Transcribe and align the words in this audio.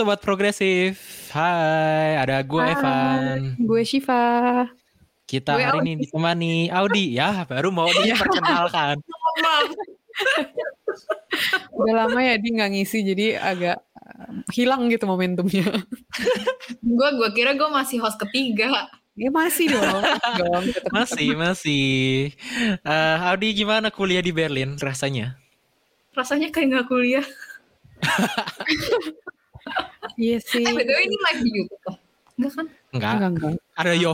Sobat 0.00 0.24
progresif. 0.24 1.28
Hai, 1.28 2.16
ada 2.16 2.40
gue 2.40 2.56
Hai, 2.56 2.72
Evan. 2.72 3.52
Gue 3.60 3.84
Shiva. 3.84 4.64
Kita 5.28 5.52
gue 5.52 5.60
hari 5.60 5.84
ini 5.84 6.00
ditemani 6.00 6.72
Audi 6.72 7.20
ya, 7.20 7.44
baru 7.44 7.68
mau 7.68 7.84
diperkenalkan. 8.00 8.96
Udah 11.76 11.94
lama 12.00 12.16
ya 12.16 12.40
dia 12.40 12.48
nggak 12.48 12.70
ngisi 12.72 13.12
jadi 13.12 13.44
agak 13.44 13.76
uh, 13.92 14.40
hilang 14.56 14.88
gitu 14.88 15.04
momentumnya. 15.04 15.68
gue 16.96 17.08
gue 17.20 17.28
kira 17.36 17.52
gue 17.52 17.68
masih 17.68 18.00
host 18.00 18.16
ketiga 18.24 18.88
Ya 19.20 19.28
masih 19.28 19.68
dong. 19.68 20.00
dong 20.40 20.64
masih, 20.96 21.36
masih. 21.36 22.32
Eh, 22.88 23.16
Audi 23.28 23.52
gimana 23.52 23.92
kuliah 23.92 24.24
di 24.24 24.32
Berlin 24.32 24.80
rasanya? 24.80 25.36
rasanya 26.16 26.48
kayak 26.48 26.66
nggak 26.72 26.86
kuliah 26.88 27.26
Iya 30.16 30.36
sih. 30.38 30.60
eh 30.60 30.72
btw 30.72 30.98
ini 31.00 31.16
live 31.16 31.40
di 31.40 31.50
YouTube? 31.54 31.96
Enggak 32.36 32.52
kan 32.52 32.66
Enggak, 32.90 33.12
Enggak, 33.14 33.30
enggak. 33.30 33.54
ada 33.74 33.92
yo. 33.94 34.12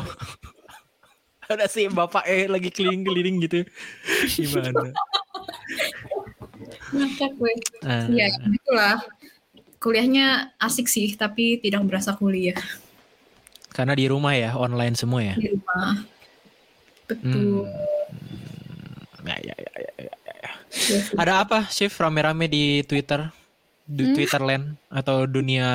ada 1.47 1.67
sih 1.67 1.87
bapak 1.87 2.27
eh 2.27 2.47
lagi 2.47 2.71
keliling-keliling 2.71 3.37
gitu. 3.41 3.59
Gimana? 4.37 4.91
ngacak 6.87 7.31
gue 7.35 7.53
Eh, 7.83 8.05
ya 8.15 8.27
gitulah 8.47 9.03
kuliahnya 9.79 10.55
asik 10.57 10.87
sih 10.87 11.11
tapi 11.13 11.59
tidak 11.59 11.83
berasa 11.85 12.15
kuliah 12.15 12.57
karena 13.71 13.93
di 13.93 14.09
rumah 14.09 14.33
ya, 14.33 14.55
online 14.55 14.95
semua 14.95 15.21
ya. 15.21 15.35
di 15.37 15.53
rumah 15.53 16.07
betul 17.05 17.67
Ya, 19.27 19.35
ya, 19.43 19.55
ya, 19.59 19.71
ya, 19.75 19.93
ya. 19.99 20.15
Ya 20.87 20.99
sih. 21.03 21.19
Ada 21.19 21.43
apa, 21.43 21.67
Chef 21.67 21.91
rame-rame 21.93 22.47
di 22.47 22.87
Twitter? 22.87 23.27
Di 23.87 24.03
Hmm? 24.05 24.15
Twitterland 24.15 24.67
atau 24.91 25.25
dunia 25.25 25.69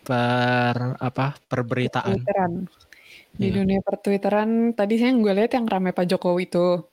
per 0.00 0.94
apa 0.96 1.34
perberitaan? 1.42 2.16
Twitteran. 2.16 2.52
Di 3.36 3.50
Iya. 3.50 3.54
dunia 3.60 3.80
pertwitteran 3.82 4.48
tadi 4.72 4.96
saya 4.96 5.12
gue 5.12 5.32
lihat 5.34 5.52
yang 5.52 5.66
rame 5.66 5.90
Pak 5.90 6.06
Jokowi 6.06 6.46
itu. 6.46 6.86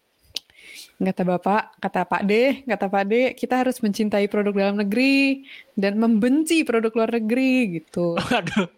Kata 0.98 1.24
Bapak, 1.24 1.78
kata 1.78 2.02
Pak 2.06 2.22
D, 2.24 2.34
kata 2.64 2.88
Pak 2.88 3.04
D, 3.06 3.14
kita 3.36 3.60
harus 3.60 3.80
mencintai 3.80 4.26
produk 4.28 4.54
dalam 4.54 4.80
negeri 4.80 5.44
dan 5.74 6.00
membenci 6.00 6.64
produk 6.64 6.92
luar 6.94 7.12
negeri 7.14 7.82
gitu. 7.82 8.16
Aduh, 8.40 8.70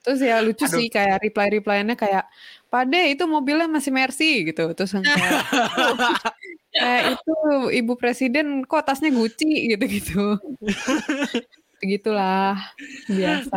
Terus 0.00 0.18
ya 0.18 0.40
lucu 0.40 0.64
Aduh. 0.64 0.80
sih 0.80 0.88
kayak 0.88 1.20
reply-reply-nya 1.20 1.94
kayak 1.94 2.24
Pak 2.66 2.84
D 2.86 2.94
itu 3.12 3.24
mobilnya 3.28 3.68
masih 3.68 3.92
Mercy 3.92 4.48
gitu. 4.48 4.72
Terus 4.72 4.90
kayak 4.96 5.04
"Eh, 6.72 7.00
itu 7.10 7.34
Ibu 7.72 7.92
Presiden 7.94 8.62
kok 8.62 8.84
tasnya 8.84 9.10
Gucci 9.10 9.48
gitu-gitu. 9.68 10.38
Begitulah 11.80 12.60
biasa. 13.06 13.56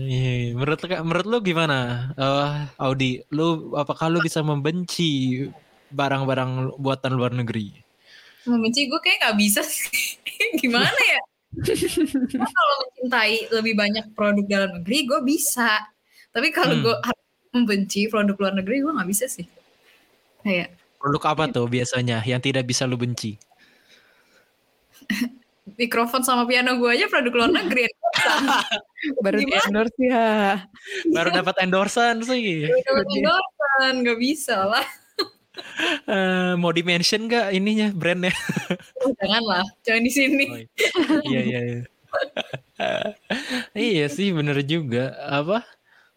iya. 0.00 0.54
menurut 0.54 0.78
menurut 1.02 1.26
lu 1.26 1.38
gimana, 1.40 1.78
Eh, 2.14 2.48
Audi? 2.78 3.20
Lu 3.28 3.46
apakah 3.74 4.06
lu 4.06 4.18
bisa 4.18 4.40
membenci 4.40 5.42
barang-barang 5.88 6.76
buatan 6.76 7.12
luar 7.12 7.30
negeri? 7.30 7.74
membenci 8.40 8.88
gue 8.88 8.96
kayak 8.96 9.20
nggak 9.20 9.36
bisa 9.36 9.60
sih 9.60 10.16
gimana 10.64 10.88
ya 10.88 11.20
kalau 12.32 12.74
mencintai 12.80 13.52
lebih 13.52 13.76
banyak 13.76 14.16
produk 14.16 14.46
dalam 14.48 14.70
negeri 14.80 15.04
gue 15.04 15.20
bisa 15.20 15.84
tapi 16.32 16.48
kalau 16.48 16.72
Hmm. 16.72 16.82
gue 16.82 16.96
harus 17.04 17.26
membenci 17.52 18.08
produk 18.08 18.32
luar 18.32 18.56
negeri 18.56 18.80
gue 18.80 18.88
nggak 18.90 19.10
bisa 19.12 19.28
sih 19.28 19.44
kayak 20.40 20.72
Produk 21.00 21.22
apa 21.32 21.48
tuh 21.48 21.64
biasanya 21.64 22.20
yang 22.28 22.44
tidak 22.44 22.68
bisa 22.68 22.84
lu 22.84 23.00
benci? 23.00 23.40
mikrofon 25.80 26.20
sama 26.20 26.44
piano 26.44 26.76
gue 26.76 26.90
aja 26.92 27.06
produk 27.08 27.32
luar 27.46 27.50
negeri 27.56 27.88
Baru 29.24 29.40
di 29.40 29.48
endorse 29.48 29.96
ya. 30.02 30.60
Baru 31.16 31.32
dapat 31.32 31.56
endorsan 31.64 32.20
sih. 32.20 32.68
Kalau 32.84 33.00
endorsean 33.08 33.94
nggak 34.04 34.18
bisa 34.20 34.68
lah 34.68 34.84
Eh, 36.08 36.52
mau 36.56 36.72
di 36.72 36.80
mention 36.80 37.28
gak 37.28 37.52
ininya 37.52 37.92
brandnya? 37.92 38.32
jangan 39.20 39.42
lah 39.44 39.64
jangan 39.84 40.02
di 40.06 40.12
sini 40.12 40.44
Oh, 40.48 41.20
iya 41.28 41.40
iya 41.44 41.60
iya. 41.60 41.82
iya 43.76 44.06
sih 44.08 44.32
bener 44.32 44.62
juga 44.64 45.12
apa 45.20 45.60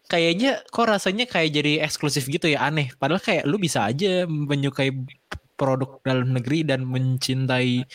kayaknya 0.04 0.60
kok 0.68 0.86
rasanya 0.86 1.24
kayak 1.24 1.50
jadi 1.52 1.72
eksklusif 1.82 2.28
gitu 2.28 2.48
ya 2.48 2.68
aneh. 2.68 2.92
Padahal 2.96 3.20
kayak 3.20 3.44
lu 3.48 3.56
bisa 3.56 3.88
aja 3.88 4.24
menyukai 4.26 4.92
produk 5.54 6.02
dalam 6.02 6.34
negeri 6.34 6.66
dan 6.66 6.82
mencintai 6.84 7.86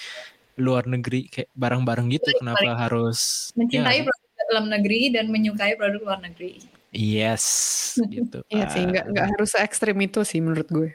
luar 0.59 0.83
negeri 0.85 1.27
kayak 1.27 1.49
barang-barang 1.55 2.07
gitu. 2.11 2.29
Kenapa 2.39 2.75
harus 2.75 3.51
mencintai 3.55 4.03
Ya, 4.03 4.05
produk 4.07 4.27
dalam 4.49 4.65
negeri 4.67 5.01
dan 5.13 5.25
menyukai 5.29 5.77
produk 5.77 6.01
luar 6.03 6.19
negeri. 6.19 6.59
Yes 6.89 7.45
gitu. 8.13 8.41
Iya 8.49 8.65
sih, 8.67 8.81
nggak 8.81 9.05
nggak 9.13 9.27
harus 9.37 9.53
se 9.53 9.59
ekstrim 9.61 9.95
itu 10.01 10.25
sih 10.25 10.41
menurut 10.41 10.67
gue. 10.67 10.89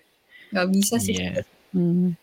nggak 0.50 0.68
bisa 0.70 0.96
sih. 0.98 1.14
Iya. 1.18 1.42
Hmm. 1.74 2.14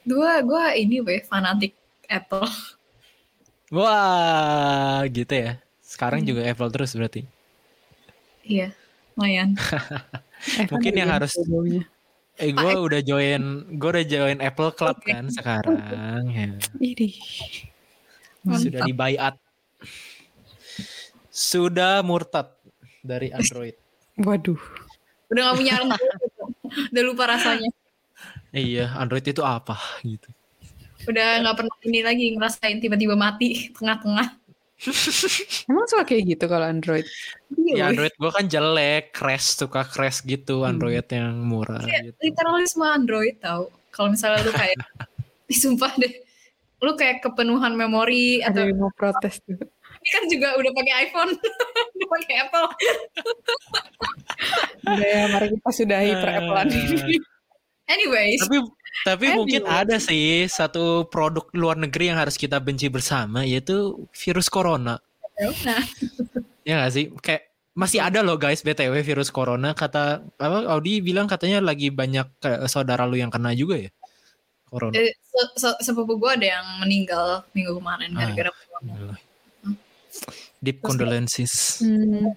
gue 0.00 0.32
gue 0.42 0.64
ini 0.78 1.02
weh 1.02 1.22
fanatik 1.22 1.74
Apple. 2.06 2.46
Wah 3.76 5.06
gitu 5.06 5.30
ya. 5.30 5.52
Sekarang 5.80 6.22
Hmm. 6.22 6.28
juga 6.34 6.42
Apple 6.46 6.70
terus 6.70 6.90
berarti 6.94 7.22
iya 8.50 8.68
lumayan. 9.14 9.54
Mungkin 10.72 10.92
yang 10.96 11.10
harus- 11.12 11.38
eh 12.40 12.50
gue 12.56 12.72
udah 12.72 13.04
join 13.04 13.42
gue 13.76 13.90
udah 13.92 14.06
join 14.08 14.38
Apple 14.40 14.72
Club 14.72 14.96
Oke. 14.96 15.12
kan 15.12 15.28
sekarang 15.28 16.24
ya. 16.32 16.56
Ini. 16.80 17.08
sudah 18.48 18.80
dibayat. 18.88 19.34
Sudah 21.28 22.00
murtad 22.00 22.48
dari 23.04 23.28
Android. 23.36 23.76
Waduh. 24.16 24.58
udah 25.30 25.42
gak 25.46 25.56
punya 25.62 25.72
Android 25.78 26.10
udah 26.90 27.02
lupa 27.04 27.24
rasanya. 27.28 27.70
Iya 28.50 28.88
Android 28.96 29.22
itu 29.22 29.44
apa 29.44 29.76
gitu. 30.02 30.26
Udah 31.08 31.44
nggak 31.44 31.56
pernah 31.60 31.76
ini 31.84 32.00
lagi 32.00 32.24
ngerasain 32.36 32.80
tiba-tiba 32.80 33.14
mati 33.20 33.48
tengah-tengah 33.76 34.39
Emang 35.68 35.84
suka 35.86 36.04
kayak 36.04 36.24
gitu 36.26 36.44
kalau 36.46 36.64
Android? 36.64 37.04
ya 37.52 37.74
Iya, 37.76 37.82
Android 37.88 38.14
gue 38.14 38.30
kan 38.30 38.44
jelek 38.44 39.04
crash 39.10 39.54
suka 39.54 39.84
crash 39.84 40.22
gitu 40.22 40.60
Hmm. 40.60 40.72
Android 40.72 41.04
yang 41.04 41.36
murah 41.38 41.80
Kayak 41.80 42.10
gitu 42.10 42.18
literally 42.22 42.64
semua 42.64 42.94
Android 42.94 43.36
tau 43.38 43.68
kalau 43.90 44.08
misalnya 44.08 44.40
lu 44.40 44.52
kayak 44.52 44.76
Ih, 45.52 45.58
sumpah 45.58 45.92
deh 45.94 46.14
lu 46.78 46.92
kayak 46.94 47.20
kepenuhan 47.20 47.74
memori 47.74 48.38
Ada 48.38 48.54
atau 48.54 48.62
yang 48.64 48.78
mau 48.78 48.90
protes 48.90 49.42
tuh. 49.42 49.60
ini 49.92 50.08
kan 50.10 50.24
juga 50.26 50.48
udah 50.54 50.72
pakai 50.72 50.94
iPhone 51.02 51.30
udah 51.94 52.08
pakai 52.10 52.34
Apple 52.40 52.66
Udah 54.82 55.04
ya, 55.06 55.24
mari 55.28 55.46
kita 55.52 55.70
sudahi 55.70 56.12
per 56.14 56.30
Applean 56.32 56.68
ini. 56.70 57.16
anyways 57.86 58.40
tapi 58.40 58.56
tapi 59.00 59.26
Anyway. 59.26 59.38
mungkin 59.38 59.62
ada 59.64 59.96
sih 59.96 60.44
satu 60.44 61.06
produk 61.06 61.46
luar 61.52 61.76
negeri 61.76 62.08
yang 62.08 62.18
harus 62.18 62.34
kita 62.34 62.58
benci 62.58 62.86
bersama 62.86 63.42
yaitu 63.42 63.94
virus 64.12 64.46
corona 64.46 64.98
nah 65.64 65.80
ya 66.68 66.84
gak 66.84 66.92
sih 66.92 67.08
kayak 67.16 67.48
masih 67.72 67.98
ada 67.98 68.20
loh 68.20 68.36
guys 68.36 68.60
btw 68.60 69.00
virus 69.00 69.30
corona 69.30 69.72
kata 69.72 70.20
apa 70.36 70.58
Audi 70.68 71.00
bilang 71.00 71.24
katanya 71.24 71.62
lagi 71.62 71.88
banyak 71.88 72.28
saudara 72.66 73.06
lu 73.06 73.14
yang 73.14 73.30
kena 73.30 73.54
juga 73.54 73.78
ya 73.78 73.90
corona 74.66 74.92
eh, 74.94 75.14
se- 75.16 75.54
se- 75.56 75.80
sepupu 75.80 76.14
gue 76.14 76.30
ada 76.30 76.58
yang 76.58 76.66
meninggal 76.78 77.46
minggu 77.50 77.72
kemarin 77.74 78.10
Ah. 78.14 78.30
gara-gara 78.30 78.50
Deep 80.60 80.82
condolences. 80.82 81.80
Hmm. 81.80 82.36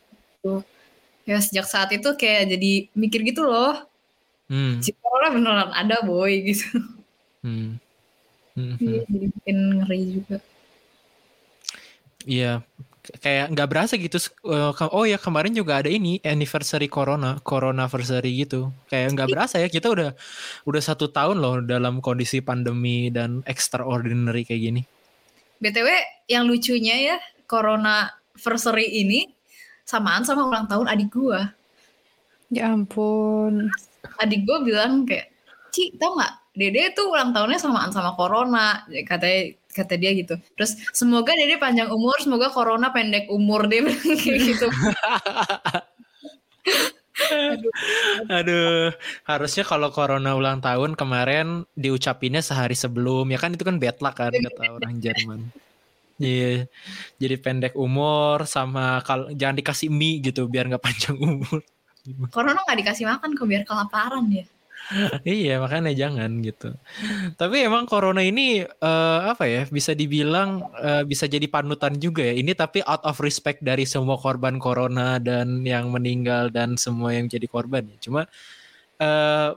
ya 1.23 1.39
sejak 1.39 1.65
saat 1.65 1.89
itu 1.91 2.07
kayak 2.15 2.51
jadi 2.51 2.71
mikir 2.93 3.23
gitu 3.23 3.43
loh 3.43 3.75
Hmm. 4.53 4.77
si 4.85 4.93
corona 5.01 5.33
beneran 5.33 5.71
ada 5.73 6.05
boy 6.05 6.53
gitu 6.53 6.77
hmm. 7.41 7.81
Hmm, 8.53 8.77
hmm. 8.77 8.77
Iya, 8.77 9.01
jadi 9.09 9.27
bikin 9.33 9.57
ngeri 9.81 10.01
juga 10.13 10.37
Iya, 12.23 12.63
kayak 13.19 13.51
nggak 13.51 13.67
berasa 13.67 13.99
gitu. 13.99 14.15
Eh, 14.47 14.71
Oh 14.95 15.03
ya 15.03 15.19
kemarin 15.19 15.51
juga 15.51 15.83
ada 15.83 15.91
ini 15.91 16.23
anniversary 16.23 16.87
corona, 16.87 17.35
corona 17.43 17.83
anniversary 17.83 18.31
gitu. 18.47 18.71
Kayak 18.87 19.19
nggak 19.19 19.29
berasa 19.35 19.59
ya 19.59 19.67
kita 19.67 19.91
udah 19.91 20.15
udah 20.63 20.81
satu 20.81 21.11
tahun 21.11 21.43
loh 21.43 21.59
dalam 21.59 21.99
kondisi 21.99 22.39
pandemi 22.39 23.11
dan 23.11 23.43
extraordinary 23.43 24.47
kayak 24.47 24.61
gini. 24.71 24.81
btw 25.59 25.87
yang 26.27 26.43
lucunya 26.47 26.95
ya 27.11 27.17
corona 27.47 28.11
anniversary 28.35 28.87
ini 29.03 29.31
samaan 29.87 30.27
sama 30.27 30.43
ulang 30.43 30.67
tahun 30.67 30.91
adik 30.91 31.11
gua 31.11 31.55
Ya 32.53 32.69
ampun. 32.69 33.73
Adik 34.19 34.43
gue 34.47 34.57
bilang 34.67 35.07
kayak 35.07 35.31
Ci 35.73 35.97
tau 35.97 36.13
nggak 36.13 36.33
Dede 36.53 36.93
tuh 36.93 37.09
ulang 37.09 37.33
tahunnya 37.33 37.57
samaan 37.57 37.89
sama 37.89 38.13
corona 38.13 38.85
katanya 39.09 39.57
kata 39.73 39.97
dia 39.97 40.13
gitu 40.13 40.37
terus 40.53 40.77
semoga 40.93 41.33
Dede 41.33 41.57
panjang 41.57 41.89
umur 41.89 42.13
semoga 42.21 42.53
corona 42.53 42.93
pendek 42.93 43.25
umur 43.33 43.65
dia 43.65 43.81
bilang 43.81 44.13
gitu 44.53 44.69
Aduh. 47.33 47.73
Aduh, 48.41 48.89
harusnya 49.27 49.63
kalau 49.65 49.89
corona 49.93 50.33
ulang 50.33 50.63
tahun 50.63 50.97
kemarin 50.97 51.67
diucapinnya 51.77 52.41
sehari 52.41 52.73
sebelum 52.73 53.29
ya 53.29 53.37
kan 53.37 53.53
itu 53.53 53.63
kan 53.65 53.77
bad 53.77 53.97
luck 54.01 54.17
kan 54.17 54.33
kata 54.33 54.63
orang 54.73 54.97
Jerman. 54.97 55.41
Iya, 56.21 56.69
jadi 57.17 57.35
pendek 57.41 57.73
umur 57.73 58.45
sama 58.45 59.01
kalau 59.01 59.33
jangan 59.33 59.57
dikasih 59.57 59.89
mie 59.89 60.21
gitu 60.21 60.45
biar 60.45 60.69
nggak 60.69 60.83
panjang 60.83 61.17
umur. 61.17 61.61
Corona 62.31 62.59
nggak 62.67 62.79
dikasih 62.83 63.05
makan 63.07 63.31
kok 63.31 63.47
biar 63.47 63.63
kelaparan 63.63 64.27
dia. 64.27 64.45
iya 65.23 65.63
makanya 65.63 65.95
jangan 65.95 66.43
gitu. 66.43 66.75
Tapi 67.39 67.63
emang 67.63 67.87
corona 67.87 68.19
ini 68.19 68.67
eh, 68.67 69.19
apa 69.23 69.47
ya 69.47 69.63
bisa 69.71 69.95
dibilang 69.95 70.59
eh, 70.75 71.03
bisa 71.07 71.23
jadi 71.23 71.47
panutan 71.47 71.95
juga 71.95 72.27
ya. 72.27 72.35
Ini 72.35 72.51
tapi 72.51 72.83
out 72.83 72.99
of 73.07 73.23
respect 73.23 73.63
dari 73.63 73.87
semua 73.87 74.19
korban 74.19 74.59
corona 74.59 75.23
dan 75.23 75.63
yang 75.63 75.87
meninggal 75.87 76.51
dan 76.51 76.75
semua 76.75 77.15
yang 77.15 77.31
jadi 77.31 77.47
korban. 77.47 77.87
ya. 77.87 77.97
Cuma 78.03 78.21
eh, 78.99 79.49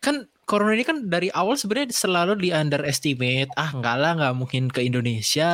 kan 0.00 0.16
corona 0.44 0.72
ini 0.76 0.84
kan 0.84 1.08
dari 1.08 1.28
awal 1.32 1.56
sebenarnya 1.56 1.92
selalu 1.92 2.38
di 2.38 2.48
underestimate. 2.52 3.50
Ah 3.56 3.72
enggak 3.72 3.96
lah 4.00 4.12
nggak 4.16 4.34
mungkin 4.36 4.68
ke 4.68 4.84
Indonesia. 4.84 5.52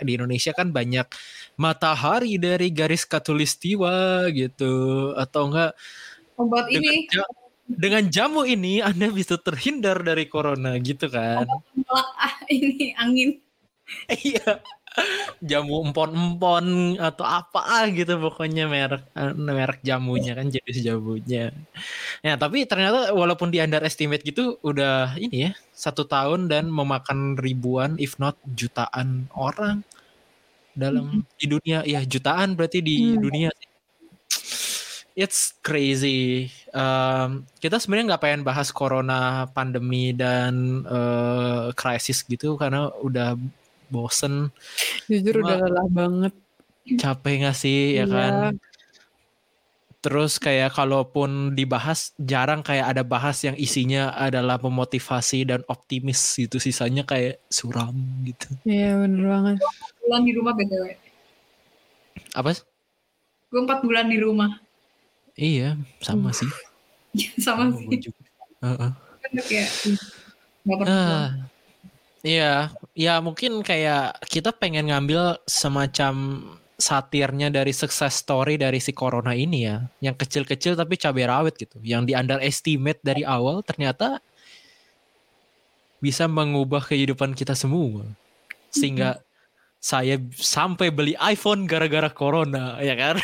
Di 0.00 0.10
Indonesia 0.16 0.52
kan 0.56 0.72
banyak 0.72 1.06
matahari 1.60 2.40
dari 2.40 2.72
garis 2.72 3.04
katulistiwa 3.04 4.26
gitu 4.32 5.12
atau 5.14 5.52
enggak 5.52 5.72
Obat 6.40 6.72
dengan, 6.72 6.92
ini 6.92 7.08
ja- 7.12 7.32
dengan 7.68 8.02
jamu 8.08 8.42
ini 8.48 8.80
Anda 8.80 9.12
bisa 9.12 9.36
terhindar 9.36 10.00
dari 10.00 10.24
corona 10.26 10.74
gitu 10.80 11.06
kan. 11.12 11.44
melak 11.76 12.08
ah 12.16 12.34
ini 12.48 12.96
angin. 12.96 13.38
Iya. 14.08 14.62
Jamu 15.40 15.86
empon-empon 15.88 16.98
atau 17.00 17.24
apa 17.24 17.86
gitu 17.94 18.18
pokoknya 18.20 18.66
merek 18.68 19.06
eh, 19.16 19.32
merek 19.32 19.80
jamunya 19.86 20.34
kan 20.36 20.50
jenis 20.50 20.78
jamunya. 20.84 21.54
Ya, 22.20 22.34
tapi 22.36 22.66
ternyata 22.68 23.14
walaupun 23.14 23.48
di 23.54 23.62
underestimate 23.62 24.26
gitu 24.26 24.58
udah 24.60 25.14
ini 25.16 25.50
ya, 25.50 25.52
satu 25.72 26.04
tahun 26.04 26.50
dan 26.50 26.68
memakan 26.68 27.38
ribuan 27.40 27.96
if 28.02 28.18
not 28.20 28.36
jutaan 28.58 29.30
orang 29.32 29.86
dalam 30.74 31.26
di 31.38 31.46
dunia 31.50 31.82
ya 31.86 32.00
jutaan 32.06 32.54
berarti 32.54 32.78
di 32.84 32.96
Hmm. 33.16 33.20
dunia 33.22 33.50
it's 35.18 35.52
crazy. 35.60 36.48
Um, 36.72 37.44
kita 37.60 37.76
sebenarnya 37.82 38.14
nggak 38.14 38.22
pengen 38.24 38.42
bahas 38.46 38.70
corona, 38.72 39.50
pandemi 39.52 40.14
dan 40.16 40.84
eh, 40.86 41.74
krisis 41.76 42.22
gitu 42.24 42.56
karena 42.56 42.88
udah 43.02 43.36
bosen, 43.90 44.48
Jujur 45.04 45.42
Cuma- 45.42 45.44
udah 45.44 45.56
lelah 45.60 45.88
banget. 45.88 46.34
capek 46.90 47.34
nggak 47.42 47.54
sih 47.54 47.94
ya 47.94 48.02
Iya. 48.02 48.06
kan? 48.08 48.32
Terus 50.00 50.40
kayak 50.40 50.72
kalaupun 50.72 51.52
dibahas 51.52 52.16
jarang 52.16 52.64
kayak 52.64 52.88
ada 52.88 53.04
bahas 53.04 53.36
yang 53.40 53.52
isinya 53.54 54.08
adalah 54.16 54.56
memotivasi 54.56 55.44
dan 55.44 55.60
optimis 55.66 56.16
gitu. 56.34 56.56
Sisanya 56.56 57.04
kayak 57.04 57.36
suram 57.46 57.92
gitu. 58.24 58.48
Iya 58.64 58.96
bener 58.96 59.28
banget. 59.28 59.56
Bulan 60.00 60.20
di 60.24 60.32
rumah 60.32 60.52
btw. 60.56 60.84
Apa? 62.32 62.56
Gue 63.50 63.60
empat 63.60 63.82
bulan 63.82 64.08
di 64.08 64.16
rumah 64.16 64.56
Iya, 65.34 65.76
sama 66.00 66.32
sih. 66.32 66.48
sama 67.38 67.68
Sama 67.68 67.76
sih. 67.76 68.00
juga. 68.00 68.24
Kayak 69.36 69.68
nggak 70.64 70.76
pernah 70.76 70.96
pulang. 70.96 71.32
Iya, 72.20 72.68
ya 72.92 73.16
mungkin 73.24 73.64
kayak 73.64 74.28
kita 74.28 74.52
pengen 74.52 74.92
ngambil 74.92 75.40
semacam 75.48 76.44
satirnya 76.76 77.48
dari 77.48 77.72
success 77.72 78.20
story 78.20 78.60
dari 78.60 78.76
si 78.76 78.92
corona 78.92 79.32
ini 79.32 79.64
ya, 79.64 79.84
yang 80.04 80.16
kecil-kecil 80.16 80.76
tapi 80.76 81.00
cabai 81.00 81.24
rawit 81.24 81.56
gitu, 81.56 81.80
yang 81.80 82.04
di 82.04 82.12
underestimate 82.12 83.00
dari 83.00 83.24
awal 83.24 83.64
ternyata 83.64 84.20
bisa 86.00 86.28
mengubah 86.28 86.84
kehidupan 86.84 87.32
kita 87.36 87.56
semua, 87.56 88.04
sehingga 88.68 89.20
saya 89.80 90.20
sampai 90.36 90.92
beli 90.92 91.16
iPhone 91.16 91.64
gara-gara 91.64 92.12
corona, 92.12 92.76
ya 92.84 92.92
kan? 93.00 93.16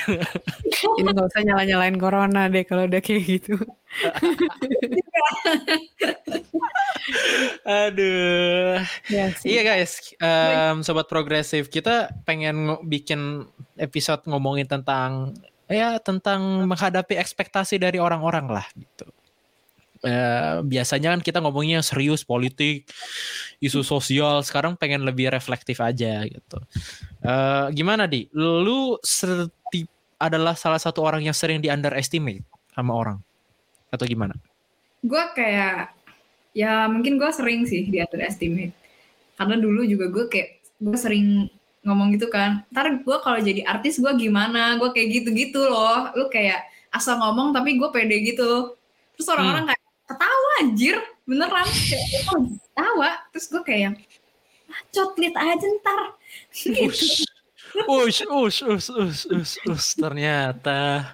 Ini 0.98 1.12
gak 1.12 1.28
usah 1.28 1.44
nyala-nyalain 1.44 2.00
corona 2.00 2.48
deh 2.48 2.64
kalau 2.64 2.88
udah 2.88 3.04
kayak 3.04 3.22
gitu. 3.28 3.60
Aduh. 7.68 8.80
Ya 9.12 9.36
sih. 9.36 9.52
Iya 9.52 9.62
guys, 9.68 10.00
em, 10.16 10.80
sobat 10.80 11.12
progresif, 11.12 11.68
kita 11.68 12.08
pengen 12.24 12.80
bikin 12.88 13.44
episode 13.76 14.24
ngomongin 14.24 14.64
tentang 14.64 15.36
ya 15.68 16.00
tentang 16.00 16.64
menghadapi 16.64 17.20
ekspektasi 17.20 17.76
dari 17.76 18.00
orang-orang 18.00 18.48
lah 18.48 18.66
gitu. 18.72 19.04
Eh, 20.04 20.56
biasanya 20.66 21.16
kan 21.16 21.20
kita 21.25 21.38
ngomongnya 21.40 21.81
serius 21.81 22.26
politik, 22.26 22.84
isu 23.62 23.81
sosial. 23.81 24.44
Sekarang 24.44 24.76
pengen 24.76 25.04
lebih 25.06 25.32
reflektif 25.32 25.81
aja 25.81 26.25
gitu. 26.26 26.58
Eh, 27.22 27.66
gimana 27.72 28.04
di? 28.04 28.28
Lu 28.37 29.00
serti- 29.00 29.88
adalah 30.16 30.56
salah 30.56 30.81
satu 30.81 31.04
orang 31.04 31.20
yang 31.25 31.37
sering 31.37 31.60
di 31.60 31.69
underestimate 31.69 32.40
sama 32.72 32.96
orang 32.96 33.19
atau 33.93 34.08
gimana? 34.08 34.32
gue 35.06 35.22
kayak 35.38 35.94
ya 36.50 36.90
mungkin 36.90 37.14
gue 37.14 37.31
sering 37.31 37.62
sih 37.62 37.87
di 37.87 38.02
underestimate 38.02 38.75
karena 39.38 39.54
dulu 39.54 39.87
juga 39.87 40.10
gue 40.10 40.25
kayak 40.26 40.49
gue 40.82 40.99
sering 40.99 41.46
ngomong 41.87 42.10
gitu 42.19 42.26
kan 42.26 42.66
ntar 42.75 42.90
gue 42.90 43.16
kalau 43.22 43.38
jadi 43.38 43.62
artis 43.62 44.02
gue 44.02 44.10
gimana 44.19 44.75
gue 44.81 44.90
kayak 44.90 45.22
gitu-gitu 45.22 45.62
loh 45.62 46.10
lu 46.19 46.26
kayak 46.26 46.66
asal 46.90 47.22
ngomong 47.22 47.54
tapi 47.54 47.78
gue 47.78 47.87
pede 47.94 48.19
gitu 48.25 48.75
terus 49.14 49.28
orang-orang 49.31 49.70
kayak 49.70 49.82
ketawa 50.06 50.50
anjir. 50.62 50.96
Beneran. 51.26 51.66
Kayak 51.66 52.30
oh, 52.30 52.42
ketawa. 52.54 53.10
Terus 53.34 53.46
gue 53.50 53.62
kayak 53.66 53.92
ah, 54.70 54.80
cotlit 54.94 55.34
aja 55.34 55.66
ntar. 55.82 56.00
Gitu. 56.56 57.26
Ush, 57.84 58.25
ush, 58.25 58.60
ush, 58.64 58.88
ush, 58.88 59.22
ush, 59.28 59.54
ush, 59.68 59.88
ternyata. 60.00 61.12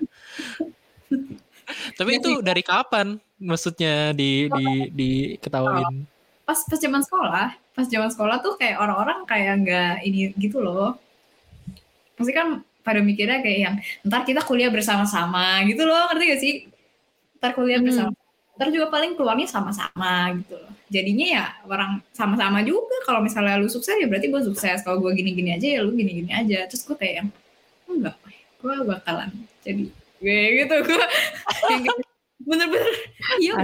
Tapi 1.99 2.11
itu 2.23 2.39
dari 2.45 2.63
kapan? 2.63 3.19
Maksudnya 3.43 4.15
di 4.15 4.47
di 4.47 4.67
diketawain? 4.95 6.07
pas 6.47 6.59
pas 6.69 6.79
zaman 6.79 7.03
sekolah. 7.03 7.49
Pas 7.73 7.87
zaman 7.89 8.11
sekolah 8.13 8.37
tuh 8.45 8.55
kayak 8.61 8.79
orang-orang 8.79 9.25
kayak 9.27 9.53
nggak 9.65 9.95
ini 10.07 10.31
gitu 10.39 10.61
loh. 10.63 10.95
Pasti 12.15 12.31
kan 12.31 12.63
pada 12.83 13.01
mikirnya 13.01 13.41
kayak 13.41 13.59
yang 13.59 13.75
ntar 14.07 14.23
kita 14.23 14.45
kuliah 14.45 14.71
bersama-sama. 14.71 15.65
Gitu 15.67 15.83
loh. 15.83 16.13
Ngerti 16.13 16.25
gak 16.29 16.41
sih? 16.43 16.55
Ntar 17.41 17.51
kuliah 17.57 17.81
Hmm. 17.81 17.87
bersama 17.89 18.11
ntar 18.53 18.69
juga 18.69 18.93
paling 18.93 19.17
keluarnya 19.17 19.49
sama-sama 19.49 20.33
gitu 20.37 20.61
loh. 20.61 20.73
Jadinya 20.93 21.27
ya 21.27 21.45
orang 21.65 22.05
sama-sama 22.13 22.61
juga. 22.61 23.01
Kalau 23.09 23.25
misalnya 23.25 23.57
lu 23.57 23.69
sukses 23.69 23.97
ya 23.97 24.07
berarti 24.07 24.29
gue 24.29 24.43
sukses. 24.45 24.85
Kalau 24.85 25.01
gue 25.01 25.13
gini-gini 25.17 25.57
aja 25.57 25.67
ya 25.67 25.81
lu 25.81 25.97
gini-gini 25.97 26.31
aja. 26.31 26.69
Terus 26.69 26.85
gue 26.85 26.97
kayak 26.97 27.15
yang 27.25 27.29
enggak 27.89 28.17
gue 28.63 28.75
bakalan 28.87 29.31
jadi 29.65 29.85
gue 30.21 30.41
gitu. 30.63 30.75
Gue 30.85 31.05
bener-bener 32.49 32.93
iya 33.41 33.55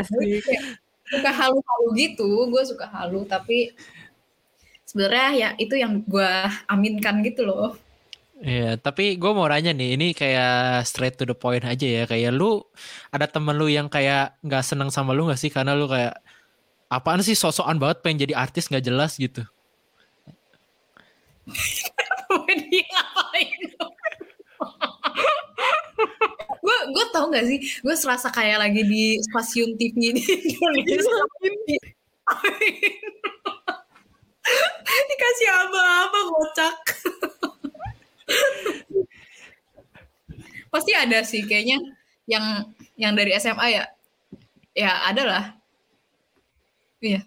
suka 1.08 1.30
halu-halu 1.36 1.88
gitu. 1.96 2.30
Gue 2.48 2.62
suka 2.64 2.86
halu 2.88 3.28
tapi 3.28 3.76
sebenarnya 4.88 5.28
ya 5.36 5.48
itu 5.60 5.76
yang 5.76 6.00
gue 6.08 6.32
aminkan 6.64 7.20
gitu 7.20 7.44
loh 7.44 7.76
Iya, 8.38 8.78
tapi 8.78 9.18
gue 9.18 9.30
mau 9.34 9.50
nanya 9.50 9.74
nih, 9.74 9.98
ini 9.98 10.06
kayak 10.14 10.86
straight 10.86 11.18
to 11.18 11.26
the 11.26 11.34
point 11.34 11.64
aja 11.66 11.86
ya. 11.86 12.02
Kayak 12.06 12.38
lu 12.38 12.62
ada 13.10 13.26
temen 13.26 13.58
lu 13.58 13.66
yang 13.66 13.90
kayak 13.90 14.38
nggak 14.46 14.62
seneng 14.62 14.90
sama 14.94 15.10
lu 15.10 15.26
nggak 15.26 15.40
sih? 15.42 15.50
Karena 15.50 15.74
lu 15.74 15.90
kayak 15.90 16.14
apaan 16.86 17.20
sih 17.26 17.34
sosokan 17.34 17.82
banget 17.82 17.98
pengen 18.00 18.22
jadi 18.28 18.34
artis 18.38 18.70
nggak 18.70 18.84
jelas 18.86 19.18
gitu. 19.18 19.42
gue 26.68 26.78
gue 26.92 27.04
tau 27.16 27.32
gak 27.32 27.48
sih 27.48 27.58
gue 27.80 27.96
serasa 27.96 28.28
kayak 28.28 28.60
lagi 28.60 28.84
di 28.84 29.16
stasiun 29.24 29.72
TV 29.80 30.12
di 30.12 30.20
Indonesia 30.52 31.16
dikasih 35.08 35.48
apa-apa 35.48 36.18
kocak 36.28 36.76
pasti 40.72 40.92
ada 40.92 41.24
sih 41.24 41.42
kayaknya 41.48 41.80
yang 42.28 42.44
yang 43.00 43.12
dari 43.16 43.32
SMA 43.40 43.66
ya 43.72 43.84
ya 44.76 44.92
ada 45.08 45.22
lah 45.24 45.44
iya 47.00 47.22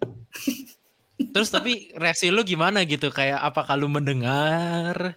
Terus 1.22 1.54
tapi 1.54 1.94
reaksi 1.96 2.34
lu 2.34 2.42
gimana 2.42 2.82
gitu? 2.82 3.14
Kayak 3.14 3.46
apakah 3.46 3.78
lu 3.78 3.86
mendengar 3.86 5.16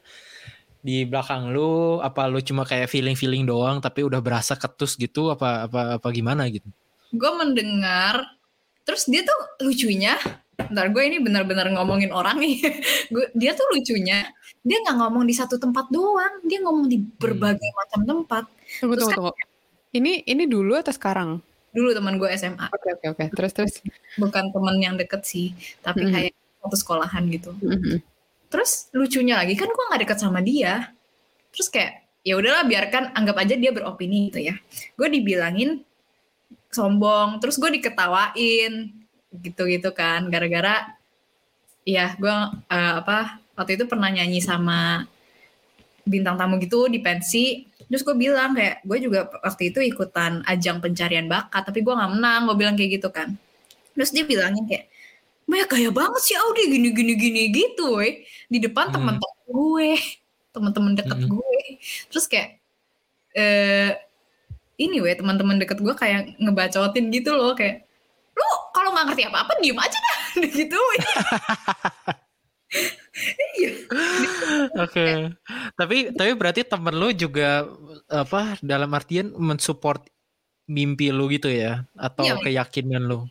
di 0.85 1.09
belakang 1.09 1.49
lu? 1.49 1.97
Apa 1.99 2.29
lu 2.29 2.45
cuma 2.45 2.69
kayak 2.69 2.93
feeling-feeling 2.93 3.49
doang 3.49 3.81
tapi 3.81 4.05
udah 4.05 4.21
berasa 4.21 4.53
ketus 4.55 5.01
gitu? 5.01 5.33
Apa 5.33 5.65
apa 5.65 5.97
apa 5.97 6.09
gimana 6.13 6.45
gitu? 6.53 6.69
gue 7.15 7.33
mendengar 7.39 8.27
terus 8.83 9.07
dia 9.07 9.23
tuh 9.23 9.65
lucunya 9.65 10.19
ntar 10.71 10.87
gue 10.91 11.03
ini 11.03 11.19
benar-benar 11.19 11.67
ngomongin 11.73 12.11
orang 12.11 12.39
nih 12.39 12.63
gue 13.15 13.25
dia 13.35 13.53
tuh 13.53 13.67
lucunya 13.75 14.27
dia 14.61 14.77
nggak 14.81 14.97
ngomong 14.97 15.25
di 15.25 15.35
satu 15.35 15.59
tempat 15.59 15.91
doang 15.91 16.41
dia 16.43 16.63
ngomong 16.63 16.87
di 16.87 16.99
berbagai 16.99 17.71
macam 17.75 18.01
tempat 18.05 18.45
Tunggu, 18.81 18.95
Terus 18.99 19.07
tunggu, 19.13 19.31
tunggu. 19.31 19.53
Ini 19.95 20.13
ini 20.27 20.45
dulu 20.47 20.75
atau 20.75 20.91
sekarang? 20.91 21.39
dulu 21.71 21.91
teman 21.91 22.15
gue 22.17 22.31
SMA 22.33 22.71
Oke, 22.71 22.89
oke, 22.95 23.07
oke. 23.19 23.25
Terus, 23.35 23.51
terus. 23.51 23.75
bukan 24.15 24.55
teman 24.55 24.79
yang 24.79 24.95
deket 24.95 25.27
sih 25.27 25.51
tapi 25.83 26.07
Mhm. 26.07 26.13
kayak 26.15 26.33
satu 26.63 26.77
sekolahan 26.79 27.23
gitu 27.29 27.51
Mhm. 27.59 27.99
terus 28.47 28.87
lucunya 28.95 29.35
lagi 29.35 29.59
kan 29.59 29.67
gue 29.67 29.85
nggak 29.91 30.03
deket 30.07 30.19
sama 30.23 30.39
dia 30.39 30.95
terus 31.51 31.67
kayak 31.69 32.07
ya 32.23 32.39
udahlah 32.39 32.63
biarkan 32.65 33.11
anggap 33.13 33.37
aja 33.37 33.59
dia 33.59 33.75
beropini 33.75 34.31
gitu 34.31 34.39
ya 34.41 34.55
gue 34.95 35.09
dibilangin 35.11 35.83
sombong 36.71 37.39
terus 37.39 37.59
gue 37.59 37.71
diketawain 37.75 39.04
gitu-gitu 39.43 39.91
kan. 39.91 40.29
Gara-gara 40.31 40.95
ya 41.85 42.17
gue 42.17 42.37
uh, 42.71 42.95
apa 43.05 43.39
waktu 43.59 43.77
itu 43.77 43.85
pernah 43.85 44.09
nyanyi 44.09 44.41
sama 44.41 45.05
bintang 46.05 46.37
tamu 46.37 46.61
gitu 46.61 46.87
di 46.87 47.01
pensi. 47.01 47.67
Terus 47.89 48.03
gue 48.03 48.17
bilang 48.17 48.57
kayak 48.57 48.83
gue 48.85 48.99
juga 48.99 49.29
waktu 49.45 49.71
itu 49.71 49.79
ikutan 49.85 50.41
ajang 50.49 50.81
pencarian 50.81 51.29
bakat 51.29 51.63
tapi 51.69 51.85
gue 51.85 51.95
nggak 51.95 52.13
menang 52.17 52.41
gue 52.49 52.57
bilang 52.57 52.75
kayak 52.75 53.01
gitu 53.01 53.09
kan. 53.13 53.35
Terus 53.95 54.11
dia 54.11 54.25
bilangin 54.27 54.65
kayak 54.67 54.87
Maya 55.45 55.69
kaya 55.69 55.93
banget 55.93 56.25
sih 56.25 56.37
Audi 56.41 56.73
gini 56.73 56.89
gini 56.97 57.13
gini 57.21 57.43
gitu 57.53 58.01
weh. 58.01 58.25
Di 58.49 58.59
depan 58.65 58.89
Hmm. 58.89 58.97
teman-teman 58.97 59.39
gue 59.45 59.91
teman-teman 60.57 60.93
deket 60.97 61.19
Hmm. 61.21 61.31
gue. 61.37 61.61
Terus 62.09 62.25
kayak 62.25 62.57
eh 63.37 63.93
ini 64.81 64.99
weh 65.05 65.15
teman-teman 65.15 65.61
deket 65.61 65.79
gue 65.85 65.95
kayak 65.95 66.41
ngebacotin 66.41 67.13
gitu 67.13 67.37
loh 67.37 67.53
kayak 67.53 67.85
lu 68.35 68.49
kalau 68.71 68.91
nggak 68.91 69.07
ngerti 69.09 69.23
apa-apa 69.27 69.53
diem 69.59 69.79
aja 69.79 69.99
dah 69.99 70.19
gitu 70.59 70.79
iya 70.99 71.19
Oke. 74.75 75.31
Tapi 75.79 76.11
tapi 76.11 76.31
berarti 76.35 76.67
temen 76.67 76.91
lu 76.91 77.15
juga 77.15 77.71
apa 78.11 78.59
dalam 78.61 78.91
artian 78.91 79.31
mensupport 79.31 80.03
mimpi 80.67 81.15
lu 81.15 81.31
gitu 81.31 81.47
ya 81.47 81.87
atau 81.95 82.25
Iya. 82.27 82.43
keyakinan 82.43 83.05
lu. 83.05 83.31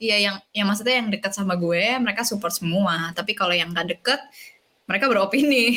Iya 0.00 0.16
yang 0.18 0.36
yang 0.50 0.66
maksudnya 0.66 0.96
yang 0.98 1.08
dekat 1.12 1.30
sama 1.30 1.54
gue 1.54 1.78
mereka 2.00 2.24
support 2.24 2.50
semua 2.50 3.12
tapi 3.12 3.36
kalau 3.36 3.52
yang 3.52 3.70
gak 3.70 3.90
deket 3.90 4.20
mereka 4.84 5.06
beropini 5.06 5.76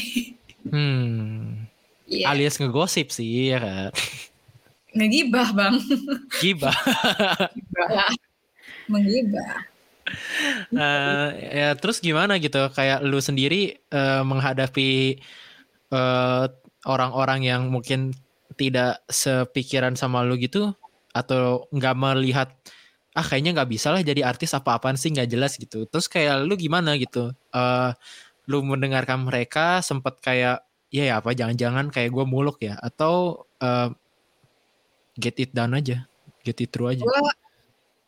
Hmm. 0.64 1.68
Iya 2.08 2.32
Alias 2.32 2.56
ngegosip 2.56 3.12
sih 3.12 3.52
ya 3.52 3.60
kan. 3.60 3.92
ngegibah 4.96 5.50
bang 5.52 5.76
Gibah. 6.40 6.72
Menggibah. 8.88 9.64
Eh, 10.74 11.30
ya 11.64 11.70
terus 11.80 12.04
gimana 12.04 12.36
gitu? 12.36 12.60
Kayak 12.76 13.08
lu 13.08 13.24
sendiri 13.24 13.80
eh, 13.80 14.22
menghadapi 14.28 15.16
eh, 15.96 16.46
orang-orang 16.84 17.40
yang 17.48 17.72
mungkin 17.72 18.12
tidak 18.60 19.00
sepikiran 19.08 19.96
sama 19.96 20.28
lu 20.28 20.36
gitu? 20.36 20.76
Atau 21.16 21.72
nggak 21.72 21.96
melihat 21.96 22.52
ah 23.16 23.24
kayaknya 23.24 23.62
nggak 23.62 23.72
bisa 23.72 23.94
lah 23.94 24.02
jadi 24.02 24.26
artis 24.28 24.52
apa-apaan 24.58 25.00
sih 25.00 25.16
nggak 25.16 25.30
jelas 25.32 25.56
gitu. 25.56 25.88
Terus 25.88 26.12
kayak 26.12 26.44
lu 26.44 26.60
gimana 26.60 27.00
gitu? 27.00 27.32
Eh 27.56 27.92
lu 28.52 28.60
mendengarkan 28.60 29.24
mereka 29.24 29.80
sempet 29.80 30.20
kayak 30.20 30.68
ya 30.92 31.04
ya 31.10 31.16
apa 31.24 31.32
jangan-jangan 31.32 31.90
kayak 31.96 32.12
gue 32.12 32.26
muluk 32.28 32.60
ya? 32.60 32.76
Atau 32.84 33.48
eh, 33.64 33.90
get 35.16 35.40
it 35.40 35.56
done 35.56 35.80
aja 35.80 36.04
get 36.44 36.60
it 36.60 36.70
through 36.70 36.92
aja. 36.92 37.08
Gue 37.08 37.43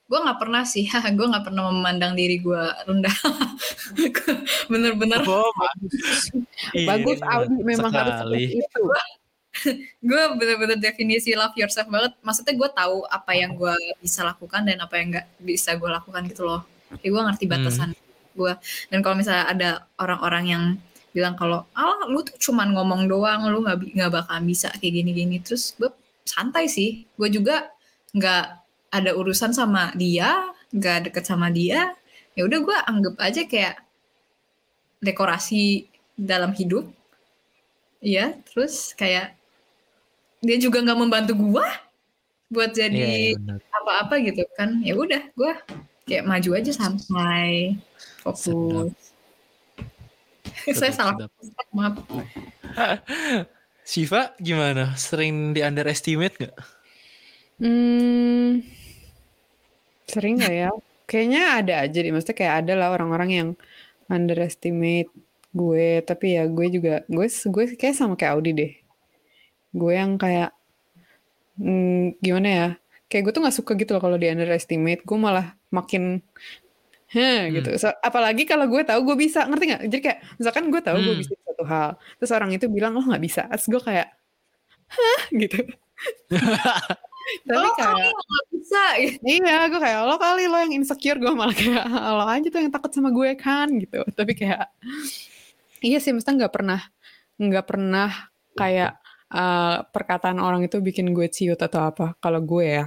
gue 0.05 0.19
nggak 0.21 0.37
pernah 0.37 0.61
sih 0.61 0.85
gue 1.17 1.25
nggak 1.25 1.45
pernah 1.49 1.73
memandang 1.73 2.13
diri 2.13 2.37
gue 2.37 2.63
rendah. 2.85 3.15
Bener-bener. 4.71 5.21
Oh, 5.25 5.49
bagus. 5.57 6.29
Bagus 6.89 7.19
Iya, 7.21 7.29
Audi 7.41 7.55
memang 7.61 7.91
harus 7.93 8.13
sekali. 8.17 8.43
seperti 8.45 8.61
itu. 8.61 8.83
gue 10.03 10.23
bener-bener 10.35 10.77
definisi 10.77 11.31
love 11.33 11.55
yourself 11.55 11.87
banget. 11.87 12.11
Maksudnya 12.21 12.53
gue 12.53 12.69
tahu 12.75 13.07
apa 13.07 13.31
yang 13.33 13.55
gue 13.55 13.73
bisa 14.03 14.21
lakukan 14.27 14.67
dan 14.67 14.77
apa 14.83 14.93
yang 14.99 15.07
nggak 15.15 15.27
bisa 15.41 15.73
gue 15.79 15.89
lakukan 15.89 16.21
gitu 16.27 16.43
loh. 16.43 16.61
Jadi 16.99 17.07
gue 17.09 17.21
ngerti 17.23 17.45
batasan 17.49 17.89
gue 18.35 18.51
dan 18.91 18.99
kalau 18.99 19.15
misalnya 19.15 19.45
ada 19.47 19.69
orang-orang 19.95 20.43
yang 20.45 20.63
bilang 21.15 21.39
kalau 21.39 21.63
ah 21.71 22.03
lu 22.11 22.19
tuh 22.27 22.35
cuman 22.35 22.75
ngomong 22.75 23.07
doang 23.07 23.47
lu 23.47 23.63
nggak 23.63 23.95
nggak 23.95 24.11
bakal 24.11 24.37
bisa 24.43 24.67
kayak 24.75 25.01
gini-gini. 25.01 25.39
Terus 25.39 25.71
gue 25.79 25.87
santai 26.27 26.67
sih. 26.67 27.07
Gue 27.15 27.31
juga 27.31 27.71
nggak 28.11 28.64
ada 28.91 29.11
urusan 29.15 29.51
sama 29.53 29.93
dia 29.95 30.51
nggak 30.73 31.09
deket 31.11 31.23
sama 31.25 31.47
dia 31.53 31.93
ya 32.35 32.43
udah 32.43 32.59
gue 32.59 32.77
anggap 32.89 33.15
aja 33.21 33.41
kayak 33.47 33.75
dekorasi 34.99 35.87
dalam 36.15 36.51
hidup 36.55 36.89
Iya, 38.05 38.37
terus 38.45 38.93
kayak 38.93 39.33
dia 40.45 40.57
juga 40.61 40.77
nggak 40.85 40.99
membantu 41.01 41.33
gua 41.33 41.65
buat 42.53 42.69
Iya, 42.77 42.85
jadi 42.85 43.33
iya, 43.33 43.37
benar. 43.41 43.59
apa-apa 43.81 44.15
gitu 44.21 44.45
kan. 44.53 44.77
Ya 44.85 44.93
udah, 44.93 45.25
gua 45.33 45.57
kayak 46.05 46.29
maju 46.29 46.49
aja 46.53 46.69
santai, 46.69 47.81
fokus. 48.21 48.93
Saya 50.77 50.93
salah, 50.93 51.17
sedap. 51.41 51.67
maaf. 51.73 51.97
Siva 53.89 54.37
gimana? 54.37 54.93
Sering 54.97 55.53
di 55.57 55.61
underestimate 55.65 56.37
gak? 56.37 56.55
Hmm, 57.59 58.59
sering 60.11 60.35
gak 60.43 60.53
ya? 60.53 60.69
Kayaknya 61.09 61.41
ada 61.61 61.73
aja 61.85 61.97
deh. 62.03 62.11
Maksudnya 62.13 62.37
kayak 62.41 62.55
ada 62.65 62.73
lah 62.79 62.87
orang-orang 62.95 63.29
yang 63.39 63.49
underestimate 64.11 65.09
gue. 65.55 65.87
Tapi 66.09 66.25
ya 66.37 66.43
gue 66.49 66.67
juga, 66.75 66.93
gue 67.09 67.27
gue 67.29 67.63
kayak 67.79 67.95
sama 67.97 68.15
kayak 68.19 68.33
Audi 68.37 68.51
deh. 68.55 68.71
Gue 69.75 69.93
yang 69.99 70.17
kayak, 70.21 70.51
hmm, 71.59 72.19
gimana 72.23 72.47
ya? 72.49 72.67
Kayak 73.09 73.21
gue 73.29 73.33
tuh 73.37 73.41
gak 73.45 73.55
suka 73.57 73.71
gitu 73.77 73.91
loh 73.95 74.01
kalau 74.03 74.17
di 74.19 74.27
underestimate. 74.31 75.01
Gue 75.07 75.17
malah 75.19 75.53
makin, 75.71 76.21
heh 77.13 77.51
gitu. 77.55 77.69
So, 77.81 77.89
apalagi 78.03 78.43
kalau 78.49 78.65
gue 78.71 78.81
tahu 78.87 79.01
gue 79.13 79.17
bisa, 79.25 79.45
ngerti 79.49 79.65
gak? 79.73 79.81
Jadi 79.91 80.01
kayak, 80.05 80.19
misalkan 80.41 80.65
gue 80.73 80.81
tahu 80.83 80.99
gue 81.05 81.15
Hmm. 81.15 81.21
bisa 81.23 81.33
satu 81.47 81.63
hal. 81.67 81.89
Terus 82.21 82.31
orang 82.35 82.51
itu 82.55 82.65
bilang, 82.71 82.93
lo 82.97 83.01
gak 83.05 83.23
bisa. 83.23 83.41
Terus 83.51 83.67
gue 83.73 83.81
kayak, 83.83 84.07
hah 84.93 85.23
gitu. 85.35 85.57
Tapi 87.45 87.67
Oh, 87.67 87.73
kayak, 87.73 87.93
kali 87.93 88.07
nggak 88.11 88.45
bisa. 88.53 88.83
gitu. 89.01 89.17
Iya, 89.25 89.55
gue 89.69 89.79
kayak 89.81 89.99
lo 90.05 90.15
kali 90.17 90.43
lo 90.45 90.57
yang 90.61 90.73
insecure, 90.77 91.17
gue 91.17 91.33
malah 91.33 91.55
kayak 91.57 91.85
lo 91.89 92.25
aja 92.25 92.47
tuh 92.49 92.61
yang 92.61 92.73
takut 92.73 92.91
sama 92.93 93.09
gue 93.09 93.29
kan 93.37 93.67
gitu. 93.81 94.01
Tapi 94.13 94.31
kayak 94.37 94.69
iya 95.81 95.97
sih, 96.01 96.13
mesti 96.13 96.29
nggak 96.29 96.53
pernah 96.53 96.81
nggak 97.35 97.65
pernah 97.65 98.09
kayak 98.53 98.97
eh, 99.33 99.77
perkataan 99.89 100.37
orang 100.39 100.65
itu 100.65 100.77
bikin 100.79 101.11
gue 101.11 101.27
ciut 101.29 101.57
atau 101.59 101.89
apa. 101.89 102.13
Kalau 102.21 102.41
gue 102.45 102.65
ya, 102.65 102.85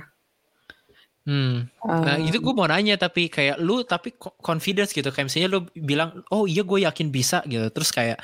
Hmm. 1.29 1.69
Nah 1.85 2.17
eh, 2.17 2.33
itu 2.33 2.41
gue 2.41 2.55
mau 2.57 2.65
nanya 2.65 2.97
tapi 2.97 3.29
kayak 3.29 3.61
lu 3.61 3.85
tapi 3.85 4.17
co- 4.17 4.33
confidence 4.41 4.97
gitu 4.97 5.13
kayak 5.13 5.29
misalnya 5.29 5.61
lu 5.61 5.61
bilang 5.77 6.25
oh 6.33 6.49
iya 6.49 6.65
gue 6.65 6.89
yakin 6.89 7.13
bisa 7.13 7.45
gitu 7.45 7.69
terus 7.69 7.93
kayak 7.93 8.17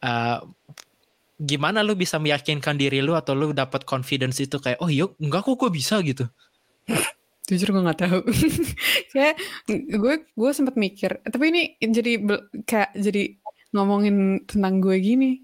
eh, 0.00 0.38
gimana 1.42 1.82
lu 1.82 1.98
bisa 1.98 2.22
meyakinkan 2.22 2.78
diri 2.78 3.02
lu 3.02 3.18
atau 3.18 3.34
lu 3.34 3.50
dapat 3.50 3.82
confidence 3.82 4.38
itu 4.38 4.62
kayak 4.62 4.78
oh 4.78 4.86
iya 4.86 5.10
enggak 5.18 5.42
kok 5.42 5.58
gue 5.58 5.70
bisa 5.74 5.98
gitu. 6.06 6.24
Jujur 7.50 7.74
gue 7.74 7.82
nggak 7.82 8.00
tahu. 8.00 8.18
kayak 9.12 9.34
gue 9.90 10.14
gue 10.22 10.50
sempat 10.54 10.78
mikir, 10.78 11.18
tapi 11.26 11.44
ini 11.50 11.62
jadi 11.82 12.22
kayak 12.62 12.94
jadi 12.94 13.34
ngomongin 13.74 14.46
tentang 14.46 14.78
gue 14.78 14.94
gini, 15.02 15.42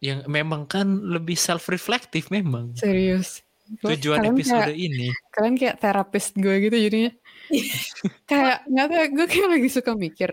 yang 0.00 0.24
memang 0.26 0.64
kan 0.64 0.88
lebih 1.04 1.36
self 1.36 1.68
reflective 1.68 2.26
memang. 2.32 2.72
Serius. 2.74 3.44
Gue- 3.84 3.94
tujuan 3.96 4.24
kalian 4.24 4.34
episode 4.34 4.64
kayak- 4.72 4.80
ini. 4.80 5.06
kalian 5.30 5.54
kayak 5.60 5.76
terapis 5.78 6.24
gue 6.34 6.54
gitu 6.58 6.76
jadinya. 6.76 7.12
Kayak 8.30 8.64
nggak 8.70 8.86
tahu 8.88 9.04
gue 9.12 9.26
kayak 9.28 9.48
lagi 9.52 9.68
suka 9.68 9.92
mikir. 9.92 10.30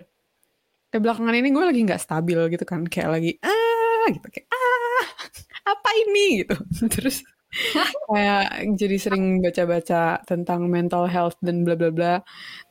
Kayak 0.89 1.01
belakangan 1.03 1.36
ini 1.36 1.50
gue 1.51 1.65
lagi 1.65 1.81
nggak 1.83 2.01
stabil 2.01 2.39
gitu 2.50 2.63
kan 2.63 2.81
kayak 2.88 3.09
lagi 3.12 3.31
ah 3.43 4.05
gitu 4.09 4.27
kayak 4.29 4.48
ah 4.48 4.68
apa 5.65 5.89
ini 6.08 6.44
gitu. 6.46 6.56
Terus 6.94 7.24
kayak 8.10 8.48
jadi 8.77 8.98
sering 9.01 9.41
baca-baca 9.41 10.22
tentang 10.25 10.70
mental 10.70 11.10
health 11.10 11.38
dan 11.41 11.65
bla 11.65 11.75
bla 11.77 11.89
bla. 11.94 12.15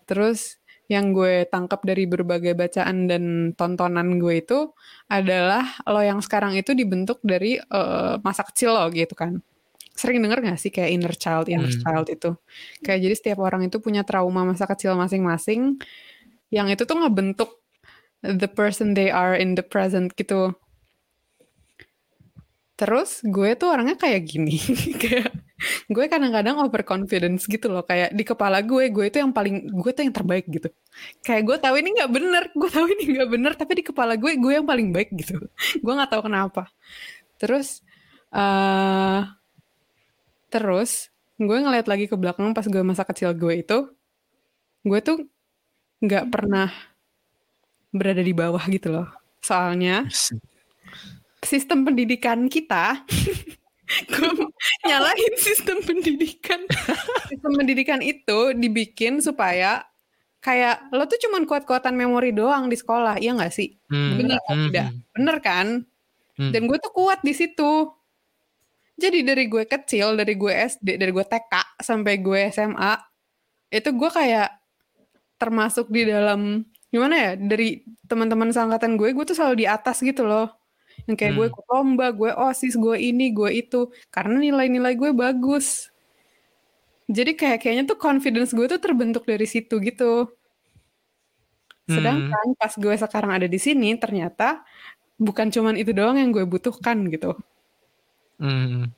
Terus 0.09 0.57
yang 0.89 1.13
gue 1.13 1.45
tangkap 1.53 1.85
dari 1.85 2.09
berbagai 2.09 2.57
bacaan 2.57 3.07
dan 3.11 3.53
tontonan 3.53 4.17
gue 4.17 4.41
itu 4.41 4.73
adalah 5.13 5.65
lo 5.85 6.01
yang 6.01 6.25
sekarang 6.25 6.57
itu 6.57 6.73
dibentuk 6.73 7.21
dari 7.21 7.61
eh, 7.61 8.15
masa 8.25 8.43
kecil 8.49 8.73
lo 8.77 8.89
gitu 8.93 9.13
kan. 9.19 9.41
Sering 9.99 10.23
denger 10.23 10.41
gak 10.47 10.59
sih 10.63 10.71
kayak 10.73 10.91
inner 10.95 11.15
child 11.19 11.47
inner 11.51 11.69
Hmm. 11.69 11.83
child 11.85 12.07
itu? 12.09 12.31
Kayak 12.87 13.01
jadi 13.05 13.15
setiap 13.19 13.39
orang 13.45 13.67
itu 13.69 13.83
punya 13.83 14.03
trauma 14.07 14.47
masa 14.47 14.65
kecil 14.71 14.95
masing-masing 14.97 15.77
yang 16.55 16.69
itu 16.73 16.85
tuh 16.89 16.97
ngebentuk 16.97 17.61
the 18.23 18.49
person 18.51 18.95
they 18.97 19.11
are 19.13 19.37
in 19.37 19.55
the 19.55 19.65
present 19.65 20.13
gitu 20.17 20.55
terus 22.79 23.27
gue 23.27 23.59
tuh 23.59 23.75
orangnya 23.75 23.99
kayak 23.99 24.23
gini 24.23 24.55
kayak 25.03 25.35
gue 25.91 26.05
kadang-kadang 26.07 26.63
overconfidence 26.63 27.51
gitu 27.51 27.67
loh 27.67 27.83
kayak 27.83 28.15
di 28.15 28.23
kepala 28.23 28.63
gue 28.63 28.87
gue 28.95 29.05
itu 29.11 29.19
yang 29.19 29.35
paling 29.35 29.67
gue 29.75 29.91
tuh 29.91 30.07
yang 30.07 30.15
terbaik 30.15 30.47
gitu. 30.47 30.71
Kayak 31.27 31.43
gue 31.51 31.57
tahu 31.59 31.75
ini 31.83 31.89
nggak 31.99 32.11
bener 32.15 32.43
gue 32.55 32.71
tahu 32.71 32.87
ini 32.95 33.05
nggak 33.19 33.31
bener 33.35 33.53
tapi 33.59 33.73
di 33.83 33.85
kepala 33.91 34.15
gue 34.15 34.39
gue 34.39 34.53
yang 34.55 34.63
paling 34.63 34.95
baik 34.95 35.11
gitu. 35.19 35.51
Gue 35.83 35.93
nggak 35.99 36.11
tahu 36.15 36.23
kenapa. 36.31 36.71
Terus 37.43 37.83
eh 38.31 39.21
terus 40.49 41.11
gue 41.37 41.59
ngeliat 41.59 41.91
lagi 41.91 42.07
ke 42.07 42.15
belakang 42.15 42.55
pas 42.55 42.65
gue 42.65 42.83
masa 42.87 43.03
kecil 43.03 43.35
gue 43.35 43.63
itu 43.67 43.79
gue 44.87 45.01
tuh 45.03 45.27
nggak 45.99 46.31
pernah 46.31 46.71
berada 47.91 48.23
di 48.23 48.31
bawah 48.31 48.63
gitu 48.71 48.95
loh. 48.95 49.11
Soalnya 49.43 50.07
sistem 51.43 51.87
pendidikan 51.87 52.51
kita 52.51 53.03
gue 54.13 54.31
nyalahin 54.85 55.35
sistem 55.41 55.81
pendidikan. 55.81 56.61
Sistem 57.33 57.53
pendidikan 57.57 58.01
itu 58.05 58.53
dibikin 58.53 59.25
supaya 59.25 59.85
kayak 60.39 60.93
lo 60.95 61.09
tuh 61.09 61.19
cuman 61.19 61.49
kuat-kuatan 61.49 61.97
memori 61.97 62.31
doang 62.31 62.71
di 62.71 62.77
sekolah 62.77 63.19
iya 63.19 63.35
nggak 63.35 63.53
sih? 63.53 63.75
Hmm, 63.91 64.21
bener 64.21 64.39
hmm, 64.45 64.65
tidak? 64.71 64.87
hmm, 64.93 65.01
bener 65.17 65.37
kan? 65.41 65.67
Hmm. 66.39 66.55
dan 66.55 66.71
gue 66.71 66.79
tuh 66.79 66.93
kuat 66.95 67.19
di 67.27 67.35
situ. 67.35 67.91
Jadi 68.99 69.23
dari 69.27 69.47
gue 69.47 69.67
kecil 69.67 70.15
dari 70.15 70.35
gue 70.35 70.55
SD 70.55 70.99
dari 70.99 71.11
gue 71.11 71.27
TK 71.27 71.83
sampai 71.83 72.15
gue 72.19 72.41
SMA 72.51 72.93
itu 73.71 73.91
gue 73.95 74.11
kayak 74.11 74.51
termasuk 75.39 75.87
di 75.91 76.03
dalam 76.07 76.67
gimana 76.91 77.15
ya 77.15 77.33
dari 77.39 77.85
teman-teman 78.11 78.51
seangkatan 78.51 78.99
gue 78.99 79.15
gue 79.15 79.25
tuh 79.29 79.37
selalu 79.39 79.63
di 79.63 79.67
atas 79.71 80.03
gitu 80.03 80.27
loh 80.27 80.51
yang 81.09 81.17
kayak 81.17 81.33
gue 81.35 81.47
Hmm. 81.49 81.53
ikut 81.53 81.67
lomba 81.73 82.07
gue 82.13 82.31
osis 82.37 82.77
gue 82.77 82.97
ini 83.01 83.33
gue 83.33 83.51
itu 83.65 83.89
karena 84.13 84.37
nilai-nilai 84.39 84.95
gue 84.95 85.11
bagus 85.17 85.89
jadi 87.09 87.33
kayak 87.33 87.59
kayaknya 87.65 87.85
tuh 87.89 87.99
confidence 87.99 88.53
gue 88.53 88.67
tuh 88.69 88.81
terbentuk 88.81 89.25
dari 89.25 89.49
situ 89.49 89.81
gitu 89.81 90.29
Hmm. 91.89 91.97
sedangkan 91.97 92.47
pas 92.61 92.73
gue 92.77 92.95
sekarang 93.01 93.33
ada 93.33 93.49
di 93.49 93.57
sini 93.57 93.97
ternyata 93.97 94.61
bukan 95.17 95.49
cuman 95.49 95.75
itu 95.81 95.97
doang 95.97 96.21
yang 96.21 96.31
gue 96.37 96.45
butuhkan 96.45 97.09
gitu 97.09 97.33
Hmm. 98.39 98.93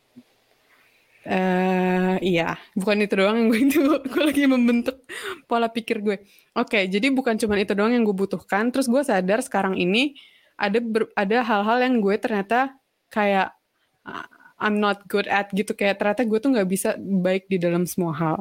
eh 1.21 2.17
iya, 2.25 2.57
bukan 2.73 2.97
itu 3.05 3.13
doang 3.21 3.37
yang 3.45 3.49
gue 3.53 3.61
itu 3.69 3.81
gue 4.09 4.23
lagi 4.25 4.45
membentuk 4.49 5.05
pola 5.45 5.69
pikir 5.69 6.01
gue. 6.01 6.17
Oke, 6.57 6.89
jadi 6.89 7.13
bukan 7.13 7.37
cuma 7.37 7.61
itu 7.61 7.77
doang 7.77 7.93
yang 7.93 8.05
gue 8.09 8.17
butuhkan. 8.17 8.73
Terus 8.73 8.89
gue 8.89 9.03
sadar 9.05 9.45
sekarang 9.45 9.77
ini 9.77 10.17
ada 10.61 10.79
ber- 10.79 11.13
ada 11.17 11.41
hal-hal 11.41 11.79
yang 11.81 11.95
gue 11.99 12.15
ternyata 12.15 12.77
kayak 13.09 13.57
uh, 14.05 14.27
I'm 14.61 14.77
not 14.77 15.09
good 15.09 15.25
at 15.25 15.49
gitu 15.51 15.73
kayak 15.73 15.97
ternyata 15.97 16.23
gue 16.23 16.37
tuh 16.37 16.53
nggak 16.53 16.69
bisa 16.69 16.93
baik 17.01 17.49
di 17.49 17.57
dalam 17.57 17.89
semua 17.89 18.13
hal. 18.13 18.37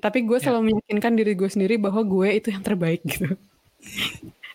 Tapi 0.00 0.24
gue 0.24 0.36
Ya. 0.36 0.48
selalu 0.48 0.72
meyakinkan 0.72 1.12
diri 1.12 1.32
gue 1.32 1.48
sendiri 1.48 1.76
bahwa 1.76 2.00
gue 2.00 2.28
itu 2.32 2.48
yang 2.48 2.60
terbaik 2.60 3.00
gitu. 3.04 3.36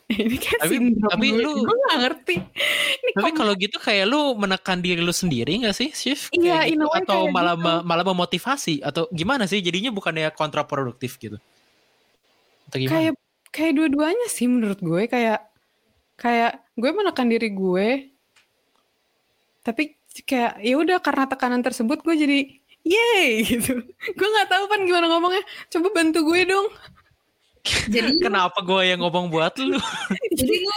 Ini 0.05 0.37
kayak 0.37 0.61
Tapi- 0.61 0.77
sindrom 0.77 1.09
tapi 1.09 1.27
gue. 1.33 1.41
lu- 1.41 1.65
gue 1.65 1.77
gak 1.81 1.97
ngerti. 1.97 2.35
Ini 2.37 3.11
Tapi 3.17 3.29
kalau 3.33 3.53
gitu 3.57 3.77
kayak 3.81 4.05
lu 4.05 4.37
menekan 4.37 4.77
diri 4.77 5.01
lu 5.01 5.09
sendiri 5.09 5.65
gak 5.65 5.73
sih, 5.73 5.89
Shift? 5.89 6.29
Iya, 6.29 6.61
gitu? 6.69 6.85
Atau 6.85 7.25
malah 7.33 7.57
gitu. 7.57 7.81
malah 7.81 8.05
memotivasi 8.05 8.85
atau 8.85 9.09
gimana 9.09 9.49
sih? 9.49 9.65
Jadinya 9.65 9.89
bukannya 9.89 10.29
kontraproduktif 10.29 11.17
gitu? 11.17 11.41
Atau 12.69 12.77
gimana? 12.77 12.93
kayak 13.01 13.13
kayak 13.55 13.73
dua-duanya 13.79 14.27
sih 14.27 14.51
menurut 14.51 14.83
gue 14.83 15.07
kayak 15.07 15.39
kayak 16.19 16.59
gue 16.75 16.91
menekan 16.91 17.31
diri 17.31 17.49
gue 17.55 18.11
tapi 19.63 19.95
kayak 20.27 20.59
ya 20.59 20.75
udah 20.75 20.99
karena 20.99 21.23
tekanan 21.31 21.63
tersebut 21.63 22.03
gue 22.03 22.15
jadi 22.19 22.39
yay 22.83 23.39
gitu 23.55 23.79
gue 23.87 24.27
nggak 24.27 24.51
tahu 24.51 24.63
pan 24.67 24.83
gimana 24.83 25.07
ngomongnya 25.07 25.43
coba 25.71 25.87
bantu 25.95 26.19
gue 26.27 26.41
dong 26.43 26.67
Jadi 27.65 28.21
Kenapa 28.29 28.61
gue 28.61 28.93
yang 28.93 29.01
ngomong 29.01 29.33
buat 29.33 29.57
lu? 29.57 29.81
jadi 30.37 30.53
lu 30.61 30.69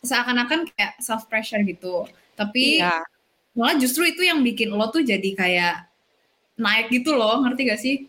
seakan-akan 0.00 0.64
kayak 0.72 0.96
self 1.04 1.28
pressure 1.28 1.60
gitu. 1.68 2.08
Tapi 2.32 2.80
iya 2.80 3.04
malah 3.58 3.74
justru 3.74 4.06
itu 4.06 4.22
yang 4.22 4.38
bikin 4.46 4.70
lo 4.70 4.86
tuh 4.94 5.02
jadi 5.02 5.30
kayak 5.34 5.90
naik 6.54 6.94
gitu 6.94 7.18
loh, 7.18 7.42
ngerti 7.42 7.62
gak 7.66 7.80
sih? 7.82 8.06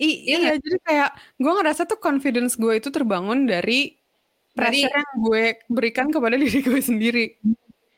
I- 0.00 0.20
Iya 0.26 0.38
iya 0.40 0.52
jadi 0.56 0.76
kayak 0.80 1.10
gue 1.36 1.52
ngerasa 1.52 1.82
tuh 1.84 2.00
confidence 2.00 2.56
gue 2.56 2.72
itu 2.74 2.88
terbangun 2.88 3.44
dari 3.44 3.94
pressure 4.50 4.88
yang 4.90 5.12
gue 5.20 5.42
berikan 5.68 6.08
kepada 6.08 6.34
diri 6.42 6.58
gue 6.60 6.80
sendiri 6.80 7.26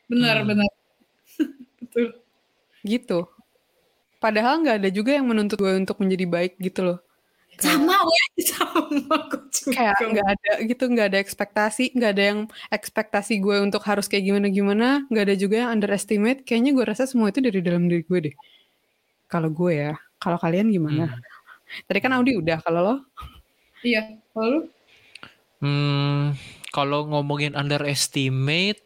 Bener, 0.05 0.43
Hmm. 0.43 0.47
bener. 0.51 0.71
Betul. 1.81 2.05
gitu 2.83 3.19
padahal 4.19 4.59
nggak 4.59 4.77
ada 4.83 4.89
juga 4.89 5.15
yang 5.15 5.27
menuntut 5.27 5.59
gue 5.59 5.71
untuk 5.73 5.99
menjadi 5.99 6.25
baik 6.27 6.53
gitu 6.59 6.83
loh 6.83 6.99
Sama, 7.53 7.93
weh. 8.09 8.25
Sama 8.41 9.17
kayak 9.63 9.95
nggak 10.01 10.27
ada 10.27 10.51
gitu 10.65 10.83
nggak 10.89 11.07
ada 11.07 11.19
ekspektasi 11.21 11.93
nggak 11.93 12.11
ada 12.11 12.23
yang 12.33 12.39
ekspektasi 12.67 13.39
gue 13.39 13.61
untuk 13.61 13.79
harus 13.85 14.09
kayak 14.09 14.25
gimana 14.25 14.47
gimana 14.49 14.87
nggak 15.07 15.23
ada 15.31 15.35
juga 15.37 15.55
yang 15.63 15.71
underestimate 15.71 16.43
kayaknya 16.43 16.71
gue 16.73 16.83
rasa 16.83 17.07
semua 17.07 17.31
itu 17.31 17.39
dari 17.39 17.61
dalam 17.61 17.87
diri 17.87 18.03
gue 18.03 18.19
deh 18.31 18.35
kalau 19.29 19.47
gue 19.47 19.71
ya 19.71 19.93
kalau 20.17 20.35
kalian 20.35 20.67
gimana 20.67 21.07
Hmm. 21.07 21.19
Tadi 21.87 21.99
kan 22.01 22.13
Audi 22.15 22.37
udah 22.37 22.57
kalau 22.61 22.81
lo 22.81 22.95
Iya, 23.83 24.15
lalu 24.31 24.71
Hmm, 25.63 26.35
kalau 26.75 27.07
ngomongin 27.07 27.55
underestimate, 27.55 28.83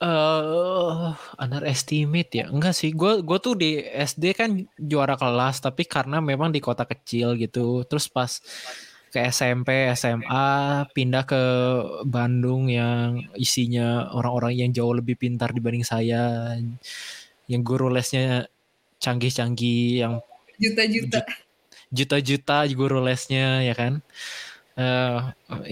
eh 0.00 1.08
underestimate 1.36 2.32
ya, 2.32 2.46
enggak 2.48 2.72
sih. 2.72 2.96
Gue 2.96 3.20
gue 3.20 3.38
tuh 3.44 3.60
di 3.60 3.76
SD 3.84 4.32
kan 4.32 4.56
juara 4.80 5.20
kelas, 5.20 5.60
tapi 5.60 5.84
karena 5.84 6.24
memang 6.24 6.48
di 6.48 6.64
kota 6.64 6.88
kecil 6.88 7.36
gitu. 7.36 7.84
Terus 7.84 8.08
pas 8.08 8.40
ke 9.12 9.20
SMP, 9.28 9.92
SMA, 9.92 10.48
pindah 10.96 11.28
ke 11.28 11.42
Bandung 12.08 12.72
yang 12.72 13.20
isinya 13.36 14.08
orang-orang 14.16 14.64
yang 14.64 14.70
jauh 14.72 14.96
lebih 14.96 15.20
pintar 15.20 15.52
dibanding 15.52 15.84
saya, 15.84 16.56
yang 17.52 17.60
guru 17.60 17.92
lesnya 17.92 18.48
canggih-canggih, 18.96 20.08
yang 20.08 20.24
juta-juta. 20.56 21.20
Juta-juta 21.90 22.66
guru 22.74 22.98
lesnya 23.02 23.62
ya 23.66 23.74
kan? 23.74 24.02
Eh 24.78 25.18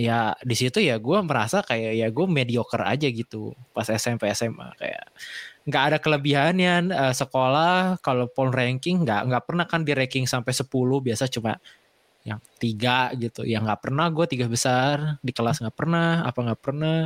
ya 0.09 0.35
di 0.45 0.55
situ 0.59 0.79
ya 0.83 0.99
gue 1.01 1.19
merasa 1.25 1.63
kayak 1.65 1.93
ya 1.97 2.07
gue 2.11 2.27
mediocre 2.29 2.83
aja 2.85 3.09
gitu 3.09 3.55
pas 3.75 3.87
SMP 3.89 4.29
SMA 4.35 4.69
kayak 4.81 5.07
nggak 5.69 5.83
ada 5.93 5.99
kelebihannya 6.03 6.75
eh, 6.93 7.15
sekolah 7.15 8.01
kalau 8.05 8.27
pon 8.33 8.51
ranking 8.53 9.05
nggak 9.05 9.21
nggak 9.29 9.45
pernah 9.49 9.67
kan 9.71 9.81
di 9.87 9.93
ranking 9.97 10.25
sampai 10.29 10.53
10 10.57 11.01
biasa 11.05 11.29
cuma 11.31 11.57
yang 12.27 12.41
tiga 12.61 13.11
gitu. 13.17 13.43
Ya 13.49 13.59
nggak 13.65 13.81
pernah 13.89 14.07
gue 14.13 14.27
tiga 14.29 14.47
besar 14.51 15.17
di 15.25 15.33
kelas 15.33 15.63
nggak 15.65 15.77
pernah 15.77 16.27
apa 16.29 16.39
nggak 16.45 16.61
pernah. 16.63 16.99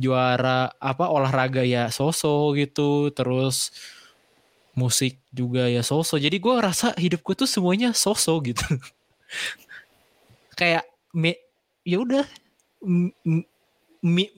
Juara 0.00 0.72
apa 0.82 1.04
olahraga 1.12 1.62
ya 1.62 1.86
sosok 1.92 2.58
gitu 2.58 3.12
terus 3.14 3.70
musik 4.72 5.20
juga 5.28 5.68
ya 5.68 5.84
sosok 5.84 6.16
jadi 6.16 6.36
gue 6.40 6.54
rasa 6.56 6.96
hidupku 6.96 7.36
tuh 7.36 7.48
semuanya 7.48 7.92
sosok 7.92 8.52
gitu. 8.52 8.64
Kayak 10.58 10.84
me, 11.12 11.36
ya 11.84 12.00
udah 12.00 12.24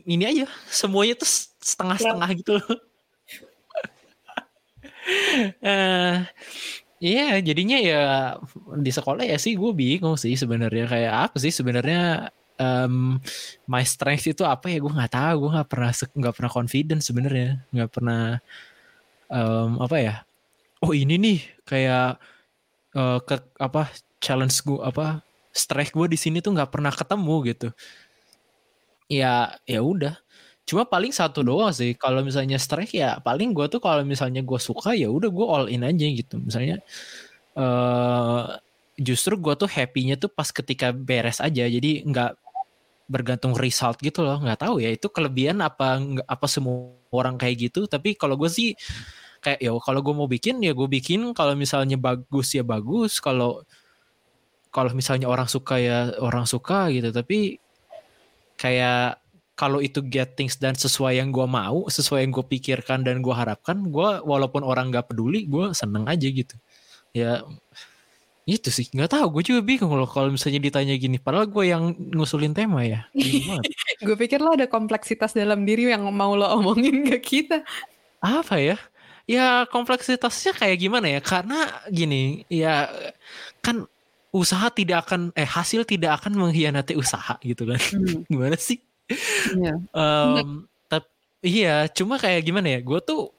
ini 0.07 0.25
aja. 0.25 0.47
Semuanya 0.71 1.15
tuh 1.19 1.31
setengah-setengah 1.63 2.31
gitu 2.39 2.53
loh. 2.59 2.77
Eh 5.61 6.25
Iya, 7.05 7.37
jadinya 7.45 7.77
ya 7.77 8.01
di 8.81 8.89
sekolah 8.89 9.29
ya 9.29 9.37
sih 9.37 9.53
gue 9.61 9.73
bingung 9.77 10.17
sih 10.17 10.33
sebenarnya. 10.41 10.89
Kayak 10.89 11.15
apa 11.29 11.37
sih 11.37 11.53
sebenarnya 11.53 12.33
em, 12.57 13.21
my 13.69 13.85
strength 13.85 14.25
itu 14.25 14.41
apa 14.49 14.73
ya? 14.73 14.81
Gue 14.81 14.89
nggak 14.89 15.13
tahu 15.13 15.35
gue 15.45 15.51
nggak 15.53 15.69
pernah 15.69 15.93
nggak 15.93 16.35
pernah 16.39 16.53
confident 16.57 17.01
sebenarnya. 17.05 17.61
Nggak 17.75 17.91
pernah 17.93 18.23
em, 19.31 19.71
apa 19.81 19.97
ya? 20.01 20.15
Oh 20.85 20.93
ini 20.97 21.17
nih 21.21 21.39
kayak 21.69 22.21
eh, 22.97 23.19
ke 23.27 23.37
apa 23.61 23.91
challenge 24.23 24.57
gue 24.67 24.81
apa 24.81 25.21
strike 25.55 25.95
gue 25.95 26.09
di 26.11 26.19
sini 26.21 26.39
tuh 26.45 26.57
nggak 26.57 26.73
pernah 26.75 26.93
ketemu 26.95 27.37
gitu. 27.51 27.69
Ya 29.09 29.55
ya 29.69 29.81
udah. 29.85 30.17
Cuma 30.69 30.85
paling 30.89 31.13
satu 31.13 31.45
doang 31.45 31.71
sih. 31.77 31.93
Kalau 31.97 32.25
misalnya 32.25 32.57
strike 32.61 32.95
ya 32.97 33.21
paling 33.21 33.53
gue 33.57 33.67
tuh 33.69 33.81
kalau 33.83 34.03
misalnya 34.07 34.41
gue 34.45 34.61
suka 34.61 34.97
ya 34.97 35.09
udah 35.13 35.31
gue 35.33 35.47
all 35.47 35.67
in 35.73 35.85
aja 35.85 36.07
gitu. 36.09 36.41
Misalnya 36.41 36.81
eh 37.57 38.45
justru 39.01 39.35
gue 39.41 39.55
tuh 39.59 39.69
happy-nya 39.71 40.17
tuh 40.21 40.31
pas 40.33 40.49
ketika 40.51 40.91
beres 40.95 41.39
aja. 41.43 41.65
Jadi 41.69 42.05
nggak 42.09 42.33
bergantung 43.11 43.55
result 43.57 44.01
gitu 44.01 44.25
loh. 44.27 44.41
Nggak 44.43 44.61
tahu 44.69 44.81
ya 44.85 44.91
itu 44.95 45.09
kelebihan 45.13 45.61
apa 45.65 46.01
apa 46.29 46.47
semua 46.51 46.97
orang 47.15 47.37
kayak 47.39 47.71
gitu. 47.71 47.87
Tapi 47.87 48.19
kalau 48.19 48.35
gue 48.35 48.51
sih 48.51 48.75
kayak 49.45 49.61
ya 49.61 49.71
kalau 49.79 50.01
gue 50.01 50.15
mau 50.17 50.27
bikin 50.27 50.59
ya 50.65 50.75
gue 50.75 50.89
bikin. 50.91 51.31
Kalau 51.33 51.55
misalnya 51.55 51.95
bagus 52.01 52.55
ya 52.55 52.67
bagus. 52.67 53.23
Kalau 53.23 53.63
kalau 54.75 54.91
misalnya 54.91 55.31
orang 55.31 55.47
suka 55.47 55.79
ya 55.79 56.13
orang 56.19 56.45
suka 56.45 56.91
gitu. 56.91 57.15
Tapi 57.15 57.63
kayak 58.59 59.23
kalau 59.55 59.79
itu 59.79 60.03
get 60.03 60.35
things 60.35 60.59
dan 60.59 60.75
sesuai 60.75 61.23
yang 61.23 61.31
gue 61.31 61.47
mau 61.47 61.87
sesuai 61.87 62.27
yang 62.27 62.35
gue 62.35 62.43
pikirkan 62.43 63.07
dan 63.07 63.23
gue 63.23 63.31
harapkan 63.31 63.87
gue 63.87 64.09
walaupun 64.27 64.67
orang 64.67 64.91
nggak 64.91 65.15
peduli 65.15 65.47
gue 65.47 65.71
seneng 65.71 66.11
aja 66.11 66.27
gitu. 66.27 66.59
Ya 67.15 67.47
itu 68.45 68.69
sih 68.69 68.93
nggak 68.93 69.09
tahu 69.09 69.41
gue 69.41 69.43
juga 69.57 69.61
bingung 69.65 69.97
loh 69.97 70.05
kalau 70.05 70.29
misalnya 70.29 70.61
ditanya 70.61 70.93
gini 71.01 71.17
padahal 71.17 71.49
gue 71.49 71.65
yang 71.65 71.97
ngusulin 72.13 72.53
tema 72.53 72.85
ya. 72.85 73.09
Gue 74.05 74.17
pikir 74.23 74.37
lo 74.37 74.53
ada 74.53 74.69
kompleksitas 74.69 75.33
dalam 75.33 75.65
diri 75.65 75.89
yang 75.89 76.05
mau 76.13 76.37
lo 76.37 76.45
omongin 76.61 77.09
ke 77.09 77.19
kita. 77.25 77.65
Apa 78.21 78.61
ya? 78.61 78.77
Ya 79.25 79.65
kompleksitasnya 79.73 80.53
kayak 80.61 80.77
gimana 80.77 81.09
ya? 81.09 81.21
Karena 81.25 81.73
gini 81.89 82.45
ya 82.53 82.93
kan 83.65 83.89
usaha 84.29 84.69
tidak 84.69 85.09
akan 85.09 85.33
eh 85.33 85.49
hasil 85.49 85.89
tidak 85.89 86.21
akan 86.21 86.37
mengkhianati 86.37 87.01
usaha 87.01 87.41
gitu 87.41 87.65
kan. 87.65 87.81
Hmm, 87.81 88.27
gimana 88.33 88.57
sih? 88.61 88.77
Iya. 89.57 89.81
Em, 89.81 90.69
tap- 90.89 91.13
iya 91.41 91.89
cuma 91.89 92.21
kayak 92.21 92.45
gimana 92.45 92.77
ya? 92.77 92.81
Gue 92.85 93.01
tuh 93.01 93.34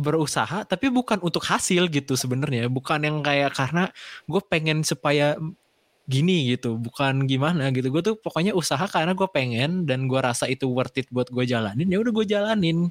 berusaha 0.00 0.64
tapi 0.64 0.88
bukan 0.88 1.20
untuk 1.20 1.44
hasil 1.44 1.92
gitu 1.92 2.16
sebenarnya. 2.16 2.72
Bukan 2.72 3.04
yang 3.04 3.20
kayak 3.20 3.52
karena 3.52 3.92
gue 4.24 4.40
pengen 4.48 4.80
supaya 4.80 5.36
gini 6.10 6.56
gitu 6.56 6.80
bukan 6.80 7.28
gimana 7.28 7.68
gitu. 7.70 7.92
Gue 7.92 8.02
tuh 8.02 8.16
pokoknya 8.18 8.56
usaha 8.56 8.82
karena 8.88 9.12
gue 9.12 9.28
pengen 9.30 9.84
dan 9.84 10.08
gue 10.08 10.18
rasa 10.18 10.48
itu 10.48 10.66
worth 10.66 10.96
it 10.98 11.06
buat 11.12 11.28
gue 11.28 11.44
jalanin 11.44 11.86
ya 11.86 12.00
udah 12.00 12.12
gue 12.16 12.26
jalanin. 12.26 12.88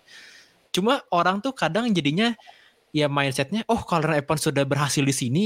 Cuma 0.69 1.02
orang 1.10 1.41
tuh 1.41 1.52
kadang 1.52 1.89
jadinya 1.91 2.38
ya 2.93 3.10
mindsetnya 3.10 3.65
oh 3.67 3.82
kalau 3.84 4.13
Evan 4.13 4.39
sudah 4.39 4.63
berhasil 4.65 5.02
di 5.06 5.13
sini 5.13 5.43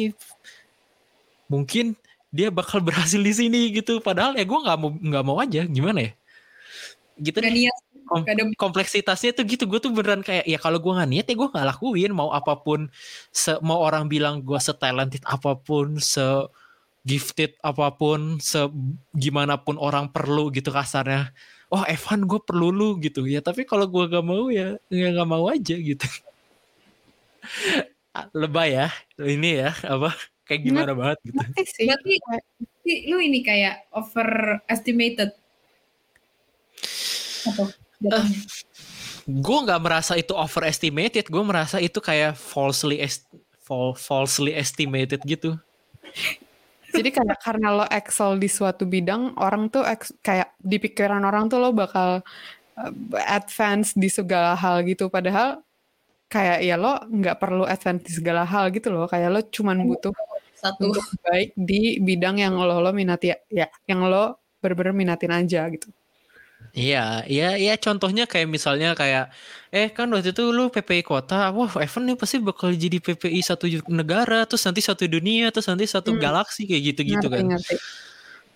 mungkin 1.51 1.95
dia 2.33 2.49
bakal 2.49 2.81
berhasil 2.87 3.21
di 3.21 3.33
sini 3.33 3.73
gitu. 3.73 3.97
Padahal 4.03 4.37
ya 4.37 4.43
gue 4.43 4.59
nggak 4.59 4.77
mau 4.77 4.89
nggak 4.91 5.23
mau 5.25 5.37
aja 5.39 5.65
gimana 5.65 6.09
ya? 6.09 6.11
Gitu 7.21 7.37
deh. 7.37 7.53
niat, 7.53 7.77
Kom- 8.13 8.57
kompleksitasnya 8.69 9.33
tuh 9.33 9.45
gitu 9.49 9.65
gue 9.65 9.79
tuh 9.81 9.89
beneran 9.89 10.21
kayak 10.21 10.45
ya 10.45 10.61
kalau 10.61 10.77
gue 10.77 10.93
nggak 10.93 11.09
niat 11.09 11.25
ya 11.25 11.35
gue 11.35 11.49
nggak 11.49 11.67
lakuin 11.73 12.11
mau 12.13 12.29
apa 12.29 12.53
pun 12.61 12.85
se 13.33 13.57
mau 13.65 13.81
orang 13.81 14.05
bilang 14.05 14.45
gue 14.45 14.59
setalented 14.61 15.25
apa 15.25 15.57
pun 15.57 15.97
se 15.97 16.21
gifted 17.03 17.57
apa 17.65 17.91
pun 17.97 18.37
se 18.37 18.69
gimana 19.17 19.57
pun 19.59 19.75
orang 19.81 20.07
perlu 20.13 20.53
gitu 20.53 20.69
kasarnya 20.69 21.33
oh 21.73 21.81
Evan 21.89 22.29
gue 22.29 22.39
perlu 22.39 22.69
lu 22.69 22.89
gitu 23.01 23.25
ya 23.25 23.41
tapi 23.41 23.65
kalau 23.65 23.89
gue 23.89 24.05
gak 24.05 24.23
mau 24.23 24.47
ya 24.53 24.77
ya 24.87 25.07
nggak 25.11 25.29
mau 25.29 25.49
aja 25.49 25.75
gitu 25.75 26.05
Ah, 28.13 28.29
lebay 28.29 28.77
ya 28.77 28.93
ini 29.25 29.57
ya 29.57 29.73
apa 29.89 30.13
kayak 30.45 30.61
gimana 30.61 30.93
banget 30.93 31.17
gitu 31.25 31.41
sih. 31.65 31.89
Berarti 31.89 32.13
Tapi 32.21 33.09
lu 33.09 33.17
ini 33.17 33.41
kayak 33.41 33.89
overestimated. 33.89 35.33
Apa? 37.49 37.63
Gue 39.23 39.57
nggak 39.63 39.81
merasa 39.81 40.19
itu 40.19 40.35
overestimated 40.35 41.31
gue 41.31 41.43
merasa 41.43 41.79
itu 41.79 42.03
kayak 42.03 42.35
falsely 42.35 42.99
est- 42.99 43.29
fal- 43.63 43.95
falsely 43.95 44.51
estimated 44.51 45.23
gitu 45.23 45.55
Jadi 46.93 47.09
kayak 47.09 47.41
karena 47.41 47.73
lo 47.73 47.85
excel 47.89 48.37
di 48.37 48.45
suatu 48.45 48.85
bidang, 48.85 49.33
orang 49.41 49.65
tuh 49.73 49.81
ex- 49.81 50.13
kayak 50.21 50.53
di 50.61 50.77
pikiran 50.77 51.25
orang 51.25 51.49
tuh 51.49 51.57
lo 51.57 51.73
bakal 51.73 52.21
uh, 52.77 52.93
advance 53.25 53.97
di 53.97 54.13
segala 54.13 54.53
hal 54.53 54.85
gitu. 54.85 55.09
Padahal 55.09 55.65
kayak 56.29 56.61
ya 56.61 56.77
lo 56.77 57.01
nggak 57.01 57.41
perlu 57.41 57.65
advance 57.65 58.05
di 58.05 58.11
segala 58.13 58.45
hal 58.45 58.69
gitu 58.69 58.93
loh. 58.93 59.09
Kayak 59.09 59.29
lo 59.33 59.41
cuman 59.41 59.89
butuh 59.89 60.13
Satu. 60.53 60.93
untuk 60.93 61.01
baik 61.25 61.57
di 61.57 61.97
bidang 61.97 62.37
yang 62.37 62.53
lo 62.61 62.77
lo 62.77 62.93
minati 62.93 63.33
ya, 63.49 63.65
yang 63.89 64.05
lo 64.05 64.37
bener-bener 64.61 64.93
minatin 64.93 65.33
aja 65.33 65.65
gitu. 65.73 65.89
Iya, 66.71 67.27
iya, 67.27 67.59
iya. 67.59 67.73
Contohnya 67.75 68.23
kayak 68.23 68.47
misalnya 68.47 68.95
kayak, 68.95 69.29
eh 69.75 69.91
kan 69.91 70.07
waktu 70.15 70.31
itu 70.31 70.47
lu 70.55 70.71
PPI 70.71 71.03
kota, 71.03 71.51
wah 71.51 71.67
Evan 71.83 72.03
nih 72.07 72.15
pasti 72.15 72.39
bakal 72.39 72.71
jadi 72.71 73.03
PPI 73.03 73.43
satu 73.43 73.67
negara, 73.91 74.47
terus 74.47 74.63
nanti 74.63 74.79
satu 74.79 75.03
dunia, 75.05 75.51
terus 75.51 75.67
nanti 75.67 75.83
satu 75.85 76.15
Hmm. 76.15 76.21
galaksi 76.23 76.63
kayak 76.63 76.83
gitu-gitu 76.95 77.27
kan. 77.27 77.43
ngerti. 77.51 77.75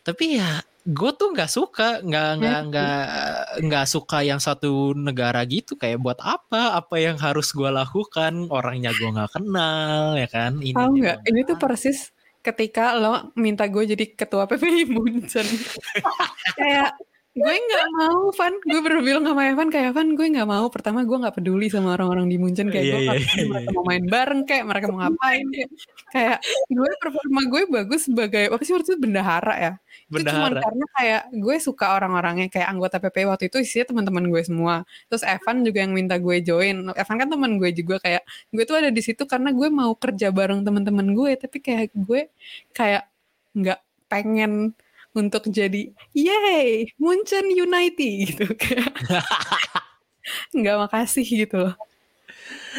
Tapi 0.08 0.40
ya, 0.40 0.64
gue 0.88 1.12
tuh 1.20 1.36
nggak 1.36 1.52
suka, 1.52 2.00
nggak 2.00 2.30
nggak 2.40 2.60
nggak 2.72 3.00
nggak 3.68 3.86
suka 3.92 4.24
yang 4.24 4.40
satu 4.40 4.96
negara 4.96 5.44
gitu. 5.44 5.76
Kayak 5.76 6.00
buat 6.00 6.20
apa? 6.24 6.80
Apa 6.80 6.96
yang 6.96 7.20
harus 7.20 7.52
gue 7.52 7.68
lakukan? 7.68 8.48
Orangnya 8.48 8.96
gue 8.96 9.10
nggak 9.12 9.36
kenal, 9.36 10.16
ya 10.16 10.32
kan? 10.32 10.64
Ini 10.64 10.80
Tahu 10.80 10.94
nggak? 11.04 11.18
Ini 11.28 11.40
tuh 11.44 11.58
persis 11.60 12.16
ketika 12.40 12.96
lo 12.96 13.36
minta 13.36 13.68
gue 13.68 13.84
jadi 13.84 14.16
ketua 14.16 14.48
PPI 14.48 14.88
Munchen. 14.88 15.44
kayak 16.60 16.96
gue 17.38 17.56
nggak 17.70 17.88
mau, 17.94 18.20
Van. 18.34 18.54
Gue 18.66 18.82
baru 18.82 19.00
bilang 19.06 19.24
sama 19.30 19.42
Evan 19.46 19.70
kayak 19.70 19.92
Van, 19.94 20.10
gue 20.18 20.28
nggak 20.34 20.50
mau. 20.50 20.66
Pertama 20.74 21.06
gue 21.06 21.18
nggak 21.22 21.36
peduli 21.38 21.70
sama 21.70 21.94
orang-orang 21.94 22.26
di 22.26 22.38
Munchen 22.42 22.74
kayak 22.74 22.86
Iya, 22.86 22.94
gue 22.94 23.02
nggak 23.06 23.18
iya, 23.18 23.26
peduli 23.30 23.38
iya. 23.38 23.50
mereka 23.54 23.70
mau 23.72 23.86
main 23.86 24.06
bareng 24.10 24.42
kayak 24.50 24.64
mereka 24.66 24.86
mau 24.90 25.00
ngapain 25.06 25.46
kayak 25.54 25.70
kayak 26.08 26.38
gue 26.74 26.90
performa 26.98 27.42
gue 27.46 27.62
bagus 27.70 28.02
sebagai 28.10 28.44
apa 28.50 28.64
sih 28.66 28.74
waktu 28.74 28.88
itu 28.90 28.98
bendahara 28.98 29.56
ya. 29.56 29.74
Itu 30.08 30.24
cuma 30.24 30.48
Bendahara. 30.50 30.62
karena 30.64 30.86
kayak 30.98 31.22
gue 31.36 31.56
suka 31.60 31.86
orang-orangnya 32.00 32.48
kayak 32.50 32.68
anggota 32.72 32.96
PPI 32.98 33.26
waktu 33.28 33.46
itu 33.52 33.58
isinya 33.62 33.86
teman-teman 33.94 34.24
gue 34.32 34.42
semua. 34.42 34.76
Terus 35.12 35.24
Evan 35.28 35.56
juga 35.62 35.80
yang 35.84 35.94
minta 35.94 36.16
gue 36.18 36.38
join. 36.42 36.90
Evan 36.96 37.16
kan 37.22 37.28
teman 37.30 37.52
gue 37.62 37.70
juga 37.76 37.96
kayak 38.02 38.24
gue 38.50 38.64
tuh 38.66 38.76
ada 38.82 38.90
di 38.90 39.02
situ 39.06 39.24
karena 39.30 39.54
gue 39.54 39.68
mau 39.70 39.94
kerja 39.94 40.34
bareng 40.34 40.66
teman-teman 40.66 41.14
gue 41.14 41.32
tapi 41.38 41.58
kayak 41.62 41.94
gue 41.94 42.32
kayak 42.74 43.06
nggak 43.58 43.80
pengen 44.08 44.72
untuk 45.18 45.50
jadi 45.50 45.90
yay 46.14 46.94
Munchen 47.02 47.50
United 47.50 48.12
gitu 48.30 48.46
kayak 48.54 48.94
nggak 50.58 50.78
makasih 50.86 51.26
gitu 51.26 51.66
loh 51.66 51.76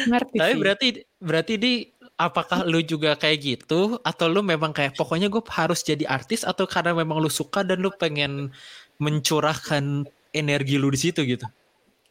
ngerti 0.07 0.37
Tapi 0.39 0.51
sih 0.55 0.59
berarti 0.63 0.87
berarti 1.19 1.53
di 1.59 1.73
apakah 2.19 2.67
lu 2.67 2.83
juga 2.83 3.15
kayak 3.15 3.39
gitu 3.39 3.99
atau 4.03 4.25
lu 4.27 4.43
memang 4.43 4.75
kayak 4.75 4.95
pokoknya 4.95 5.31
gue 5.31 5.39
harus 5.51 5.83
jadi 5.83 6.03
artis 6.07 6.43
atau 6.43 6.67
karena 6.67 6.91
memang 6.91 7.19
lu 7.23 7.31
suka 7.31 7.63
dan 7.63 7.79
lu 7.79 7.91
pengen 7.95 8.51
mencurahkan 8.99 10.03
energi 10.35 10.75
lu 10.75 10.91
di 10.91 10.99
situ 10.99 11.23
gitu? 11.23 11.47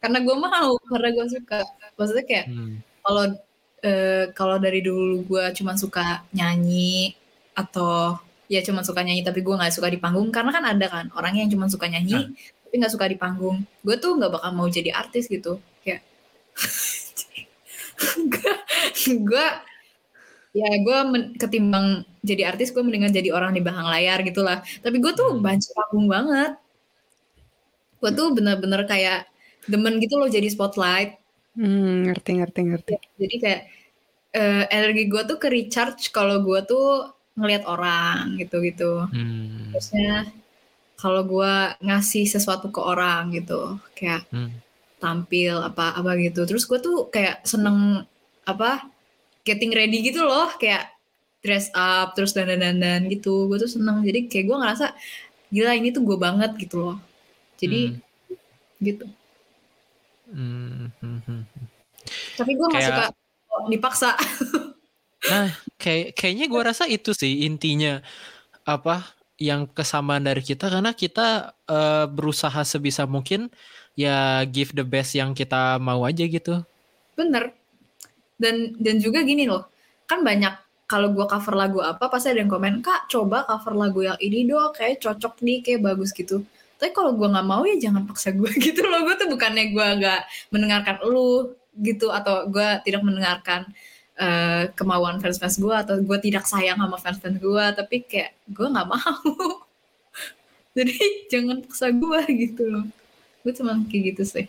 Karena 0.01 0.17
gue 0.23 0.33
mau, 0.33 0.73
karena 0.89 1.09
gue 1.13 1.27
suka. 1.29 1.59
Maksudnya 1.95 2.25
kayak 2.25 2.45
Hmm. 2.49 2.81
kalau 3.05 3.23
eh, 3.85 4.25
kalau 4.33 4.57
dari 4.57 4.81
dulu 4.81 5.23
gue 5.29 5.45
cuma 5.55 5.77
suka 5.77 6.25
nyanyi 6.33 7.13
atau 7.53 8.17
ya 8.53 8.59
cuma 8.67 8.81
suka 8.87 9.01
nyanyi 9.05 9.21
tapi 9.27 9.39
gue 9.45 9.55
nggak 9.59 9.73
suka 9.77 9.87
di 9.93 9.99
panggung. 10.03 10.29
Karena 10.35 10.51
kan 10.55 10.65
ada 10.71 10.85
kan 10.93 11.05
orang 11.17 11.33
yang 11.39 11.49
cuma 11.53 11.65
suka 11.73 11.85
nyanyi 11.93 12.19
tapi 12.65 12.73
nggak 12.79 12.93
suka 12.95 13.05
di 13.11 13.17
panggung. 13.23 13.57
Gue 13.85 13.95
tuh 14.03 14.11
nggak 14.17 14.31
bakal 14.35 14.51
mau 14.57 14.67
jadi 14.69 14.91
artis 15.01 15.25
gitu. 15.31 15.61
Kayak 15.85 16.01
gue 19.29 19.45
ya 20.59 20.67
gue 20.85 20.97
ketimbang 21.41 21.87
jadi 22.25 22.41
artis 22.49 22.73
gue 22.73 22.81
mendingan 22.81 23.13
jadi 23.13 23.29
orang 23.37 23.51
di 23.55 23.61
belakang 23.61 23.85
layar 23.93 24.17
gitulah 24.25 24.57
tapi 24.83 24.97
gue 25.03 25.11
tuh 25.13 25.29
Hmm. 25.29 25.41
banci 25.45 25.69
panggung 25.77 26.07
banget. 26.09 26.51
Gue 28.01 28.11
tuh 28.17 28.27
bener-bener 28.37 28.81
kayak 28.91 29.19
demen 29.71 29.93
gitu 30.03 30.15
loh 30.19 30.27
jadi 30.35 30.47
spotlight. 30.55 31.09
Hmm, 31.57 31.91
ngerti 32.05 32.29
ngerti 32.37 32.59
ngerti. 32.69 32.93
Jadi 33.21 33.35
kayak 33.43 33.61
eh, 34.41 34.63
energi 34.77 35.03
gue 35.11 35.21
tuh 35.29 35.37
ke 35.43 35.47
recharge 35.55 36.03
kalau 36.15 36.37
gue 36.47 36.59
tuh 36.71 36.85
ngelihat 37.39 37.63
orang 37.63 38.35
gitu-gitu 38.35 39.07
Hmm. 39.07 39.71
terusnya 39.71 40.27
kalau 40.95 41.23
gue 41.23 41.53
ngasih 41.79 42.27
sesuatu 42.27 42.67
ke 42.69 42.81
orang 42.83 43.31
gitu 43.31 43.79
kayak 43.95 44.27
Hmm. 44.29 44.51
tampil 44.99 45.63
apa 45.63 45.95
apa 45.95 46.19
gitu 46.19 46.43
terus 46.43 46.67
gue 46.67 46.75
tuh 46.77 47.07
kayak 47.07 47.39
seneng 47.43 48.03
apa 48.43 48.83
getting 49.41 49.71
ready 49.71 50.03
gitu 50.03 50.21
loh 50.21 50.51
kayak 50.55 50.91
dress 51.39 51.71
up 51.71 52.11
terus 52.13 52.35
dandan 52.35 52.59
dandan 52.59 53.07
gitu 53.07 53.47
gue 53.47 53.55
tuh 53.57 53.71
seneng 53.71 54.03
jadi 54.03 54.27
kayak 54.27 54.45
gue 54.45 54.57
ngerasa 54.59 54.85
gila 55.49 55.71
ini 55.73 55.89
tuh 55.89 56.03
gue 56.03 56.17
banget 56.19 56.51
gitu 56.59 56.83
loh 56.83 56.97
jadi 57.55 57.95
gitu 58.77 59.07
Hmm. 60.29 60.91
Hmm. 60.99 61.19
Hmm. 61.25 61.43
tapi 62.35 62.53
gue 62.53 62.67
nggak 62.67 62.83
Kayak- 62.83 63.15
suka 63.15 63.65
dipaksa 63.65 64.09
Nah, 65.27 65.51
kayak 65.75 66.15
kayaknya 66.15 66.45
gue 66.47 66.61
rasa 66.63 66.87
itu 66.87 67.11
sih 67.11 67.43
intinya 67.43 67.99
apa 68.63 69.03
yang 69.39 69.67
kesamaan 69.71 70.23
dari 70.23 70.43
kita 70.43 70.71
karena 70.71 70.95
kita 70.95 71.55
eh, 71.67 72.05
berusaha 72.07 72.63
sebisa 72.63 73.03
mungkin 73.03 73.51
ya 73.99 74.47
give 74.47 74.71
the 74.71 74.85
best 74.87 75.15
yang 75.15 75.35
kita 75.35 75.75
mau 75.83 76.07
aja 76.07 76.23
gitu. 76.23 76.63
Bener. 77.19 77.51
Dan 78.39 78.79
dan 78.79 79.03
juga 79.03 79.19
gini 79.27 79.43
loh, 79.43 79.67
kan 80.07 80.23
banyak 80.23 80.55
kalau 80.87 81.11
gua 81.11 81.27
cover 81.27 81.59
lagu 81.59 81.83
apa 81.83 82.07
pasti 82.07 82.31
ada 82.31 82.39
yang 82.39 82.47
komen, 82.47 82.79
kak 82.79 83.11
coba 83.11 83.43
cover 83.43 83.75
lagu 83.75 83.99
yang 84.07 84.15
ini 84.23 84.47
dong, 84.47 84.71
kayak 84.71 85.03
cocok 85.03 85.43
nih, 85.43 85.59
kayak 85.59 85.83
bagus 85.83 86.15
gitu. 86.15 86.47
Tapi 86.79 86.95
kalau 86.95 87.11
gua 87.19 87.27
nggak 87.35 87.47
mau 87.47 87.67
ya 87.67 87.75
jangan 87.75 88.07
paksa 88.07 88.31
gue 88.31 88.47
gitu 88.71 88.87
loh. 88.87 89.03
Gue 89.03 89.15
tuh 89.19 89.27
bukannya 89.27 89.75
gua 89.75 89.99
nggak 89.99 90.21
mendengarkan 90.55 90.95
lu 91.03 91.51
gitu 91.75 92.07
atau 92.09 92.47
gua 92.47 92.79
tidak 92.87 93.03
mendengarkan 93.03 93.67
eh, 94.19 94.63
kemauan 94.75 95.23
fans-fans 95.23 95.55
gua 95.57 95.87
atau 95.87 95.95
gua 96.03 96.19
tidak 96.19 96.43
sayang 96.45 96.77
sama 96.77 96.99
fans-fans 96.99 97.39
gua, 97.39 97.71
tapi 97.71 98.03
kayak 98.03 98.35
gua 98.51 98.67
nggak 98.69 98.89
mau. 98.91 99.23
Jadi 100.77 100.95
jangan 101.31 101.63
paksa 101.63 101.89
gua 101.95 102.21
gitu 102.27 102.63
loh. 102.67 102.85
Gue 103.43 103.53
cuma 103.55 103.73
kayak 103.87 104.03
gitu 104.15 104.23
sih. 104.27 104.45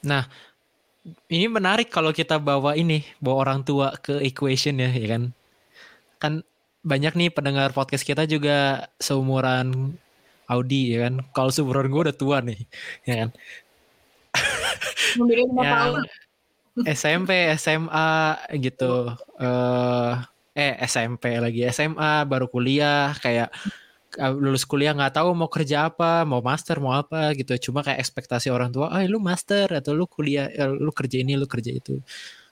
Nah, 0.00 0.24
ini 1.28 1.46
menarik 1.48 1.92
kalau 1.92 2.12
kita 2.12 2.40
bawa 2.40 2.72
ini, 2.76 3.04
bawa 3.20 3.48
orang 3.48 3.60
tua 3.64 3.92
ke 4.00 4.24
equation 4.24 4.80
ya, 4.80 4.88
ya 4.88 5.06
kan? 5.16 5.22
Kan 6.20 6.32
banyak 6.80 7.12
nih 7.12 7.28
pendengar 7.28 7.76
podcast 7.76 8.08
kita 8.08 8.24
juga 8.24 8.88
seumuran 8.96 9.92
Audi 10.48 10.96
ya 10.96 11.08
kan. 11.08 11.14
Kalau 11.36 11.52
seumuran 11.52 11.92
gue 11.92 12.02
udah 12.08 12.16
tua 12.16 12.40
nih, 12.40 12.60
ya 13.08 13.14
kan? 13.26 13.30
Membeda 15.20 15.42
lima 15.44 15.62
tahun. 15.62 16.02
SMP, 16.86 17.50
SMA 17.56 18.10
gitu. 18.60 19.12
eh 19.40 20.14
eh 20.54 20.74
SMP 20.86 21.38
lagi. 21.38 21.64
SMA 21.70 22.26
baru 22.26 22.50
kuliah 22.50 23.14
kayak 23.22 23.48
uh, 24.18 24.32
lulus 24.34 24.66
kuliah 24.66 24.90
nggak 24.96 25.22
tahu 25.22 25.30
mau 25.36 25.46
kerja 25.46 25.86
apa 25.92 26.26
mau 26.26 26.42
master 26.42 26.82
mau 26.82 26.94
apa 26.96 27.32
gitu. 27.38 27.70
Cuma 27.70 27.86
kayak 27.86 28.02
ekspektasi 28.02 28.50
orang 28.50 28.74
tua 28.74 28.90
ah 28.90 29.02
lu 29.06 29.22
master 29.22 29.70
atau 29.78 29.94
lu 29.94 30.04
kuliah 30.10 30.50
eh, 30.50 30.66
lu 30.68 30.90
kerja 30.90 31.22
ini 31.22 31.38
lu 31.38 31.46
kerja 31.46 31.70
itu. 31.70 32.02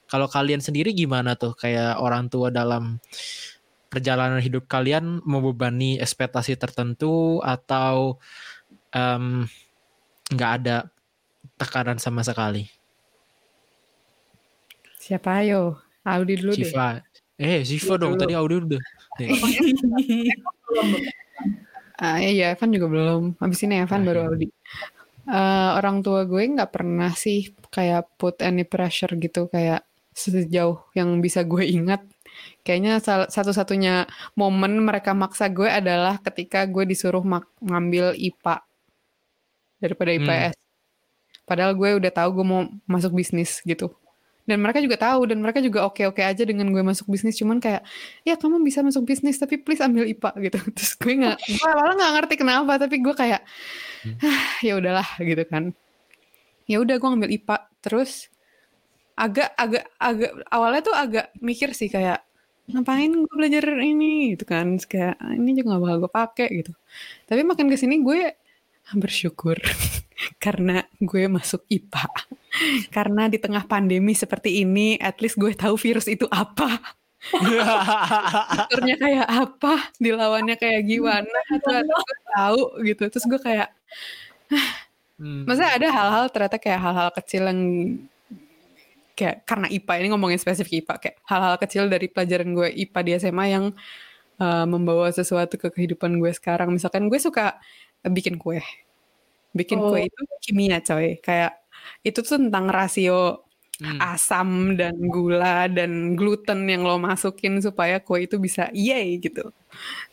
Kalau 0.09 0.25
kalian 0.25 0.63
sendiri 0.63 0.95
gimana 0.95 1.37
tuh? 1.37 1.53
Kayak 1.53 2.01
orang 2.01 2.31
tua 2.33 2.49
dalam 2.49 2.97
perjalanan 3.93 4.41
hidup 4.41 4.69
kalian 4.69 5.21
membebani 5.25 5.97
ekspektasi 6.01 6.57
tertentu 6.57 7.41
atau 7.41 8.17
nggak 10.33 10.51
ada 10.61 10.89
tekanan 11.61 12.01
sama 12.01 12.25
sekali 12.25 12.78
Siapa 15.09 15.41
ayo? 15.41 15.81
Audi 16.05 16.37
dulu 16.37 16.53
deh. 16.53 16.69
Siva 16.69 17.01
eh 17.39 17.65
Siva 17.65 17.97
dong 17.97 18.13
dulu. 18.13 18.21
tadi 18.21 18.33
Audi 18.37 18.53
udah. 18.55 18.81
Ah, 21.99 22.15
iya, 22.23 22.55
Evan 22.55 22.71
juga 22.71 22.87
belum. 22.87 23.35
Habis 23.43 23.59
ini 23.67 23.83
Evan 23.83 24.07
baru. 24.07 24.31
Audi. 24.31 24.47
Eh, 25.27 25.69
orang 25.75 25.99
tua 25.99 26.23
gue 26.23 26.47
nggak 26.47 26.71
pernah 26.71 27.11
sih 27.11 27.51
kayak 27.67 28.15
put 28.15 28.39
any 28.39 28.63
pressure 28.63 29.11
gitu 29.19 29.51
kayak 29.51 29.83
sejauh 30.15 30.79
yang 30.95 31.19
bisa 31.19 31.43
gue 31.43 31.67
ingat. 31.67 31.99
Kayaknya 32.63 33.03
satu-satunya 33.27 34.07
momen 34.39 34.79
mereka 34.79 35.11
maksa 35.11 35.51
gue 35.51 35.67
adalah 35.67 36.23
ketika 36.23 36.63
gue 36.71 36.87
disuruh 36.87 37.21
ngambil 37.59 38.15
IPA 38.15 38.63
daripada 39.77 40.09
Hmm. 40.15 40.19
IPS. 40.23 40.55
Padahal 41.43 41.75
gue 41.75 41.99
udah 41.99 42.11
tahu 42.15 42.29
gue 42.39 42.45
mau 42.47 42.63
masuk 42.87 43.11
bisnis 43.11 43.59
gitu. 43.67 43.91
Dan 44.49 44.65
mereka 44.65 44.81
juga 44.81 44.97
tahu 44.97 45.29
dan 45.29 45.37
mereka 45.45 45.61
juga 45.61 45.85
oke-oke 45.85 46.25
aja 46.25 46.41
dengan 46.41 46.73
gue 46.73 46.81
masuk 46.81 47.05
bisnis. 47.05 47.37
Cuman 47.37 47.61
kayak, 47.61 47.85
ya 48.25 48.33
kamu 48.33 48.65
bisa 48.65 48.81
masuk 48.81 49.05
bisnis 49.05 49.37
tapi 49.37 49.61
please 49.61 49.85
ambil 49.85 50.09
IPA 50.09 50.31
gitu. 50.49 50.57
Terus 50.75 50.91
gue 50.97 51.13
nggak, 51.21 51.37
gue 51.37 51.69
awalnya 51.69 51.95
nggak 52.01 52.13
ngerti 52.17 52.35
kenapa 52.41 52.71
tapi 52.81 52.95
gue 52.97 53.13
kayak, 53.13 53.41
"Hah, 54.25 54.45
ya 54.65 54.73
udahlah 54.81 55.09
gitu 55.21 55.45
kan. 55.45 55.77
Ya 56.65 56.81
udah 56.81 56.97
gue 56.97 57.07
ngambil 57.13 57.31
IPA. 57.37 57.57
Terus 57.85 58.33
agak 59.19 59.51
agak 59.59 59.83
agak 59.99 60.31
awalnya 60.47 60.81
tuh 60.81 60.95
agak 60.95 61.25
mikir 61.43 61.75
sih 61.75 61.91
kayak 61.91 62.23
ngapain 62.71 63.11
gue 63.11 63.35
belajar 63.35 63.67
ini 63.83 64.31
gitu 64.37 64.47
kan 64.47 64.79
Terus 64.79 64.87
kayak 64.87 65.13
"Ah, 65.19 65.35
ini 65.35 65.59
juga 65.59 65.75
gak 65.75 65.81
bakal 65.83 65.97
gue 65.99 66.11
pakai 66.13 66.47
gitu 66.63 66.71
tapi 67.27 67.41
makin 67.43 67.67
ke 67.67 67.75
sini 67.75 67.99
gue 67.99 68.31
bersyukur 68.95 69.59
karena 70.43 70.83
gue 70.99 71.31
masuk 71.31 71.63
IPA 71.71 72.05
karena 72.95 73.31
di 73.31 73.37
tengah 73.39 73.63
pandemi 73.63 74.11
seperti 74.11 74.65
ini 74.65 74.99
at 74.99 75.19
least 75.23 75.39
gue 75.39 75.55
tahu 75.55 75.79
virus 75.79 76.07
itu 76.11 76.27
apa 76.27 76.79
dokternya 77.29 78.95
kayak 78.95 79.27
apa 79.27 79.91
dilawannya 79.99 80.55
kayak 80.55 80.87
gimana 80.87 81.39
atau 81.51 81.83
gue 81.83 82.15
tahu 82.35 82.61
gitu 82.87 83.03
terus 83.11 83.25
gue 83.27 83.39
kayak 83.39 83.69
Hmm. 85.19 85.43
Maksudnya 85.43 85.71
ada 85.75 85.87
hal-hal 85.91 86.25
ternyata 86.31 86.55
kayak 86.55 86.79
hal-hal 86.79 87.09
kecil 87.11 87.43
yang 87.51 87.61
kayak 89.19 89.43
karena 89.43 89.67
IPA 89.67 89.93
ini 89.99 90.07
ngomongin 90.15 90.39
spesifik 90.39 90.79
IPA 90.79 90.95
kayak 90.95 91.17
hal-hal 91.27 91.55
kecil 91.59 91.83
dari 91.91 92.07
pelajaran 92.07 92.55
gue 92.55 92.71
IPA 92.87 92.99
di 93.03 93.11
SMA 93.19 93.45
yang 93.51 93.65
uh, 94.39 94.63
membawa 94.63 95.11
sesuatu 95.11 95.59
ke 95.59 95.67
kehidupan 95.75 96.15
gue 96.23 96.31
sekarang. 96.31 96.71
Misalkan 96.71 97.11
gue 97.11 97.19
suka 97.19 97.59
bikin 98.07 98.39
kue. 98.39 98.63
Bikin 99.55 99.79
Oh. 99.81 99.91
kue 99.93 100.07
itu 100.09 100.21
kimia 100.45 100.79
coy. 100.83 101.17
Kayak 101.23 101.57
itu 102.05 102.19
tuh 102.25 102.37
tentang 102.41 102.67
rasio 102.69 103.45
Hmm. 103.79 103.95
asam 104.03 104.75
dan 104.75 104.91
gula 105.07 105.71
dan 105.71 106.19
gluten 106.19 106.67
yang 106.67 106.83
lo 106.83 106.99
masukin 106.99 107.63
supaya 107.63 108.03
kue 108.03 108.27
itu 108.27 108.35
bisa 108.35 108.67
yay 108.75 109.15
gitu. 109.23 109.55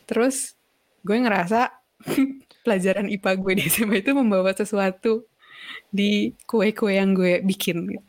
Terus 0.07 0.55
gue 1.03 1.19
ngerasa 1.19 1.75
pelajaran 2.67 3.11
IPA 3.11 3.33
gue 3.43 3.53
di 3.59 3.65
SMA 3.67 4.03
itu 4.07 4.15
membawa 4.15 4.55
sesuatu 4.55 5.27
di 5.91 6.31
kue-kue 6.47 6.95
yang 6.99 7.15
gue 7.19 7.43
bikin. 7.43 7.91
Gitu. 7.91 8.07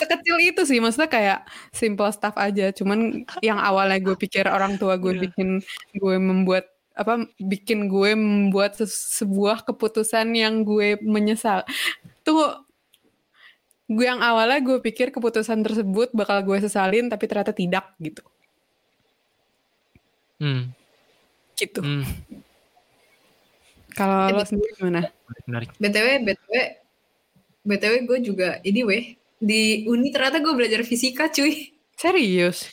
Sekecil 0.00 0.36
itu 0.54 0.62
sih, 0.68 0.78
maksudnya 0.82 1.10
kayak 1.10 1.38
simple 1.74 2.10
stuff 2.12 2.36
aja. 2.38 2.70
Cuman 2.76 3.24
yang 3.44 3.58
awalnya 3.60 3.98
gue 4.02 4.16
pikir 4.16 4.46
orang 4.48 4.76
tua 4.80 4.96
gue 5.00 5.14
Iya. 5.16 5.22
bikin 5.30 5.48
gue 5.96 6.16
membuat 6.20 6.68
apa 6.92 7.24
bikin 7.40 7.88
gue 7.88 8.12
membuat 8.12 8.76
se- 8.76 8.88
sebuah 8.88 9.64
keputusan 9.64 10.28
yang 10.32 10.60
gue 10.62 11.00
menyesal. 11.00 11.64
Tuh 12.22 12.62
gue 13.88 14.04
yang 14.04 14.20
awalnya 14.20 14.60
gue 14.60 14.78
pikir 14.80 15.12
keputusan 15.12 15.60
tersebut 15.60 16.12
bakal 16.12 16.40
gue 16.40 16.58
sesalin 16.60 17.08
tapi 17.08 17.24
ternyata 17.28 17.52
tidak 17.52 17.92
gitu. 18.00 18.22
Hmm. 20.40 20.72
Gitu. 21.56 21.80
Hmm. 21.80 22.04
Kalau 23.92 24.28
Eh, 24.28 24.32
lo 24.32 24.42
sendiri 24.48 24.72
gimana? 24.74 25.00
Menarik. 25.44 25.70
BTW, 25.76 26.06
BTW, 26.24 26.54
BTW 27.62 27.94
gue 28.08 28.18
juga 28.24 28.48
ini 28.64 28.80
weh 28.82 29.04
di 29.36 29.84
uni 29.84 30.08
ternyata 30.08 30.40
gue 30.40 30.54
belajar 30.56 30.80
fisika 30.82 31.28
cuy. 31.28 31.70
Serius? 31.94 32.72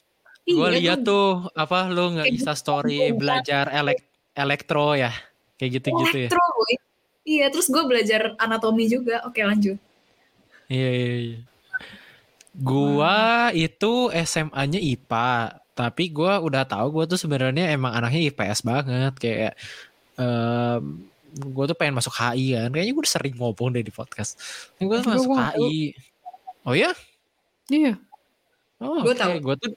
Gue 0.50 0.66
Iya, 0.74 0.78
lihat 0.82 1.00
tuh 1.06 1.46
apa 1.54 1.92
lu 1.94 2.18
nggak 2.18 2.26
Kayak 2.26 2.36
Insta 2.42 2.54
story 2.58 3.14
belajar 3.14 3.70
elek 3.70 4.09
elektro 4.40 4.96
ya, 4.96 5.12
kayak 5.60 5.72
gitu-gitu 5.84 6.16
ya. 6.16 6.30
elektro 6.32 6.44
boy. 6.56 6.74
Iya, 7.28 7.46
terus 7.54 7.68
gue 7.70 7.84
belajar 7.86 8.34
anatomi 8.42 8.90
juga. 8.90 9.22
Oke 9.28 9.44
lanjut. 9.46 9.78
Iya 10.72 10.90
iya. 10.90 11.14
iya. 11.20 11.40
Gua 12.60 13.50
itu 13.54 14.10
SMA-nya 14.12 14.82
IPA, 14.82 15.62
tapi 15.78 16.10
gua 16.10 16.42
udah 16.42 16.66
tahu 16.66 17.00
gua 17.00 17.06
tuh 17.06 17.22
sebenarnya 17.22 17.70
emang 17.72 17.94
anaknya 17.94 18.34
IPS 18.34 18.66
banget 18.66 19.14
kayak 19.22 19.54
em 20.20 21.10
gue 21.30 21.66
tuh 21.70 21.78
pengen 21.78 21.94
masuk 21.94 22.14
HI 22.18 22.58
kan. 22.58 22.70
Kayaknya 22.74 22.94
gue 22.98 23.04
udah 23.06 23.14
sering 23.14 23.36
ngomong 23.38 23.70
deh 23.78 23.86
di 23.86 23.94
podcast. 23.94 24.34
Gue 24.82 24.98
masuk 25.06 25.30
gua 25.30 25.54
tahu. 25.54 25.70
HI. 25.70 25.94
Oh 26.66 26.74
ya? 26.74 26.92
Iya. 27.70 27.94
Oh, 28.82 29.06
Gua 29.06 29.14
oke. 29.14 29.22
tahu. 29.22 29.34
Gue 29.38 29.56
tuh 29.62 29.72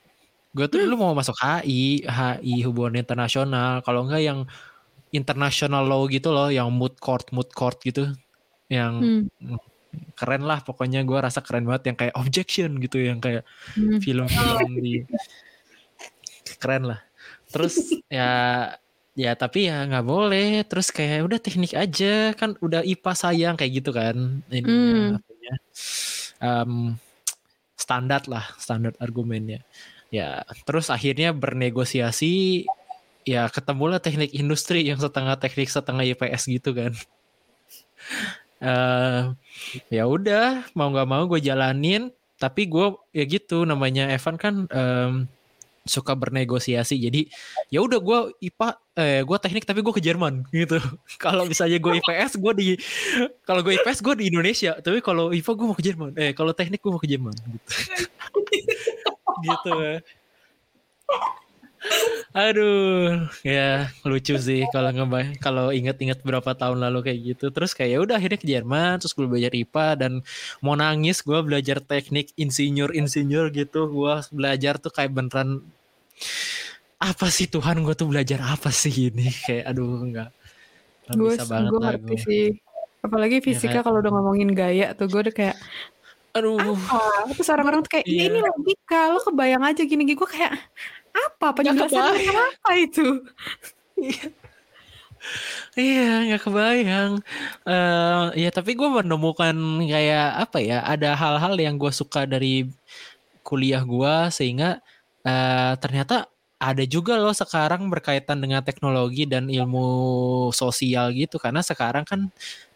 gue 0.52 0.66
tuh 0.68 0.78
dulu 0.84 0.94
mau 1.00 1.12
masuk 1.16 1.36
HI, 1.40 2.04
HI 2.04 2.54
hubungan 2.68 3.00
internasional. 3.00 3.80
Kalau 3.80 4.04
enggak 4.04 4.22
yang 4.22 4.40
international 5.12 5.84
law 5.84 6.04
gitu 6.08 6.32
loh, 6.32 6.48
yang 6.52 6.68
moot 6.72 6.96
court, 7.00 7.28
moot 7.32 7.48
court 7.52 7.80
gitu. 7.84 8.12
Yang 8.68 8.92
Hmm. 9.40 9.60
keren 10.16 10.48
lah 10.48 10.64
pokoknya 10.64 11.04
gue 11.04 11.18
rasa 11.20 11.44
keren 11.44 11.68
banget 11.68 11.92
yang 11.92 11.96
kayak 12.00 12.14
objection 12.16 12.80
gitu 12.80 12.96
yang 12.96 13.20
kayak 13.20 13.44
Hmm. 13.76 14.00
film-film 14.00 14.70
di 14.80 15.04
keren 16.56 16.88
lah 16.88 17.00
terus 17.52 17.92
ya 18.08 18.72
ya 19.12 19.36
tapi 19.36 19.68
ya 19.68 19.84
nggak 19.84 20.06
boleh 20.08 20.64
terus 20.64 20.88
kayak 20.88 21.28
udah 21.28 21.36
teknik 21.36 21.76
aja 21.76 22.32
kan 22.32 22.56
udah 22.64 22.80
IPA 22.80 23.12
sayang 23.12 23.54
kayak 23.60 23.72
gitu 23.84 23.92
kan 23.92 24.40
ini 24.48 24.64
Hmm. 24.64 25.20
em, 26.40 26.96
standar 27.76 28.24
lah 28.24 28.48
standar 28.56 28.96
argumennya 28.96 29.60
ya 30.12 30.44
terus 30.68 30.92
akhirnya 30.92 31.32
bernegosiasi 31.32 32.68
ya 33.24 33.48
ketemulah 33.48 33.98
teknik 34.02 34.34
industri 34.36 34.84
yang 34.84 35.00
setengah 35.00 35.38
teknik 35.38 35.72
setengah 35.72 36.04
IPS 36.14 36.42
gitu 36.52 36.70
kan. 36.76 36.92
Eh 38.62 39.26
ya 39.90 40.06
udah 40.06 40.70
mau 40.78 40.86
nggak 40.86 41.08
mau 41.10 41.26
gue 41.26 41.42
jalanin. 41.42 42.14
Tapi 42.38 42.70
gue 42.70 42.94
ya 43.10 43.26
gitu 43.26 43.66
namanya 43.66 44.06
Evan 44.06 44.38
kan 44.38 44.70
em, 44.70 45.26
suka 45.82 46.14
bernegosiasi. 46.14 46.94
Jadi 46.94 47.26
ya 47.74 47.82
udah 47.82 47.98
gue 47.98 48.18
IPA 48.38 48.68
eh 49.02 49.20
gue 49.26 49.38
teknik 49.42 49.66
tapi 49.66 49.82
gue 49.82 49.90
ke 49.90 49.98
Jerman 49.98 50.46
gitu. 50.54 50.78
Kalau 51.24 51.42
misalnya 51.42 51.82
gue 51.82 51.98
IPS 51.98 52.38
gue 52.38 52.52
di 52.54 52.66
kalau 53.42 53.66
gue 53.66 53.74
IPS 53.82 53.98
gue 53.98 54.14
di 54.14 54.24
Indonesia. 54.30 54.78
Tapi 54.78 55.02
kalau 55.02 55.34
IPA 55.34 55.52
gue 55.58 55.66
mau 55.66 55.74
ke 55.74 55.82
Jerman. 55.82 56.10
Eh 56.14 56.30
kalau 56.30 56.54
teknik 56.54 56.78
gue 56.78 56.92
mau 56.94 57.02
ke 57.02 57.10
Jerman 57.10 57.34
gitu 57.34 57.66
gitu 59.44 60.00
Aduh, 62.32 63.28
ya 63.44 63.90
lucu 64.06 64.38
sih 64.38 64.64
kalau 64.72 64.88
ngebay 64.94 65.36
kalau 65.36 65.68
inget-inget 65.74 66.22
berapa 66.24 66.54
tahun 66.56 66.80
lalu 66.80 67.10
kayak 67.10 67.20
gitu. 67.34 67.46
Terus 67.52 67.76
kayak 67.76 67.90
ya 67.90 67.98
udah 68.00 68.14
akhirnya 68.16 68.38
ke 68.40 68.48
Jerman, 68.48 69.02
terus 69.02 69.12
gue 69.12 69.26
belajar 69.28 69.52
IPA 69.52 69.86
dan 69.98 70.12
mau 70.64 70.72
nangis 70.78 71.20
gue 71.20 71.36
belajar 71.44 71.82
teknik 71.84 72.32
insinyur 72.38 72.94
insinyur 72.96 73.52
gitu. 73.52 73.90
Gue 73.90 74.14
belajar 74.32 74.80
tuh 74.80 74.94
kayak 74.94 75.12
beneran 75.12 75.60
apa 77.02 77.26
sih 77.28 77.50
Tuhan 77.50 77.82
gue 77.82 77.94
tuh 77.98 78.08
belajar 78.08 78.38
apa 78.46 78.70
sih 78.70 79.10
ini 79.10 79.26
kayak 79.42 79.74
aduh 79.74 80.06
enggak 80.06 80.30
nggak 81.10 81.16
Gue 81.18 81.34
bisa 81.34 81.44
banget 81.50 81.70
gue 81.74 81.80
ngerti 81.82 82.14
sih. 82.22 82.46
Apalagi 83.02 83.42
fisika 83.42 83.82
kan? 83.82 83.90
kalau 83.90 83.98
udah 83.98 84.12
ngomongin 84.14 84.54
gaya 84.54 84.94
tuh 84.94 85.10
gue 85.10 85.20
udah 85.26 85.34
kayak 85.34 85.58
Aduh, 86.32 86.56
ah 86.88 87.28
terus 87.28 87.48
orang-orang 87.52 87.84
tuh 87.84 87.92
kayak 88.00 88.06
ya 88.08 88.24
Iya. 88.24 88.24
ini 88.32 88.38
logika 88.40 89.00
lo 89.12 89.20
kebayang 89.20 89.62
aja 89.68 89.82
gini-gini. 89.84 90.16
Gue 90.16 90.28
kayak 90.28 90.56
apa 91.12 91.46
penjelasan 91.52 92.16
apa 92.32 92.70
itu? 92.80 93.06
Iya, 95.78 96.26
nggak 96.26 96.42
kebayang. 96.42 97.12
eh 97.68 98.24
ya 98.42 98.48
tapi 98.50 98.74
gue 98.74 98.88
menemukan 98.90 99.54
kayak 99.86 100.26
apa 100.48 100.58
ya? 100.58 100.82
Ada 100.82 101.14
hal-hal 101.14 101.54
yang 101.60 101.76
gue 101.78 101.92
suka 101.94 102.24
dari 102.26 102.66
kuliah 103.46 103.82
gue 103.84 104.14
sehingga 104.34 104.80
eh, 105.22 105.72
ternyata 105.78 106.26
ada 106.62 106.84
juga 106.86 107.18
loh 107.18 107.34
sekarang 107.34 107.90
berkaitan 107.90 108.38
dengan 108.38 108.62
teknologi 108.62 109.26
dan 109.28 109.46
ilmu 109.52 109.86
sosial 110.54 111.12
gitu. 111.14 111.36
Karena 111.38 111.60
sekarang 111.62 112.02
kan 112.08 112.30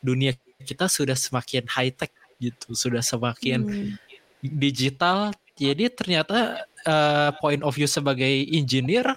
dunia 0.04 0.34
kita 0.62 0.86
sudah 0.92 1.14
semakin 1.18 1.64
high 1.70 1.90
tech 1.94 2.12
gitu 2.40 2.76
sudah 2.76 3.00
semakin 3.00 3.64
Hmm. 3.64 3.96
digital. 4.40 5.32
Jadi 5.56 5.88
ternyata 5.88 6.62
eh, 6.86 7.30
point 7.40 7.62
of 7.64 7.72
view 7.74 7.88
sebagai 7.88 8.28
engineer 8.52 9.16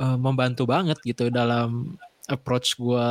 eh, 0.00 0.18
membantu 0.18 0.64
banget 0.66 0.98
gitu 1.04 1.28
dalam 1.30 1.94
approach 2.26 2.74
gua 2.80 3.06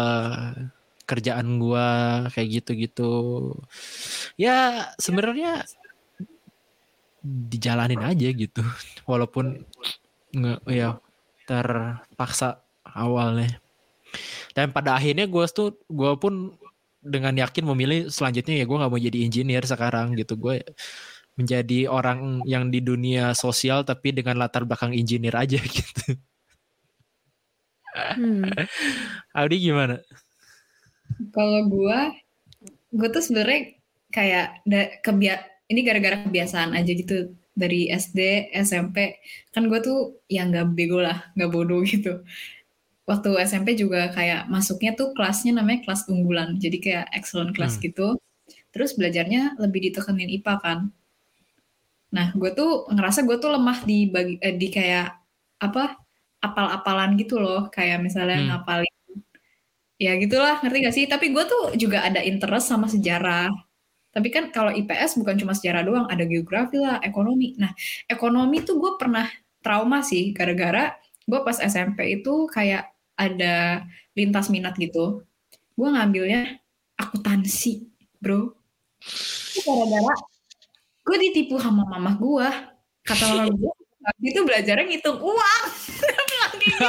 kerjaan 1.05 1.61
gua 1.61 1.87
kayak 2.33 2.63
gitu-gitu. 2.63 3.13
Ya 4.35 4.89
sebenarnya 4.97 5.63
dijalanin 7.23 8.03
aja 8.03 8.27
gitu 8.35 8.59
walaupun 9.09 9.63
nge 10.33 10.53
ya 10.67 10.99
terpaksa 11.47 12.59
awalnya. 12.83 13.59
Dan 14.53 14.69
pada 14.69 14.93
akhirnya 14.99 15.25
gue 15.25 15.45
tuh 15.49 15.73
gue 15.89 16.13
pun 16.21 16.53
dengan 17.03 17.35
yakin 17.35 17.63
memilih 17.67 17.99
selanjutnya 18.07 18.55
ya 18.63 18.65
gue 18.69 18.77
nggak 18.79 18.91
mau 18.91 19.01
jadi 19.01 19.19
engineer 19.27 19.63
sekarang 19.67 20.15
gitu 20.19 20.33
gue 20.39 20.63
menjadi 21.37 21.89
orang 21.89 22.45
yang 22.47 22.69
di 22.73 22.79
dunia 22.79 23.33
sosial 23.35 23.83
tapi 23.85 24.13
dengan 24.15 24.37
latar 24.41 24.63
belakang 24.67 24.93
engineer 24.95 25.35
aja 25.37 25.59
gitu 25.77 26.17
Hmm. 28.15 28.49
Audi 29.37 29.57
gimana 29.61 30.01
Kalau 31.33 31.61
gua, 31.69 32.09
gua 32.89 33.07
tuh 33.13 33.23
sebenarnya 33.25 33.77
kayak 34.13 34.45
da, 34.65 34.81
kebia 35.05 35.41
ini 35.69 35.81
gara-gara 35.85 36.17
kebiasaan 36.25 36.73
aja 36.77 36.91
gitu 36.93 37.33
dari 37.53 37.89
SD, 37.89 38.49
SMP. 38.65 39.21
Kan 39.53 39.69
gua 39.69 39.79
tuh 39.81 40.21
yang 40.29 40.49
nggak 40.51 40.73
bego 40.73 40.99
lah, 41.01 41.29
nggak 41.37 41.51
bodoh 41.53 41.81
gitu. 41.85 42.25
Waktu 43.03 43.29
SMP 43.43 43.75
juga 43.75 44.07
kayak 44.15 44.47
masuknya 44.47 44.95
tuh 44.95 45.11
kelasnya 45.15 45.51
namanya 45.59 45.83
kelas 45.83 46.07
unggulan. 46.07 46.55
Jadi 46.59 46.77
kayak 46.79 47.05
excellent 47.17 47.51
class 47.55 47.75
Hmm. 47.77 47.83
gitu. 47.87 48.07
Terus 48.73 48.95
belajarnya 48.97 49.59
lebih 49.59 49.91
ditekenin 49.91 50.29
IPA 50.39 50.55
kan. 50.63 50.79
Nah, 52.13 52.29
gue 52.37 52.51
tuh 52.53 52.85
ngerasa 52.93 53.25
gue 53.27 53.37
tuh 53.41 53.49
lemah 53.55 53.79
di 53.89 54.07
bagi, 54.07 54.37
eh, 54.39 54.53
di 54.55 54.67
kayak 54.69 55.07
apa 55.59 55.97
apal-apalan 56.43 57.15
gitu 57.19 57.39
loh, 57.41 57.67
kayak 57.71 57.99
misalnya 58.03 58.37
Hmm. 58.39 58.47
ngapalin 58.51 58.91
ya 60.01 60.17
gitulah 60.19 60.59
ngerti 60.61 60.77
gak 60.83 60.95
sih 60.97 61.05
tapi 61.07 61.31
gue 61.31 61.43
tuh 61.47 61.63
juga 61.79 62.03
ada 62.03 62.19
interest 62.19 62.67
sama 62.67 62.89
sejarah 62.91 63.47
tapi 64.13 64.29
kan 64.33 64.49
kalau 64.53 64.69
IPS 64.73 65.17
bukan 65.21 65.35
cuma 65.39 65.53
sejarah 65.57 65.81
doang 65.85 66.05
ada 66.11 66.25
geografi 66.27 66.77
lah 66.81 66.99
ekonomi 67.01 67.55
nah 67.57 67.71
ekonomi 68.09 68.61
tuh 68.67 68.77
gue 68.81 68.91
pernah 68.99 69.25
trauma 69.63 70.03
sih 70.03 70.33
gara-gara 70.35 70.93
gue 71.23 71.39
pas 71.45 71.55
SMP 71.55 72.19
itu 72.19 72.49
kayak 72.51 72.92
ada 73.17 73.85
lintas 74.17 74.49
minat 74.49 74.77
gitu 74.77 75.21
gue 75.73 75.89
ngambilnya 75.89 76.61
akuntansi 76.97 77.89
bro. 78.21 78.53
Gara-gara 79.65 80.15
gue 81.03 81.17
ditipu 81.19 81.59
sama 81.59 81.83
mama 81.83 82.15
gue 82.15 82.47
kata 83.03 83.25
mama 83.35 83.51
gue 83.51 83.73
itu 84.23 84.39
belajarnya 84.43 84.85
ngitung 84.87 85.19
uang. 85.19 85.63
Gitu. 86.63 86.85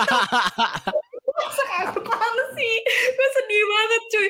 Akuntansi? 1.83 2.73
Gue 2.87 3.29
sedih 3.35 3.63
banget 3.67 4.03
cuy. 4.07 4.29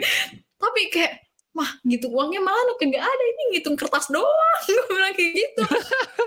Tapi 0.56 0.80
kayak 0.88 1.12
mah 1.54 1.70
gitu 1.84 2.08
uangnya 2.08 2.40
mana? 2.40 2.72
Kagak 2.80 3.04
ada. 3.04 3.24
Ini 3.28 3.42
ngitung 3.52 3.76
kertas 3.76 4.08
doang. 4.08 4.60
Gue 4.68 4.84
bilang 4.88 5.12
kayak 5.12 5.32
gitu. 5.36 5.64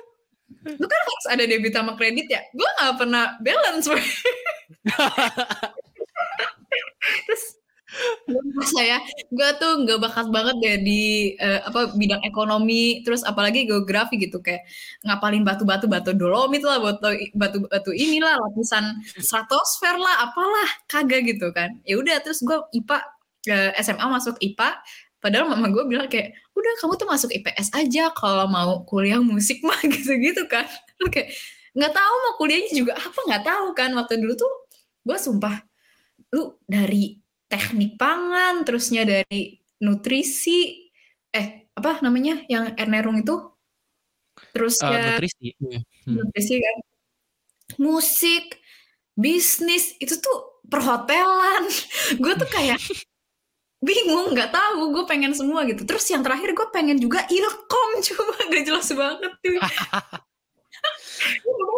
Lu 0.81 0.85
kan 0.85 0.99
harus 0.99 1.27
ada 1.31 1.43
debit 1.47 1.73
sama 1.73 1.97
kredit 1.97 2.27
ya? 2.29 2.41
Gue 2.53 2.69
nggak 2.77 2.93
pernah 2.99 3.25
balance. 3.41 3.87
Terus 7.27 7.57
gue 8.27 8.41
merasa 8.53 8.81
ya 8.83 8.99
gue 9.31 9.49
tuh 9.57 9.71
nggak 9.87 9.99
bakat 10.03 10.27
banget 10.29 10.55
deh 10.59 10.77
di 10.83 11.01
eh, 11.39 11.59
apa 11.63 11.95
bidang 11.95 12.21
ekonomi 12.27 13.01
terus 13.01 13.23
apalagi 13.23 13.63
geografi 13.63 14.19
gitu 14.19 14.43
kayak 14.43 14.67
ngapalin 15.07 15.47
batu-batu 15.47 15.87
batu 15.87 16.11
dolomit 16.13 16.61
lah 16.61 16.77
batu 16.83 17.07
batu 17.33 17.57
batu 17.65 17.91
inilah 17.95 18.35
lapisan 18.37 19.01
stratosfer 19.17 19.95
lah 19.95 20.29
apalah 20.29 20.69
kagak 20.91 21.25
gitu 21.31 21.49
kan. 21.55 21.79
Ya 21.87 21.95
udah 21.97 22.19
terus 22.21 22.43
gue 22.43 22.59
IPA 22.75 22.97
eh, 23.49 23.71
SMA 23.81 24.05
masuk 24.05 24.35
IPA 24.43 24.69
padahal 25.23 25.49
mama 25.49 25.67
gue 25.73 25.83
bilang 25.87 26.07
kayak 26.11 26.35
udah 26.53 26.71
kamu 26.83 26.93
tuh 26.99 27.07
masuk 27.09 27.29
IPS 27.33 27.73
aja 27.73 28.13
kalau 28.13 28.45
mau 28.51 28.83
kuliah 28.85 29.23
musik 29.23 29.63
mah 29.63 29.79
gitu-gitu 29.93 30.43
kan. 30.51 30.67
Lu 30.99 31.07
kayak 31.07 31.31
nggak 31.77 31.93
tahu 31.93 32.13
mau 32.25 32.33
kuliahnya 32.41 32.71
juga 32.75 32.93
apa 32.99 33.19
nggak 33.31 33.43
tahu 33.47 33.67
kan. 33.73 33.89
Waktu 33.95 34.19
dulu 34.19 34.35
tuh 34.35 34.66
gue 35.07 35.17
sumpah 35.17 35.55
lu 36.35 36.59
dari 36.67 37.15
teknik 37.47 37.95
pangan 37.95 38.67
terusnya 38.67 39.07
dari 39.07 39.55
nutrisi 39.79 40.91
eh 41.31 41.71
apa 41.71 42.03
namanya 42.03 42.43
yang 42.51 42.75
ernerung 42.75 43.23
itu 43.23 43.35
terus 44.51 44.75
Eh, 44.83 44.91
ya 44.91 44.99
nutrisi 45.15 45.47
Hmm. 45.57 45.81
nutrisi 46.23 46.55
kan. 46.59 46.77
Musik 47.83 48.45
bisnis 49.17 49.91
itu 49.99 50.15
tuh 50.23 50.63
perhotelan. 50.71 51.67
Gue 52.23 52.33
tuh 52.39 52.47
kayak 52.47 52.79
bingung 53.87 54.33
nggak 54.33 54.49
tahu 54.49 54.89
gue 54.95 55.03
pengen 55.05 55.35
semua 55.35 55.67
gitu. 55.67 55.83
Terus 55.85 56.07
yang 56.09 56.23
terakhir 56.25 56.55
gue 56.55 56.67
pengen 56.73 56.97
juga 56.97 57.27
ilkom 57.29 57.89
coba 58.07 58.33
gak 58.49 58.63
jelas 58.65 58.89
banget 58.95 59.31
tuh 59.43 59.57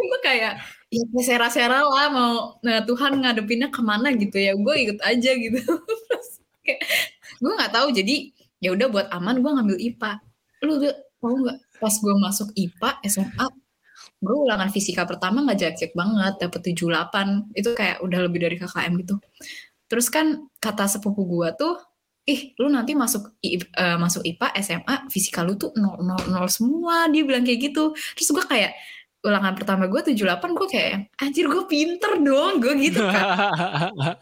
gue 0.10 0.20
kayak 0.26 0.62
ya 0.90 1.06
sera-sera 1.22 1.86
lah 1.86 2.08
mau 2.10 2.34
nah, 2.66 2.82
Tuhan 2.82 3.22
ngadepinnya 3.22 3.70
ke 3.70 3.82
mana 3.86 4.10
gitu 4.18 4.38
ya? 4.42 4.58
Gue 4.58 4.90
ikut 4.90 5.00
aja 5.06 5.32
gitu. 5.38 5.62
Terus 6.10 6.30
kayak 6.66 6.82
gue 7.40 7.52
nggak 7.54 7.74
tahu 7.74 7.88
jadi 7.94 8.16
ya 8.60 8.70
udah 8.76 8.88
buat 8.92 9.08
aman 9.14 9.40
gue 9.40 9.52
ngambil 9.54 9.78
IPA 9.80 10.12
lu 10.66 10.72
udah 10.82 10.94
tahu 11.22 11.36
nggak? 11.46 11.58
Pas 11.80 11.96
gue 11.96 12.16
masuk 12.20 12.48
IPA 12.58 12.90
SMA 13.08 13.48
gue 14.20 14.36
ulangan 14.36 14.68
fisika 14.68 15.08
pertama 15.08 15.48
nggak 15.48 15.58
jelek-jelek 15.64 15.94
banget 15.96 16.34
dapet 16.44 16.62
78 16.76 17.56
itu 17.56 17.70
kayak 17.72 17.98
udah 18.04 18.20
lebih 18.28 18.40
dari 18.44 18.56
KKM 18.60 18.94
gitu. 19.00 19.16
Terus 19.88 20.08
kan 20.12 20.52
kata 20.60 20.92
sepupu 20.92 21.24
gue 21.24 21.50
tuh 21.56 21.80
ih 22.28 22.54
lu 22.62 22.68
nanti 22.70 22.94
masuk 22.94 23.40
eh, 23.42 23.98
masuk 23.98 24.22
IPA 24.28 24.48
SMA 24.62 24.96
fisika 25.10 25.42
lu 25.42 25.56
tuh 25.56 25.72
0, 25.74 26.04
0, 26.04 26.36
0 26.36 26.52
semua. 26.52 27.08
Dia 27.08 27.24
bilang 27.24 27.48
kayak 27.48 27.72
gitu. 27.72 27.96
Terus 27.96 28.30
gue 28.36 28.46
kayak 28.46 28.72
ulangan 29.20 29.54
pertama 29.60 29.84
gue 29.92 30.00
78 30.00 30.56
gue 30.56 30.68
kayak 30.72 30.92
anjir 31.20 31.46
gue 31.52 31.64
pinter 31.68 32.12
dong. 32.24 32.64
Gue 32.64 32.74
gitu 32.80 33.04
kan. 33.04 33.26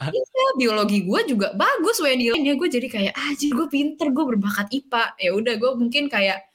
Iya, 0.08 0.54
biologi 0.58 1.04
gue 1.04 1.22
juga 1.28 1.52
bagus 1.58 1.98
weh 2.00 2.14
nilainya 2.14 2.56
gue 2.56 2.70
jadi 2.70 2.88
kayak 2.88 3.14
anjir 3.14 3.52
gue 3.52 3.68
pinter 3.68 4.14
gue 4.14 4.26
berbakat 4.36 4.70
IPA 4.70 5.04
ya 5.18 5.30
udah 5.34 5.54
gue 5.58 5.72
mungkin 5.76 6.08
kayak 6.08 6.46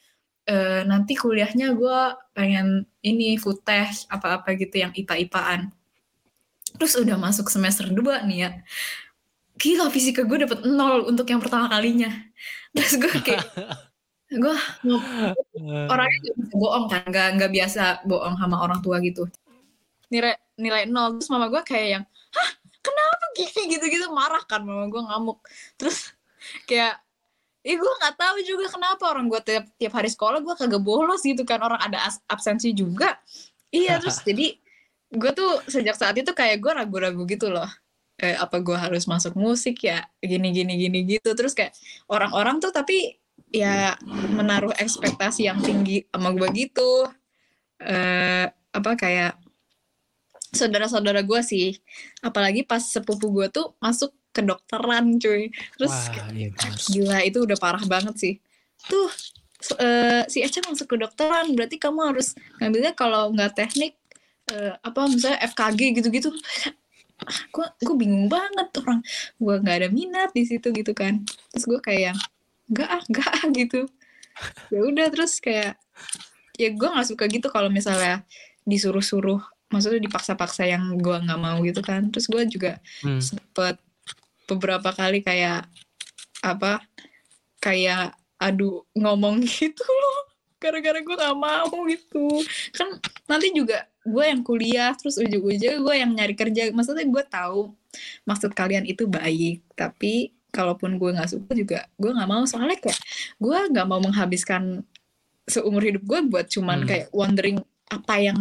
eh, 0.46 0.82
nanti 0.86 1.18
kuliahnya 1.18 1.74
gue 1.74 1.98
pengen 2.32 2.86
ini 3.02 3.36
food 3.36 3.62
tech 3.66 4.06
apa-apa 4.08 4.54
gitu 4.54 4.80
yang 4.80 4.94
IPA-IPAan 4.94 5.70
terus 6.78 6.94
udah 6.96 7.16
masuk 7.20 7.52
semester 7.52 7.86
2 7.90 8.26
nih 8.28 8.38
ya. 8.48 8.50
Gila 9.60 9.92
fisika 9.92 10.24
gue 10.24 10.42
dapet 10.42 10.64
nol 10.64 11.06
untuk 11.06 11.28
yang 11.28 11.38
pertama 11.38 11.68
kalinya. 11.68 12.10
Terus 12.72 12.96
gue 12.96 13.12
kayak 13.20 13.44
gue 14.32 14.56
orangnya 15.92 16.18
gak 16.24 16.36
bisa 16.40 16.54
bohong 16.56 16.86
kan 16.88 17.02
nggak 17.04 17.28
nggak 17.36 17.50
biasa 17.52 17.82
bohong 18.08 18.34
sama 18.40 18.56
orang 18.64 18.80
tua 18.80 18.96
gitu. 19.04 19.28
Nilai 20.08 20.36
nilai 20.56 20.88
nol 20.88 21.20
terus 21.20 21.28
mama 21.28 21.52
gue 21.52 21.62
kayak 21.64 21.88
yang 22.00 22.04
hah? 22.08 22.50
Kenapa 22.82 23.24
gini 23.38 23.62
gitu 23.78 23.84
gitu 23.86 24.06
marah 24.10 24.42
kan 24.48 24.64
mama 24.64 24.88
gue 24.88 25.02
ngamuk. 25.04 25.38
Terus 25.76 26.12
kayak 26.66 27.00
Ih 27.62 27.78
gue 27.78 27.92
nggak 28.02 28.18
tahu 28.18 28.36
juga 28.42 28.66
kenapa 28.74 29.14
orang 29.14 29.30
gue 29.30 29.38
tiap 29.38 29.70
tiap 29.78 29.94
hari 29.94 30.10
sekolah 30.10 30.42
gue 30.42 30.54
kagak 30.58 30.82
bolos 30.82 31.22
gitu 31.22 31.46
kan 31.46 31.62
orang 31.62 31.78
ada 31.78 32.10
as- 32.10 32.22
absensi 32.26 32.74
juga. 32.74 33.22
Iya 33.70 34.02
terus 34.02 34.18
jadi 34.28 34.58
gue 35.14 35.30
tuh 35.30 35.62
sejak 35.70 35.94
saat 35.94 36.18
itu 36.18 36.34
kayak 36.34 36.58
gue 36.58 36.72
ragu-ragu 36.74 37.22
gitu 37.22 37.54
loh. 37.54 37.70
Eh, 38.18 38.34
apa 38.34 38.58
gue 38.58 38.74
harus 38.74 39.06
masuk 39.06 39.38
musik 39.38 39.78
ya 39.86 40.02
gini 40.18 40.50
gini 40.50 40.74
gini 40.74 40.98
gitu. 41.06 41.38
Terus 41.38 41.54
kayak 41.54 41.70
orang-orang 42.10 42.58
tuh 42.58 42.74
tapi 42.74 43.21
ya 43.52 43.94
menaruh 44.32 44.72
ekspektasi 44.80 45.46
yang 45.46 45.60
tinggi 45.60 46.08
sama 46.08 46.32
gue 46.32 46.48
gitu. 46.56 47.06
Eh 47.78 48.48
apa 48.72 48.90
kayak 48.96 49.36
saudara-saudara 50.52 51.20
gue 51.24 51.40
sih. 51.44 51.76
Apalagi 52.24 52.64
pas 52.64 52.80
sepupu 52.80 53.28
gue 53.28 53.52
tuh 53.52 53.76
masuk 53.78 54.12
kedokteran 54.32 55.20
cuy. 55.20 55.52
Terus 55.76 55.92
Wah, 55.92 56.32
iya, 56.32 56.48
gila 56.88 57.18
itu 57.22 57.44
udah 57.44 57.58
parah 57.60 57.84
banget 57.84 58.14
sih. 58.16 58.34
Tuh 58.88 59.12
eh, 59.78 60.24
si 60.26 60.40
Eca 60.40 60.64
masuk 60.66 60.96
kedokteran 60.96 61.52
berarti 61.52 61.76
kamu 61.76 62.16
harus 62.16 62.34
ngambilnya 62.58 62.96
kalau 62.96 63.30
nggak 63.30 63.52
teknik 63.54 63.94
eh, 64.50 64.74
apa 64.80 65.00
misalnya 65.06 65.38
FKG 65.52 65.80
gitu-gitu. 66.00 66.32
Gue 67.54 67.66
gue 67.78 67.94
bingung 67.94 68.26
banget 68.26 68.68
orang. 68.82 68.98
Gue 69.38 69.54
nggak 69.60 69.76
ada 69.84 69.88
minat 69.92 70.30
di 70.34 70.42
situ 70.42 70.74
gitu 70.74 70.90
kan. 70.90 71.22
Terus 71.54 71.64
gue 71.68 71.78
kayak 71.78 72.16
nggak 72.72 72.88
ah 72.88 73.02
nggak 73.04 73.28
ah 73.28 73.44
gitu. 73.52 73.80
Ya 74.72 74.80
udah 74.82 75.06
terus 75.12 75.36
kayak 75.38 75.76
ya 76.56 76.68
gue 76.68 76.88
nggak 76.88 77.08
suka 77.08 77.24
gitu 77.28 77.46
kalau 77.48 77.68
misalnya 77.68 78.24
disuruh-suruh. 78.64 79.40
Maksudnya 79.68 80.00
dipaksa-paksa 80.00 80.68
yang 80.68 80.96
gue 80.96 81.16
nggak 81.16 81.40
mau 81.40 81.60
gitu 81.62 81.80
kan. 81.80 82.08
Terus 82.08 82.28
gue 82.28 82.42
juga 82.48 82.72
Hmm. 83.00 83.20
sempet 83.20 83.76
beberapa 84.44 84.92
kali 84.92 85.20
kayak 85.20 85.64
apa 86.42 86.82
kayak 87.56 88.12
adu 88.36 88.82
ngomong 88.92 89.40
gitu 89.60 89.84
loh. 89.84 90.18
Gara-gara 90.58 90.98
gue 90.98 91.14
nggak 91.14 91.38
mau 91.38 91.72
gitu. 91.88 92.26
Kan 92.72 92.98
nanti 93.26 93.50
juga 93.52 93.84
gue 94.02 94.24
yang 94.26 94.42
kuliah 94.42 94.90
terus 94.94 95.14
ujung-ujungnya 95.16 95.78
gue 95.78 95.94
yang 95.94 96.10
nyari 96.12 96.34
kerja. 96.34 96.70
Maksudnya 96.70 97.06
gue 97.06 97.24
tahu 97.26 97.74
maksud 98.24 98.52
kalian 98.52 98.88
itu 98.88 99.04
baik 99.04 99.60
tapi 99.76 100.32
kalaupun 100.52 101.00
gue 101.00 101.10
nggak 101.10 101.30
suka 101.32 101.52
juga 101.56 101.88
gue 101.96 102.10
nggak 102.12 102.28
mau 102.28 102.44
soalnya 102.44 102.76
kayak 102.76 103.00
gue 103.40 103.58
nggak 103.72 103.86
mau 103.88 103.98
menghabiskan 103.98 104.84
seumur 105.42 105.82
hidup 105.82 106.04
gue 106.04 106.20
buat 106.22 106.46
cuman 106.46 106.84
Hmm. 106.84 106.88
kayak 106.88 107.06
wondering 107.10 107.58
apa 107.88 108.14
yang 108.20 108.38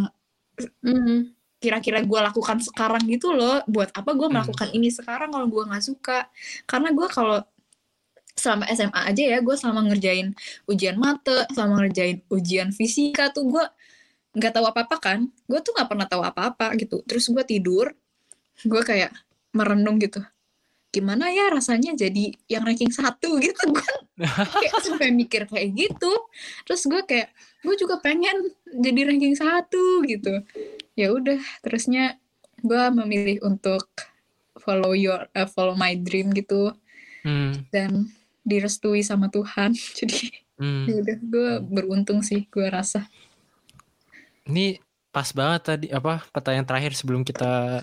Mm. 0.84 1.32
kira-kira 1.58 2.02
gue 2.02 2.20
lakukan 2.20 2.58
sekarang 2.60 3.02
gitu 3.06 3.32
loh 3.32 3.64
buat 3.66 3.90
apa 3.92 4.12
gue 4.12 4.28
Hmm. 4.28 4.36
melakukan 4.36 4.70
ini 4.72 4.92
sekarang 4.92 5.32
kalau 5.32 5.48
gue 5.48 5.64
nggak 5.64 5.82
suka 5.82 6.28
karena 6.66 6.92
gue 6.92 7.08
kalau 7.08 7.40
selama 8.32 8.66
SMA 8.70 9.02
aja 9.08 9.24
ya 9.28 9.38
gue 9.40 9.56
selama 9.56 9.86
ngerjain 9.88 10.34
ujian 10.66 10.98
mate 10.98 11.46
selama 11.52 11.84
ngerjain 11.84 12.22
ujian 12.30 12.70
fisika 12.72 13.30
tuh 13.30 13.46
gue 13.48 13.64
nggak 14.32 14.54
tahu 14.54 14.66
apa-apa 14.66 14.96
kan 14.98 15.20
gue 15.46 15.60
tuh 15.60 15.72
nggak 15.76 15.90
pernah 15.90 16.08
tahu 16.08 16.24
apa-apa 16.24 16.74
gitu 16.76 17.04
terus 17.04 17.28
gue 17.28 17.44
tidur 17.44 17.92
gue 18.64 18.82
kayak 18.82 19.12
merenung 19.52 20.00
gitu 20.00 20.24
gimana 20.92 21.32
ya 21.32 21.48
rasanya 21.50 21.96
jadi 21.96 22.36
yang 22.52 22.68
ranking 22.68 22.92
satu 22.92 23.40
gitu 23.44 23.64
gue 23.72 23.94
kayak 24.28 24.76
sampai 24.84 25.10
mikir 25.16 25.48
kayak 25.48 25.72
gitu 25.72 26.12
terus 26.68 26.84
gue 26.84 27.02
kayak 27.08 27.32
gue 27.64 27.76
juga 27.80 27.98
pengen 28.04 28.52
jadi 28.76 29.08
ranking 29.08 29.34
satu 29.34 30.04
gitu 30.04 30.44
ya 31.00 31.16
udah 31.16 31.40
terusnya 31.64 32.20
gue 32.60 32.84
memilih 32.92 33.40
untuk 33.48 33.88
follow 34.60 34.92
your 34.92 35.26
uh, 35.32 35.48
follow 35.48 35.74
my 35.74 35.96
dream 35.96 36.30
gitu 36.36 36.76
Hmm. 37.22 37.54
dan 37.70 38.10
direstui 38.42 39.06
sama 39.06 39.30
Tuhan 39.30 39.78
jadi 40.00 40.42
Hmm. 40.58 40.86
ya 40.86 41.02
udah 41.02 41.18
gue 41.22 41.50
beruntung 41.70 42.22
sih 42.22 42.46
gue 42.50 42.66
rasa 42.66 43.10
Ini 44.46 44.78
pas 45.10 45.26
banget 45.34 45.62
tadi 45.66 45.88
apa 45.90 46.22
pertanyaan 46.30 46.66
terakhir 46.70 46.94
sebelum 46.94 47.22
kita 47.22 47.82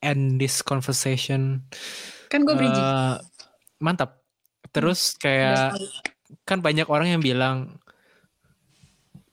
end 0.00 0.40
this 0.40 0.60
conversation. 0.60 1.60
Kan 2.36 2.42
gue 2.44 2.54
bridging 2.54 2.84
Eh, 2.84 3.16
mantap. 3.80 4.20
Terus 4.68 5.16
kayak 5.16 5.80
kan 6.44 6.60
banyak 6.60 6.84
orang 6.92 7.16
yang 7.16 7.22
bilang 7.24 7.80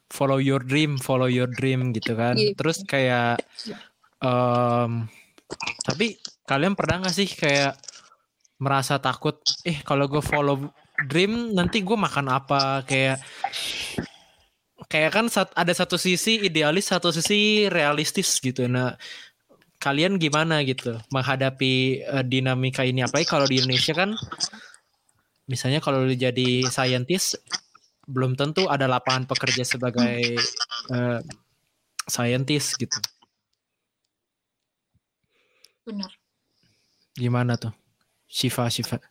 follow 0.07 0.39
your 0.39 0.63
dream, 0.63 0.95
follow 0.95 1.27
your 1.27 1.51
dream 1.51 1.91
gitu 1.91 2.15
kan. 2.15 2.39
Iya. 2.39 2.55
Terus 2.55 2.87
kayak 2.87 3.43
em, 4.23 5.11
tapi 5.83 6.15
kalian 6.47 6.79
pernah 6.79 7.03
gak 7.03 7.15
sih 7.15 7.27
kayak 7.27 7.75
merasa 8.63 8.95
takut 9.01 9.43
eh 9.67 9.83
kalau 9.83 10.07
gue 10.07 10.23
follow 10.23 10.71
dream 11.09 11.51
nanti 11.51 11.83
gue 11.83 11.97
makan 11.97 12.31
apa 12.31 12.85
kayak 12.87 13.19
kayak 14.87 15.11
kan 15.11 15.25
ada 15.57 15.73
satu 15.73 15.99
sisi 15.99 16.47
idealis 16.47 16.93
satu 16.93 17.09
sisi 17.11 17.67
realistis 17.67 18.39
gitu 18.39 18.69
nah 18.69 18.95
kalian 19.83 20.15
gimana 20.15 20.63
gitu 20.63 20.95
menghadapi 21.11 21.99
eh, 21.99 22.23
dinamika 22.23 22.87
ini? 22.87 23.03
Apalagi 23.03 23.27
kalau 23.27 23.43
di 23.43 23.59
Indonesia 23.59 23.91
kan 23.91 24.15
misalnya 25.43 25.83
kalau 25.83 26.07
lu 26.07 26.15
jadi 26.15 26.63
scientist 26.71 27.35
belum 28.07 28.39
tentu 28.39 28.71
ada 28.71 28.87
lapangan 28.87 29.27
pekerja 29.27 29.67
sebagai 29.67 30.39
eh, 30.95 31.19
scientist 32.07 32.79
gitu. 32.79 32.95
Benar. 35.83 36.11
Gimana 37.19 37.59
tuh 37.59 37.75
Shiva 38.31 38.71
Shiva? 38.71 39.03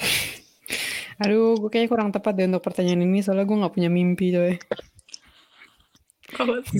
Aduh, 1.20 1.60
gue 1.60 1.68
kayaknya 1.68 1.92
kurang 1.92 2.10
tepat 2.16 2.32
deh 2.32 2.48
untuk 2.48 2.64
pertanyaan 2.64 3.04
ini 3.04 3.20
soalnya 3.20 3.44
gue 3.44 3.60
nggak 3.60 3.74
punya 3.76 3.92
mimpi 3.92 4.32
coy. 4.32 4.56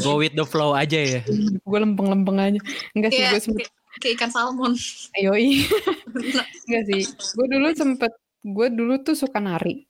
Go 0.02 0.18
with 0.18 0.34
the 0.34 0.46
flow 0.46 0.72
aja 0.76 0.98
ya 0.98 1.20
Gue 1.64 1.78
lempeng-lempeng 1.78 2.38
aja. 2.38 2.60
Enggak 2.94 3.10
sih, 3.14 3.22
kayak, 3.22 3.32
gue 3.32 3.42
sempet 3.42 3.66
kayak, 3.66 4.00
kayak 4.02 4.14
ikan 4.18 4.30
salmon 4.30 4.72
Yoi. 5.18 5.66
Enggak 6.66 6.82
sih. 6.90 7.02
Gue 7.38 7.46
dulu 7.46 7.66
sempet, 7.74 8.12
gue 8.42 8.66
dulu 8.70 8.94
tuh 9.02 9.16
suka 9.18 9.38
nari. 9.38 9.86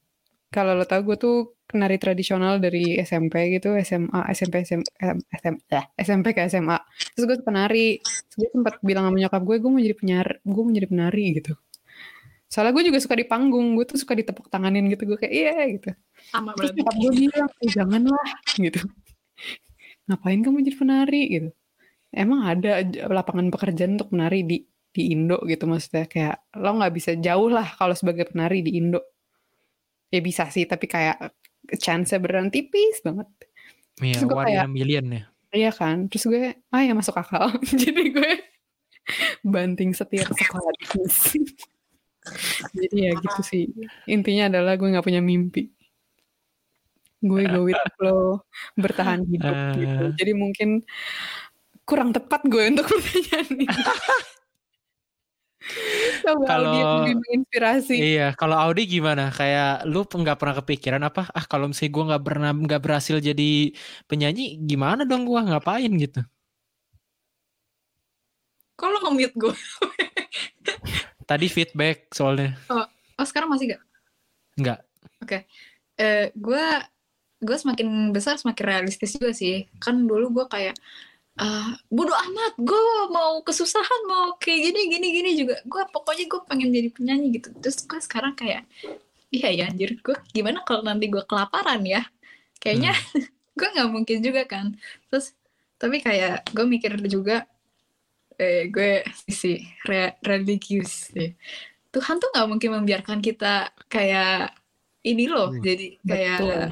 Kalau 0.50 0.74
lo 0.74 0.82
tau 0.82 1.00
gue 1.06 1.14
tuh 1.14 1.54
nari 1.78 1.96
tradisional 2.02 2.58
dari 2.58 2.98
SMP 2.98 3.54
gitu, 3.54 3.78
SMA, 3.78 4.20
SMP, 4.34 4.66
SM, 4.66 4.82
SM, 5.30 5.54
eh, 5.70 5.86
SMP 6.02 6.34
ke 6.34 6.42
SMA. 6.50 6.78
Terus 7.14 7.24
gue 7.30 7.36
suka 7.38 7.52
nari. 7.54 8.02
Terus 8.02 8.36
gue 8.42 8.48
sempet 8.50 8.74
bilang 8.82 9.06
sama 9.06 9.16
nyokap 9.22 9.42
gue, 9.46 9.56
gue 9.62 9.70
mau 9.70 9.82
jadi 9.82 9.96
penyiar, 9.96 10.28
gue 10.42 10.62
mau 10.62 10.72
jadi 10.74 10.88
penari 10.90 11.24
gitu. 11.38 11.54
Soalnya 12.50 12.74
gue 12.74 12.84
juga 12.90 12.98
suka 12.98 13.14
di 13.14 13.26
panggung, 13.30 13.78
gue 13.78 13.86
tuh 13.86 13.98
suka 14.02 14.18
ditepuk 14.18 14.50
tanganin 14.50 14.90
gitu, 14.90 15.06
gue 15.06 15.14
kayak 15.14 15.34
iya 15.34 15.54
gitu. 15.70 15.94
sama 16.34 16.50
Terus 16.58 16.74
berarti 16.74 16.78
nyokap 16.82 16.96
gue 16.98 17.12
bilang, 17.14 17.48
eh, 17.62 17.70
janganlah 17.70 18.28
gitu. 18.58 18.80
Ngapain 20.06 20.40
kamu 20.40 20.56
jadi 20.64 20.76
penari 20.76 21.22
gitu. 21.30 21.50
Emang 22.10 22.42
ada 22.42 22.82
lapangan 23.06 23.48
pekerjaan 23.54 23.94
untuk 23.94 24.10
menari 24.10 24.42
di 24.42 24.58
di 24.90 25.14
Indo 25.14 25.38
gitu 25.46 25.70
maksudnya 25.70 26.10
kayak 26.10 26.50
lo 26.58 26.74
nggak 26.74 26.90
bisa 26.90 27.14
jauh 27.14 27.46
lah 27.46 27.62
kalau 27.78 27.94
sebagai 27.94 28.26
penari 28.26 28.66
di 28.66 28.74
Indo. 28.74 28.98
Ya 30.10 30.18
bisa 30.18 30.50
sih 30.50 30.66
tapi 30.66 30.90
kayak 30.90 31.30
chance 31.78 32.10
beneran 32.18 32.50
tipis 32.50 32.98
banget. 33.00 33.30
Iya, 34.02 34.18
Terus 34.18 34.26
gue 34.26 34.36
kayak- 34.42 34.66
million 34.66 35.06
ya. 35.06 35.22
Iya 35.50 35.70
kan? 35.70 36.06
Terus 36.06 36.24
gue, 36.26 36.42
ah 36.70 36.82
ya 36.82 36.94
masuk 36.94 37.14
akal. 37.14 37.54
Jadi 37.82 38.02
gue 38.10 38.32
banting 39.42 39.94
setir 39.94 40.26
sekolah. 40.26 40.70
Jadi 42.74 42.96
ya 42.96 43.12
gitu 43.16 43.40
sih. 43.42 43.64
Intinya 44.06 44.50
adalah 44.50 44.74
gue 44.74 44.90
nggak 44.90 45.06
punya 45.06 45.22
mimpi. 45.22 45.70
Gue 47.20 47.44
go 47.44 47.60
with 47.62 47.76
the 47.76 47.92
flow, 47.94 48.40
bertahan 48.74 49.24
hidup 49.24 49.52
Eh. 49.52 49.72
gitu. 49.76 50.04
Jadi 50.16 50.32
mungkin 50.32 50.68
kurang 51.84 52.10
tepat 52.10 52.40
gue 52.44 52.64
untuk 52.66 52.86
pertanyaan 52.90 53.46
ini. 53.50 53.66
Coba 56.20 56.44
Kalau- 56.48 57.04
menginspirasi. 57.04 57.92
Iya, 57.92 58.32
kalau 58.32 58.56
Audi 58.56 58.88
gimana? 58.88 59.28
Kayak 59.28 59.84
lu 59.84 60.02
nggak 60.02 60.38
pernah 60.40 60.56
kepikiran 60.56 61.02
apa? 61.04 61.28
Ah, 61.30 61.44
kalau 61.44 61.68
misalnya 61.68 61.92
gue 61.92 62.04
nggak 62.08 62.24
pernah 62.24 62.50
nggak 62.50 62.80
berhasil 62.80 63.20
jadi 63.20 63.76
penyanyi, 64.08 64.56
gimana 64.58 65.04
dong 65.04 65.28
gua 65.28 65.44
ngapain 65.44 65.92
gitu? 65.94 66.24
kalau 68.74 68.96
nge-mute 69.04 69.36
gue 69.36 69.52
Tadi 71.28 71.46
feedback 71.52 72.08
soalnya 72.10 72.56
oh 72.72 72.88
sekarang 73.28 73.52
masih 73.52 73.76
gak 73.76 73.82
nggak. 74.56 74.78
eh 76.00 76.32
gue 76.32 76.64
gue 77.40 77.56
semakin 77.56 78.12
besar 78.12 78.36
semakin 78.36 78.64
realistis 78.64 79.16
juga 79.16 79.32
sih. 79.32 79.66
Kan 79.80 80.04
dulu 80.04 80.30
gue 80.40 80.46
kayak 80.46 80.76
ah 81.40 81.72
bodoh 81.88 82.12
amat 82.12 82.52
gue 82.60 82.82
mau 83.08 83.40
kesusahan 83.40 84.00
mau 84.04 84.36
kayak 84.36 84.60
gini 84.70 84.80
gini 84.92 85.06
gini 85.16 85.30
juga. 85.40 85.56
Gue 85.64 85.82
pokoknya 85.88 86.28
gue 86.28 86.40
pengen 86.44 86.68
jadi 86.70 86.88
penyanyi 86.92 87.26
gitu. 87.40 87.48
Terus 87.58 87.82
gue 87.88 88.00
sekarang 88.00 88.36
kayak 88.36 88.68
iya 89.30 89.48
ya 89.50 89.64
anjir 89.70 89.96
gue 89.98 90.16
gimana 90.30 90.60
kalau 90.68 90.84
nanti 90.84 91.08
gue 91.08 91.24
kelaparan 91.24 91.80
ya? 91.82 92.04
Kayaknya 92.60 92.92
gue 93.58 93.68
nggak 93.72 93.88
mungkin 93.88 94.18
juga 94.20 94.42
kan. 94.44 94.76
Terus 95.08 95.32
tapi 95.80 96.04
kayak 96.04 96.52
gue 96.52 96.66
mikir 96.68 96.92
juga 97.08 97.48
eh 98.36 98.68
gue 98.68 99.04
sisi 99.24 99.60
re- 99.84 100.16
religius 100.20 101.08
sih. 101.12 101.32
Tuhan 101.90 102.20
tuh 102.20 102.28
nggak 102.32 102.48
mungkin 102.48 102.70
membiarkan 102.80 103.18
kita 103.20 103.72
kayak 103.88 104.54
ini 105.00 105.24
loh 105.26 105.48
Hmm. 105.48 105.64
jadi 105.64 105.86
kayak 106.04 106.38
Betul. 106.38 106.62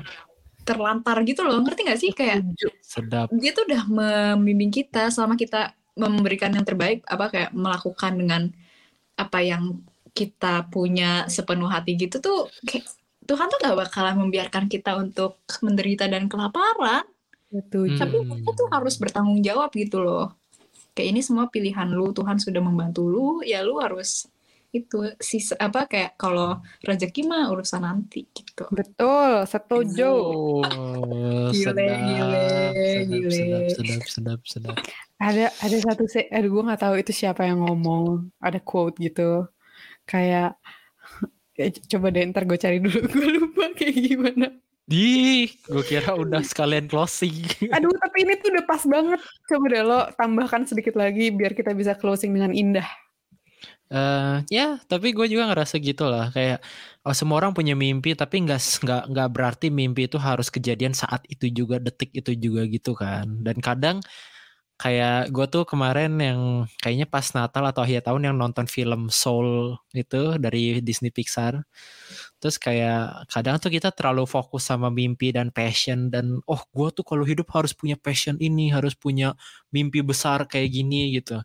Terlantar 0.68 1.16
gitu 1.24 1.40
loh 1.42 1.56
ngerti 1.64 1.80
nggak 1.88 2.00
sih 2.00 2.12
kayak. 2.12 2.44
Sedap. 2.84 3.32
dia 3.32 3.56
tuh 3.56 3.64
udah 3.64 3.82
membimbing 3.88 4.68
kita 4.68 5.08
selama 5.08 5.34
kita 5.34 5.72
memberikan 5.96 6.52
yang 6.52 6.62
terbaik 6.62 7.02
apa 7.08 7.26
kayak 7.26 7.50
melakukan 7.56 8.12
dengan 8.14 8.42
apa 9.16 9.38
yang 9.42 9.82
kita 10.14 10.68
punya 10.70 11.26
sepenuh 11.26 11.66
hati 11.66 11.98
gitu 11.98 12.20
tuh 12.20 12.46
kayak 12.62 12.86
Tuhan 13.28 13.50
tuh 13.52 13.60
gak 13.60 13.76
bakalan 13.76 14.16
membiarkan 14.24 14.72
kita 14.72 14.96
untuk 14.96 15.36
menderita 15.60 16.08
dan 16.08 16.30
kelaparan 16.30 17.04
tapi 17.98 18.16
Hmm. 18.24 18.30
kita 18.40 18.50
tuh 18.56 18.68
harus 18.72 18.94
bertanggung 18.96 19.42
jawab 19.42 19.68
gitu 19.74 20.00
loh 20.00 20.32
kayak 20.94 21.12
ini 21.12 21.20
semua 21.20 21.50
pilihan 21.50 21.86
lu 21.90 22.10
Tuhan 22.10 22.38
sudah 22.38 22.62
membantu 22.62 23.04
lu 23.04 23.28
ya 23.42 23.60
lu 23.62 23.78
harus 23.78 24.26
itu 24.68 25.00
sisa 25.16 25.56
apa 25.56 25.88
kayak 25.88 26.20
kalau 26.20 26.60
rezeki 26.84 27.24
mah 27.24 27.48
urusan 27.48 27.80
nanti 27.80 28.28
gitu 28.28 28.68
Betul, 28.68 29.48
setuju. 29.48 30.12
Oh, 30.12 31.48
Gile, 31.48 31.56
sedap, 31.56 31.98
gile, 32.04 32.44
sedap, 32.76 33.08
gile. 33.08 33.30
sedap, 33.32 33.64
sedap, 33.72 34.02
sedap, 34.04 34.40
sedap. 34.44 34.76
ada 35.16 35.48
ada 35.64 35.76
satu 35.80 36.04
se 36.04 36.28
aduh 36.28 36.52
gue 36.52 36.62
nggak 36.68 36.82
tahu 36.84 36.94
itu 37.00 37.12
siapa 37.16 37.48
yang 37.48 37.64
ngomong 37.64 38.28
ada 38.38 38.60
quote 38.60 39.00
gitu 39.00 39.48
kayak 40.04 40.54
eh, 41.58 41.72
coba 41.88 42.12
deh 42.12 42.28
ntar 42.28 42.44
gue 42.44 42.58
cari 42.60 42.78
dulu 42.78 42.98
gue 43.16 43.28
lupa 43.40 43.72
kayak 43.74 43.96
gimana 43.96 44.46
Di, 44.88 45.44
gue 45.68 45.84
kira 45.84 46.16
udah 46.16 46.40
sekalian 46.40 46.88
closing. 46.88 47.44
Aduh, 47.76 47.92
tapi 47.92 48.24
ini 48.24 48.40
tuh 48.40 48.56
udah 48.56 48.64
pas 48.64 48.80
banget. 48.88 49.20
Coba 49.44 49.64
deh 49.68 49.84
lo 49.84 50.00
tambahkan 50.16 50.64
sedikit 50.64 50.96
lagi 50.96 51.28
biar 51.28 51.52
kita 51.52 51.76
bisa 51.76 51.92
closing 51.92 52.32
dengan 52.32 52.56
indah. 52.56 52.88
Eh 53.88 54.36
ya, 54.52 54.76
tapi 54.84 55.16
gue 55.16 55.26
juga 55.32 55.48
ngerasa 55.48 55.80
gitu 55.80 56.04
lah. 56.12 56.28
Kayak 56.36 56.60
oh, 57.08 57.14
semua 57.16 57.40
orang 57.40 57.56
punya 57.56 57.72
mimpi, 57.72 58.12
tapi 58.12 58.44
nggak 58.44 58.60
nggak 58.84 59.02
nggak 59.12 59.28
berarti 59.32 59.66
mimpi 59.72 60.04
itu 60.12 60.20
harus 60.20 60.52
kejadian 60.52 60.92
saat 60.92 61.24
itu 61.32 61.48
juga, 61.48 61.80
detik 61.80 62.12
itu 62.12 62.36
juga 62.36 62.68
gitu 62.68 62.92
kan. 62.92 63.24
Dan 63.40 63.56
kadang 63.64 64.04
kayak 64.78 65.32
gue 65.34 65.46
tuh 65.50 65.64
kemarin 65.66 66.12
yang 66.22 66.40
kayaknya 66.82 67.06
pas 67.10 67.26
Natal 67.34 67.64
atau 67.66 67.82
akhir 67.86 68.06
tahun 68.06 68.30
yang 68.32 68.36
nonton 68.38 68.66
film 68.70 69.08
Soul 69.10 69.74
itu 69.96 70.36
dari 70.40 70.80
Disney 70.84 71.10
Pixar. 71.10 71.64
Terus 72.40 72.56
kayak 72.60 73.28
kadang 73.32 73.56
tuh 73.62 73.72
kita 73.74 73.90
terlalu 73.94 74.24
fokus 74.28 74.68
sama 74.70 74.88
mimpi 74.92 75.32
dan 75.34 75.50
passion 75.54 76.12
dan 76.12 76.38
oh 76.46 76.62
gue 76.76 76.88
tuh 76.94 77.04
kalau 77.08 77.24
hidup 77.26 77.48
harus 77.56 77.72
punya 77.74 77.96
passion 77.98 78.36
ini, 78.40 78.70
harus 78.70 78.94
punya 78.98 79.34
mimpi 79.74 80.00
besar 80.04 80.46
kayak 80.46 80.70
gini 80.72 81.18
gitu. 81.20 81.40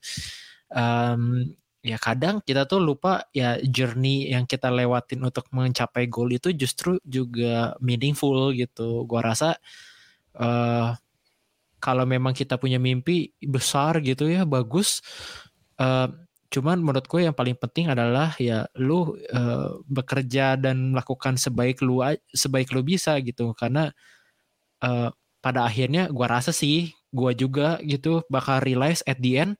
Em, 0.73 1.53
ya 1.83 1.97
kadang 1.99 2.39
kita 2.43 2.63
tuh 2.65 2.79
lupa 2.81 3.27
ya 3.35 3.59
journey 3.63 4.31
yang 4.31 4.47
kita 4.47 4.71
lewatin 4.71 5.21
untuk 5.27 5.45
mencapai 5.51 6.07
goal 6.07 6.31
itu 6.31 6.49
justru 6.55 6.97
juga 7.05 7.75
meaningful 7.83 8.51
gitu. 8.55 9.03
Gua 9.09 9.21
rasa 9.23 9.55
eh 10.37 10.89
kalau 11.83 12.05
memang 12.07 12.31
kita 12.35 12.55
punya 12.61 12.79
mimpi 12.81 13.33
besar 13.43 13.99
gitu 14.03 14.27
ya 14.31 14.43
bagus. 14.47 15.01
eh 15.81 16.09
cuman 16.53 16.77
menurut 16.85 17.09
gue 17.09 17.25
yang 17.25 17.33
paling 17.33 17.57
penting 17.57 17.89
adalah 17.89 18.37
ya 18.37 18.69
lu 18.77 19.17
eh, 19.17 19.69
bekerja 19.89 20.53
dan 20.61 20.93
melakukan 20.93 21.33
sebaik 21.35 21.81
lu 21.81 22.05
sebaik 22.29 22.69
lu 22.77 22.85
bisa 22.85 23.17
gitu 23.25 23.57
karena 23.57 23.89
eh, 24.83 25.09
pada 25.43 25.61
akhirnya 25.67 26.09
gua 26.13 26.27
rasa 26.39 26.51
sih 26.55 26.93
gua 27.13 27.31
juga 27.35 27.79
gitu 27.85 28.23
bakal 28.31 28.61
realize 28.65 29.01
at 29.09 29.19
the 29.21 29.39
end 29.41 29.53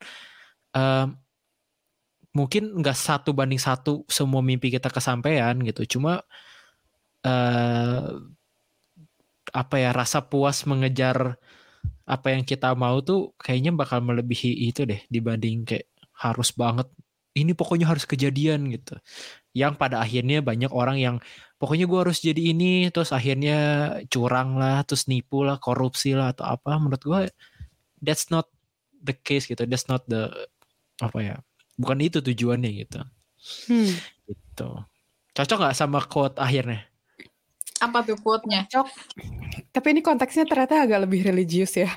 eh, 0.78 1.08
mungkin 2.34 2.64
nggak 2.82 2.98
satu 2.98 3.30
banding 3.38 3.62
satu 3.62 4.04
semua 4.10 4.42
mimpi 4.42 4.74
kita 4.74 4.90
kesampaian 4.90 5.56
gitu. 5.62 5.98
Cuma 5.98 6.22
eh 7.24 8.10
apa 9.54 9.76
ya 9.78 9.94
rasa 9.94 10.26
puas 10.26 10.66
mengejar 10.66 11.38
apa 12.10 12.28
yang 12.34 12.44
kita 12.44 12.74
mau 12.76 13.00
tuh 13.06 13.38
kayaknya 13.40 13.72
bakal 13.76 14.02
melebihi 14.04 14.68
itu 14.68 14.84
deh 14.90 15.02
dibanding 15.14 15.64
kayak 15.64 15.88
harus 16.18 16.50
banget 16.52 16.90
ini 17.38 17.54
pokoknya 17.58 17.90
harus 17.90 18.06
kejadian 18.10 18.70
gitu. 18.74 18.98
Yang 19.54 19.74
pada 19.82 20.02
akhirnya 20.02 20.42
banyak 20.42 20.72
orang 20.74 20.98
yang 21.02 21.16
pokoknya 21.62 21.86
gua 21.90 22.06
harus 22.06 22.22
jadi 22.22 22.54
ini 22.54 22.90
terus 22.94 23.10
akhirnya 23.14 23.58
curang 24.10 24.58
lah 24.62 24.86
terus 24.86 25.06
nipu 25.10 25.46
lah 25.46 25.58
korupsi 25.62 26.14
lah 26.18 26.34
atau 26.34 26.46
apa. 26.50 26.78
Menurut 26.82 27.04
gua 27.06 27.20
that's 28.02 28.30
not 28.34 28.50
the 29.02 29.14
case 29.14 29.46
gitu. 29.50 29.66
That's 29.66 29.90
not 29.90 30.06
the 30.10 30.30
apa 31.02 31.20
ya 31.22 31.36
bukan 31.76 32.00
itu 32.02 32.20
tujuannya 32.22 32.70
gitu 32.86 33.02
Hmm. 33.68 33.92
gitu 34.24 34.70
cocok 35.36 35.58
nggak 35.60 35.76
sama 35.76 36.00
quote 36.06 36.40
akhirnya 36.40 36.88
Apa 37.84 38.00
tuh 38.00 38.16
quote-nya? 38.16 38.64
Cok. 38.72 38.88
Tapi 39.76 39.88
ini 39.92 40.00
konteksnya 40.00 40.48
ternyata 40.48 40.88
agak 40.88 41.04
lebih 41.04 41.20
religius 41.28 41.76
ya. 41.76 41.92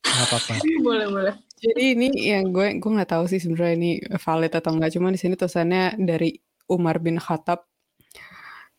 nggak 0.00 0.24
apa-apa 0.24 0.56
boleh, 0.88 1.04
boleh. 1.12 1.34
Jadi 1.60 1.82
ini 1.92 2.08
yang 2.32 2.48
gue 2.48 2.80
gue 2.80 2.90
nggak 2.96 3.12
tahu 3.12 3.28
sih 3.28 3.36
sebenarnya 3.36 3.74
ini 3.76 3.90
valid 4.16 4.56
atau 4.56 4.72
enggak. 4.72 4.96
Cuma 4.96 5.12
di 5.12 5.20
sini 5.20 5.36
tulisannya 5.36 6.00
dari 6.00 6.32
Umar 6.72 6.96
bin 6.96 7.20
Khattab. 7.20 7.60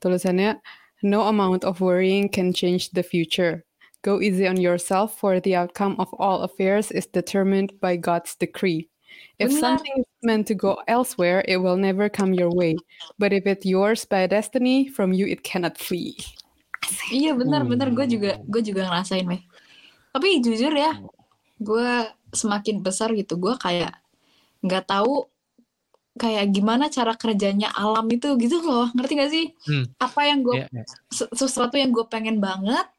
Tulisannya 0.01 0.57
No 1.05 1.29
amount 1.29 1.61
of 1.63 1.79
worrying 1.79 2.27
can 2.27 2.49
change 2.51 2.91
the 2.97 3.05
future. 3.05 3.63
Go 4.01 4.17
easy 4.19 4.49
on 4.49 4.57
yourself 4.57 5.15
for 5.21 5.37
the 5.39 5.53
outcome 5.53 5.95
of 6.01 6.09
all 6.17 6.41
affairs 6.41 6.89
is 6.89 7.05
determined 7.05 7.77
by 7.77 7.93
God's 7.93 8.33
decree. 8.33 8.89
If 9.39 9.55
something 9.55 10.03
is 10.03 10.11
meant 10.19 10.51
to 10.51 10.55
go 10.55 10.83
elsewhere, 10.83 11.47
it 11.47 11.63
will 11.63 11.79
never 11.79 12.11
come 12.11 12.35
your 12.35 12.51
way. 12.51 12.75
But 13.15 13.31
if 13.31 13.47
it's 13.47 13.63
yours 13.63 14.03
by 14.03 14.27
destiny, 14.27 14.91
from 14.91 15.15
you 15.15 15.23
it 15.31 15.47
cannot 15.47 15.79
flee. 15.79 16.19
Iya 17.07 17.39
benar 17.39 17.63
benar 17.63 17.95
gue 17.95 18.03
juga 18.03 18.43
gue 18.43 18.61
juga 18.61 18.91
ngerasain 18.91 19.23
meh. 19.23 19.47
Tapi 20.11 20.43
jujur 20.43 20.75
ya, 20.75 20.99
gue 21.55 21.89
semakin 22.35 22.83
besar 22.83 23.15
gitu 23.15 23.39
gue 23.39 23.55
kayak 23.55 23.95
nggak 24.59 24.91
tahu 24.91 25.31
kayak 26.19 26.51
gimana 26.51 26.91
cara 26.91 27.15
kerjanya 27.15 27.71
alam 27.71 28.03
itu 28.11 28.35
gitu 28.35 28.59
loh 28.59 28.91
ngerti 28.91 29.13
gak 29.15 29.31
sih? 29.31 29.45
Hmm. 29.71 29.87
Apa 30.03 30.27
yang 30.27 30.43
gue 30.43 30.67
iya. 30.67 30.83
se- 31.07 31.31
sesuatu 31.31 31.79
yang 31.79 31.95
gue 31.95 32.03
pengen 32.11 32.43
banget 32.43 32.91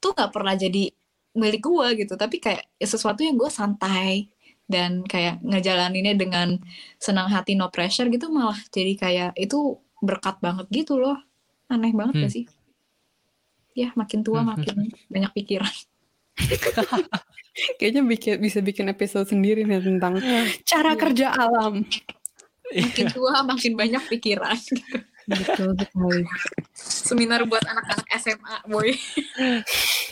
tuh 0.00 0.16
nggak 0.16 0.32
pernah 0.32 0.56
jadi 0.56 0.88
milik 1.36 1.68
gue 1.68 1.86
gitu 2.00 2.16
tapi 2.16 2.40
kayak 2.40 2.64
ya 2.80 2.88
sesuatu 2.88 3.20
yang 3.20 3.36
gue 3.36 3.52
santai 3.52 4.32
dan 4.66 5.02
kayak 5.02 5.38
ngejalaninnya 5.40 6.14
dengan 6.14 6.58
senang 6.96 7.26
hati 7.26 7.54
no 7.54 7.70
pressure 7.70 8.06
gitu 8.06 8.26
malah 8.28 8.58
jadi 8.68 8.92
kayak 8.94 9.30
itu 9.36 9.58
berkat 9.98 10.38
banget 10.38 10.66
gitu 10.70 10.98
loh 10.98 11.16
aneh 11.66 11.90
banget 11.90 12.14
Hmm. 12.14 12.22
gak 12.22 12.32
sih 12.32 12.44
ya 13.72 13.94
makin 13.94 14.20
tua 14.20 14.40
Hmm. 14.40 14.52
makin 14.52 14.76
banyak 15.14 15.32
pikiran 15.32 15.74
Kayaknya 17.80 18.02
bikin, 18.04 18.34
bisa 18.36 18.60
bikin 18.60 18.86
episode 18.86 19.24
sendiri 19.24 19.64
nih 19.64 19.80
tentang 19.80 20.20
cara 20.62 20.92
Iya. 20.92 21.00
kerja 21.00 21.26
alam. 21.32 21.80
makin 22.68 23.06
tua 23.08 23.40
makin 23.42 23.72
banyak 23.72 24.02
pikiran 24.10 24.58
Betul 25.24 25.72
sekali. 25.74 26.22
seminar 26.76 27.42
buat 27.42 27.62
anak-anak 27.62 28.06
SMA 28.16 28.56
boy 28.66 28.92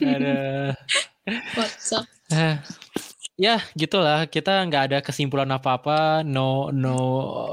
Ada 0.01 0.73
What's 1.57 1.93
up? 1.93 2.09
Ya 3.35 3.59
gitulah. 3.75 4.27
Kita 4.31 4.63
nggak 4.67 4.85
ada 4.91 4.99
kesimpulan 5.03 5.51
apa-apa. 5.51 6.23
No 6.23 6.71
no 6.71 6.97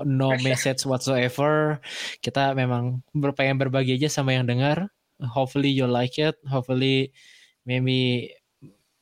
no 0.06 0.28
message 0.46 0.86
whatsoever. 0.86 1.82
Kita 2.22 2.54
memang 2.54 3.02
ber- 3.14 3.36
pengen 3.36 3.58
berbagi 3.58 3.98
aja 3.98 4.22
sama 4.22 4.34
yang 4.38 4.46
dengar. 4.46 4.90
Hopefully 5.22 5.70
you 5.70 5.86
like 5.86 6.18
it. 6.18 6.38
Hopefully 6.50 7.14
maybe 7.66 8.30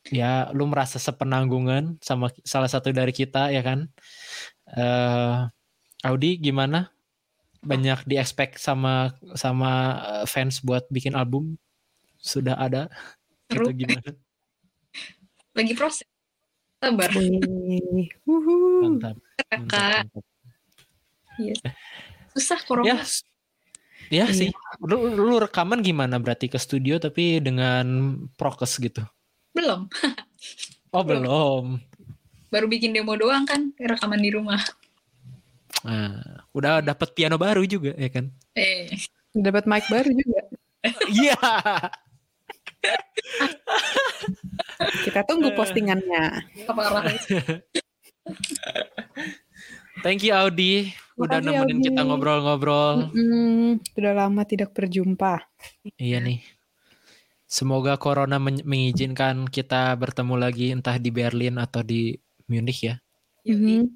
ya 0.09 0.49
lu 0.55 0.65
merasa 0.65 0.97
sepenanggungan 0.97 1.99
sama 2.01 2.31
salah 2.47 2.71
satu 2.71 2.91
dari 2.95 3.11
kita 3.11 3.51
ya 3.51 3.61
kan? 3.63 3.91
Eh 4.73 5.37
Audi 6.07 6.39
gimana? 6.39 6.91
Banyak 7.59 8.07
di 8.07 8.15
expect 8.15 8.55
sama 8.55 9.11
sama 9.35 9.99
eh, 10.23 10.25
fans 10.27 10.63
buat 10.63 10.87
bikin 10.87 11.11
album? 11.15 11.59
Sudah 12.19 12.55
ada? 12.55 12.87
Seru. 13.51 13.67
atau 13.67 13.75
gimana? 13.75 14.09
Lagi 15.57 15.73
proses 15.75 16.07
sabar 16.79 17.09
mantap 18.79 19.15
kakak 19.35 19.59
mantap, 19.59 19.95
mantap. 19.99 20.23
susah 22.35 22.59
corona 22.63 22.87
Ya, 22.87 22.95
ya 24.09 24.25
Iya. 24.25 24.33
sih. 24.33 24.49
Lu, 24.79 25.11
lu 25.11 25.37
rekaman 25.43 25.83
gimana 25.83 26.17
berarti 26.17 26.47
ke 26.47 26.55
studio 26.57 26.97
tapi 26.97 27.43
dengan 27.43 28.15
prokes 28.39 28.79
gitu? 28.79 29.03
belum 29.51 29.85
Oh 30.95 31.03
Belum. 31.05 31.21
belum. 31.21 31.65
baru 32.49 32.65
bikin 32.65 32.95
demo 32.97 33.13
doang 33.13 33.45
kan 33.45 33.69
rekaman 33.77 34.17
di 34.23 34.31
rumah 34.33 34.57
Nah, 35.79 36.43
udah 36.51 36.83
dapet 36.83 37.13
piano 37.15 37.39
baru 37.39 37.63
juga 37.63 37.95
ya 37.95 38.09
kan? 38.11 38.27
eh 38.57 38.89
Dapat 39.31 39.63
mic 39.69 39.85
baru 39.87 40.09
juga. 40.11 40.41
Iya. 41.11 41.35
Kita 45.03 45.23
tunggu 45.27 45.51
postingannya. 45.53 46.47
Thank 49.99 50.23
you 50.23 50.31
Audi 50.31 50.93
udah 51.19 51.43
Makasih, 51.43 51.51
nemenin 51.51 51.77
Audi. 51.77 51.85
kita 51.91 52.01
ngobrol-ngobrol. 52.07 53.11
Mm, 53.11 53.83
sudah 53.83 54.13
lama 54.15 54.41
tidak 54.47 54.71
berjumpa. 54.71 55.43
Iya 55.99 56.23
nih. 56.23 56.39
Semoga 57.43 57.99
corona 57.99 58.39
men- 58.39 58.63
mengizinkan 58.63 59.49
kita 59.49 59.91
bertemu 59.99 60.35
lagi 60.39 60.71
entah 60.71 60.95
di 60.95 61.09
Berlin 61.11 61.59
atau 61.59 61.83
di 61.83 62.15
Munich 62.47 62.87
ya. 62.87 62.95
Mhm. 63.43 63.91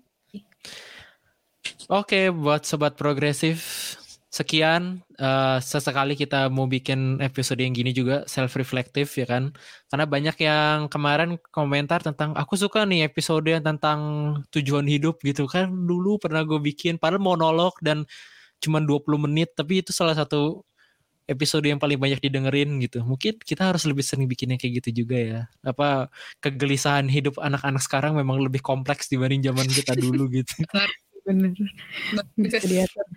Oke, 1.88 2.28
buat 2.34 2.68
sobat 2.68 3.00
progresif, 3.00 3.96
sekian. 4.34 5.06
Eh, 5.22 5.58
sesekali 5.62 6.18
kita 6.18 6.50
mau 6.50 6.66
bikin 6.66 7.22
episode 7.22 7.62
yang 7.62 7.78
gini 7.78 7.94
juga 7.94 8.26
self 8.26 8.58
reflective 8.58 9.06
ya 9.14 9.30
kan. 9.30 9.54
Karena 9.94 10.06
banyak 10.10 10.36
yang 10.42 10.90
kemarin 10.90 11.38
komentar 11.54 12.02
tentang 12.02 12.34
aku 12.34 12.58
suka 12.58 12.82
nih 12.90 13.06
episode 13.06 13.46
yang 13.46 13.62
tentang 13.62 14.00
tujuan 14.50 14.90
hidup 14.90 15.22
gitu 15.22 15.46
kan. 15.46 15.70
Dulu 15.70 16.18
pernah 16.18 16.42
gue 16.42 16.58
bikin 16.58 16.98
padahal 16.98 17.22
monolog 17.22 17.78
dan 17.86 18.10
cuman 18.58 18.90
20 18.90 19.22
menit 19.30 19.54
tapi 19.54 19.86
itu 19.86 19.94
salah 19.94 20.18
satu 20.18 20.66
episode 21.30 21.64
yang 21.70 21.78
paling 21.78 22.02
banyak 22.02 22.18
didengerin 22.18 22.82
gitu. 22.82 23.06
Mungkin 23.06 23.38
kita 23.38 23.70
harus 23.70 23.86
lebih 23.86 24.02
sering 24.02 24.26
bikin 24.26 24.50
yang 24.56 24.60
kayak 24.60 24.82
gitu 24.84 25.06
juga 25.06 25.18
ya. 25.22 25.42
Apa 25.62 26.10
kegelisahan 26.42 27.06
hidup 27.06 27.38
anak-anak 27.38 27.86
sekarang 27.86 28.18
memang 28.18 28.42
lebih 28.42 28.66
kompleks 28.66 29.08
dibanding 29.14 29.46
zaman 29.46 29.70
kita 29.70 29.94
dulu 29.94 30.26
gitu. 30.34 30.58
Bener. 31.28 31.56
Bisa 32.36 32.60
diatur. 32.66 33.08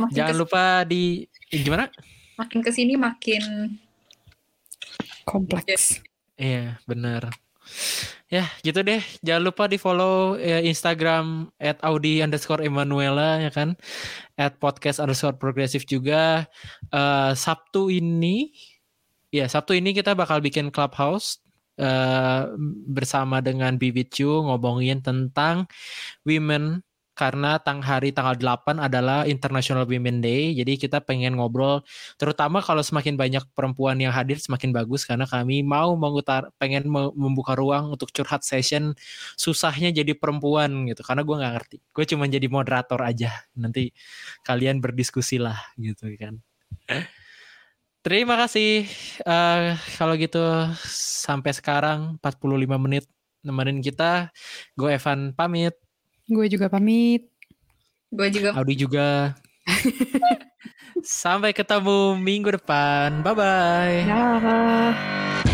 Makin 0.00 0.14
Jangan 0.14 0.36
lupa 0.36 0.82
di 0.88 1.24
eh, 1.52 1.60
gimana? 1.62 1.86
makin 2.34 2.66
ke 2.66 2.70
sini 2.74 2.98
makin 2.98 3.42
Kompleks. 5.24 6.04
Iya, 6.36 6.76
bener. 6.84 7.32
Ya, 8.28 8.50
gitu 8.60 8.84
deh. 8.84 9.00
Jangan 9.24 9.42
lupa 9.42 9.64
di 9.64 9.80
follow 9.80 10.36
ya, 10.36 10.60
Instagram 10.60 11.48
at 11.56 11.80
Audi 11.80 12.20
underscore 12.20 12.60
Emanuela 12.60 13.40
ya 13.40 13.48
kan. 13.48 13.78
At 14.36 14.60
podcast 14.60 15.00
underscore 15.00 15.40
progresif 15.40 15.88
juga. 15.88 16.44
Eh, 16.92 17.32
Sabtu 17.32 17.88
ini, 17.88 18.52
ya 19.32 19.48
Sabtu 19.48 19.74
ini 19.80 19.96
kita 19.96 20.12
bakal 20.12 20.44
bikin 20.44 20.68
clubhouse 20.68 21.40
eh, 21.80 22.42
bersama 22.90 23.40
dengan 23.40 23.80
Bibicu 23.80 24.44
ngomongin 24.44 25.00
tentang 25.00 25.64
women 26.28 26.84
karena 27.14 27.62
tang 27.62 27.78
hari 27.80 28.10
tanggal 28.10 28.34
8 28.34 28.82
adalah 28.82 29.22
International 29.24 29.86
Women 29.86 30.18
Day. 30.18 30.52
Jadi 30.58 30.76
kita 30.76 30.98
pengen 31.00 31.38
ngobrol 31.38 31.80
terutama 32.18 32.58
kalau 32.60 32.82
semakin 32.82 33.14
banyak 33.14 33.46
perempuan 33.54 33.96
yang 34.02 34.10
hadir 34.10 34.42
semakin 34.42 34.74
bagus 34.74 35.06
karena 35.06 35.24
kami 35.24 35.62
mau 35.62 35.94
mengutar 35.94 36.50
pengen 36.58 36.90
me- 36.90 37.14
membuka 37.14 37.54
ruang 37.54 37.94
untuk 37.94 38.10
curhat 38.10 38.42
session 38.42 38.92
susahnya 39.38 39.94
jadi 39.94 40.12
perempuan 40.18 40.90
gitu 40.90 41.06
karena 41.06 41.22
gue 41.22 41.36
nggak 41.38 41.52
ngerti. 41.54 41.76
Gue 41.94 42.04
cuma 42.10 42.26
jadi 42.26 42.46
moderator 42.50 43.00
aja. 43.00 43.30
Nanti 43.54 43.94
kalian 44.42 44.82
berdiskusi 44.82 45.38
lah 45.38 45.56
gitu 45.78 46.10
kan. 46.18 46.42
Terima 48.04 48.36
kasih. 48.36 48.84
Eh, 49.24 49.62
kalau 49.96 50.12
gitu 50.20 50.42
sampai 51.24 51.56
sekarang 51.56 52.20
45 52.20 52.76
menit 52.76 53.08
nemenin 53.40 53.80
kita. 53.84 54.28
Gue 54.76 54.96
Evan 54.96 55.32
pamit. 55.36 55.76
Gue 56.24 56.46
juga 56.48 56.72
pamit. 56.72 57.28
Gue 58.08 58.28
juga 58.32 58.56
Audi 58.56 58.74
juga. 58.78 59.36
Sampai 61.04 61.52
ketemu 61.52 62.16
minggu 62.16 62.54
depan. 62.54 63.20
Bye 63.20 63.34
bye. 63.36 63.98
Dah. 64.08 65.52